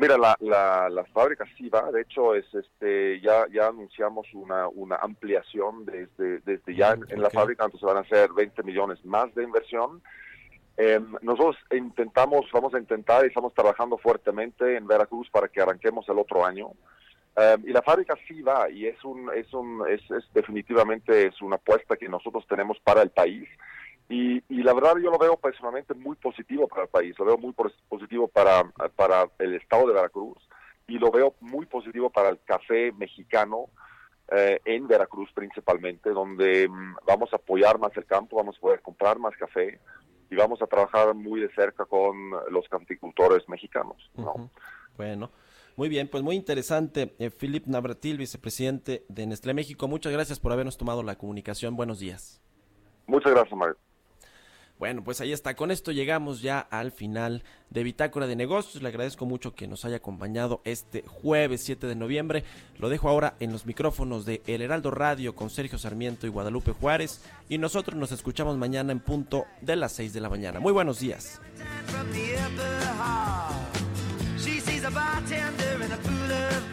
Mira, 0.00 0.16
la, 0.16 0.36
la, 0.38 0.88
la, 0.88 1.04
fábrica 1.06 1.44
sí 1.56 1.68
va, 1.68 1.90
de 1.90 2.02
hecho 2.02 2.32
es 2.36 2.46
este 2.54 3.20
ya 3.20 3.46
ya 3.52 3.66
anunciamos 3.66 4.28
una, 4.32 4.68
una 4.68 4.94
ampliación 4.94 5.84
desde, 5.84 6.38
desde 6.42 6.74
ya 6.76 6.96
en, 7.08 7.20
la 7.20 7.30
fábrica, 7.30 7.64
entonces 7.64 7.84
van 7.84 7.96
a 7.96 8.08
ser 8.08 8.32
20 8.32 8.62
millones 8.62 9.04
más 9.04 9.34
de 9.34 9.42
inversión. 9.42 10.00
Em, 10.76 11.16
nosotros 11.22 11.56
intentamos, 11.72 12.46
vamos 12.52 12.72
a 12.74 12.78
intentar 12.78 13.24
y 13.24 13.28
estamos 13.28 13.52
trabajando 13.52 13.98
fuertemente 13.98 14.76
en 14.76 14.86
Veracruz 14.86 15.28
para 15.30 15.48
que 15.48 15.60
arranquemos 15.60 16.08
el 16.08 16.18
otro 16.20 16.46
año. 16.46 16.70
Em, 17.34 17.68
y 17.68 17.72
la 17.72 17.82
fábrica 17.82 18.14
sí 18.28 18.40
va 18.40 18.70
y 18.70 18.86
es 18.86 19.04
un 19.04 19.28
es 19.34 19.52
un 19.52 19.82
es, 19.88 20.00
es 20.12 20.32
definitivamente 20.32 21.26
es 21.26 21.42
una 21.42 21.56
apuesta 21.56 21.96
que 21.96 22.08
nosotros 22.08 22.46
tenemos 22.46 22.78
para 22.84 23.02
el 23.02 23.10
país 23.10 23.48
y, 24.08 24.42
y, 24.48 24.62
la 24.62 24.72
verdad 24.72 24.94
yo 24.96 25.10
lo 25.10 25.18
veo 25.18 25.36
personalmente 25.36 25.94
muy 25.94 26.16
positivo 26.16 26.66
para 26.66 26.82
el 26.82 26.88
país, 26.88 27.18
lo 27.18 27.26
veo 27.26 27.38
muy 27.38 27.52
positivo 27.88 28.28
para, 28.28 28.64
para 28.96 29.28
el 29.38 29.54
estado 29.54 29.86
de 29.86 29.94
Veracruz 29.94 30.38
y 30.86 30.98
lo 30.98 31.10
veo 31.10 31.34
muy 31.40 31.66
positivo 31.66 32.08
para 32.10 32.30
el 32.30 32.38
café 32.44 32.92
mexicano 32.92 33.66
eh, 34.30 34.60
en 34.64 34.86
Veracruz 34.88 35.30
principalmente, 35.34 36.10
donde 36.10 36.68
mm, 36.68 36.96
vamos 37.06 37.32
a 37.32 37.36
apoyar 37.36 37.78
más 37.78 37.96
el 37.96 38.06
campo, 38.06 38.36
vamos 38.36 38.56
a 38.56 38.60
poder 38.60 38.82
comprar 38.82 39.18
más 39.18 39.34
café 39.36 39.80
y 40.30 40.36
vamos 40.36 40.60
a 40.62 40.66
trabajar 40.66 41.14
muy 41.14 41.40
de 41.40 41.50
cerca 41.54 41.84
con 41.84 42.30
los 42.50 42.68
caficultores 42.68 43.48
mexicanos. 43.48 43.96
Bueno. 44.96 45.30
Muy 45.76 45.88
bien, 45.88 46.08
pues 46.08 46.24
muy 46.24 46.34
interesante. 46.34 47.14
Eh, 47.20 47.30
Philip 47.30 47.66
Navratil, 47.66 48.18
vicepresidente 48.18 49.04
de 49.08 49.28
Nestlé 49.28 49.54
México, 49.54 49.86
muchas 49.86 50.12
gracias 50.12 50.40
por 50.40 50.50
habernos 50.50 50.76
tomado 50.76 51.04
la 51.04 51.16
comunicación. 51.16 51.76
Buenos 51.76 52.00
días. 52.00 52.42
Muchas 53.06 53.32
gracias, 53.32 53.56
Mario. 53.56 53.76
Bueno, 54.78 55.02
pues 55.02 55.20
ahí 55.20 55.32
está. 55.32 55.56
Con 55.56 55.70
esto 55.70 55.90
llegamos 55.92 56.40
ya 56.40 56.60
al 56.60 56.92
final 56.92 57.42
de 57.70 57.82
Bitácora 57.82 58.26
de 58.26 58.36
Negocios. 58.36 58.82
Le 58.82 58.88
agradezco 58.88 59.26
mucho 59.26 59.54
que 59.54 59.66
nos 59.66 59.84
haya 59.84 59.96
acompañado 59.96 60.60
este 60.64 61.02
jueves 61.06 61.62
7 61.64 61.86
de 61.86 61.96
noviembre. 61.96 62.44
Lo 62.78 62.88
dejo 62.88 63.08
ahora 63.08 63.34
en 63.40 63.52
los 63.52 63.66
micrófonos 63.66 64.24
de 64.24 64.42
El 64.46 64.62
Heraldo 64.62 64.90
Radio 64.90 65.34
con 65.34 65.50
Sergio 65.50 65.78
Sarmiento 65.78 66.26
y 66.26 66.30
Guadalupe 66.30 66.72
Juárez. 66.72 67.22
Y 67.48 67.58
nosotros 67.58 67.96
nos 67.96 68.12
escuchamos 68.12 68.56
mañana 68.56 68.92
en 68.92 69.00
punto 69.00 69.46
de 69.60 69.76
las 69.76 69.92
6 69.92 70.12
de 70.12 70.20
la 70.20 70.28
mañana. 70.28 70.60
Muy 70.60 70.72
buenos 70.72 71.00
días. 71.00 71.40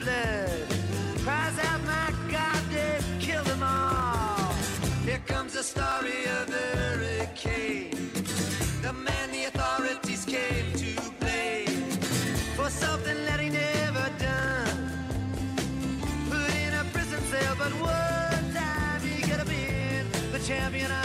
the 0.05 0.54
champion 20.65 21.04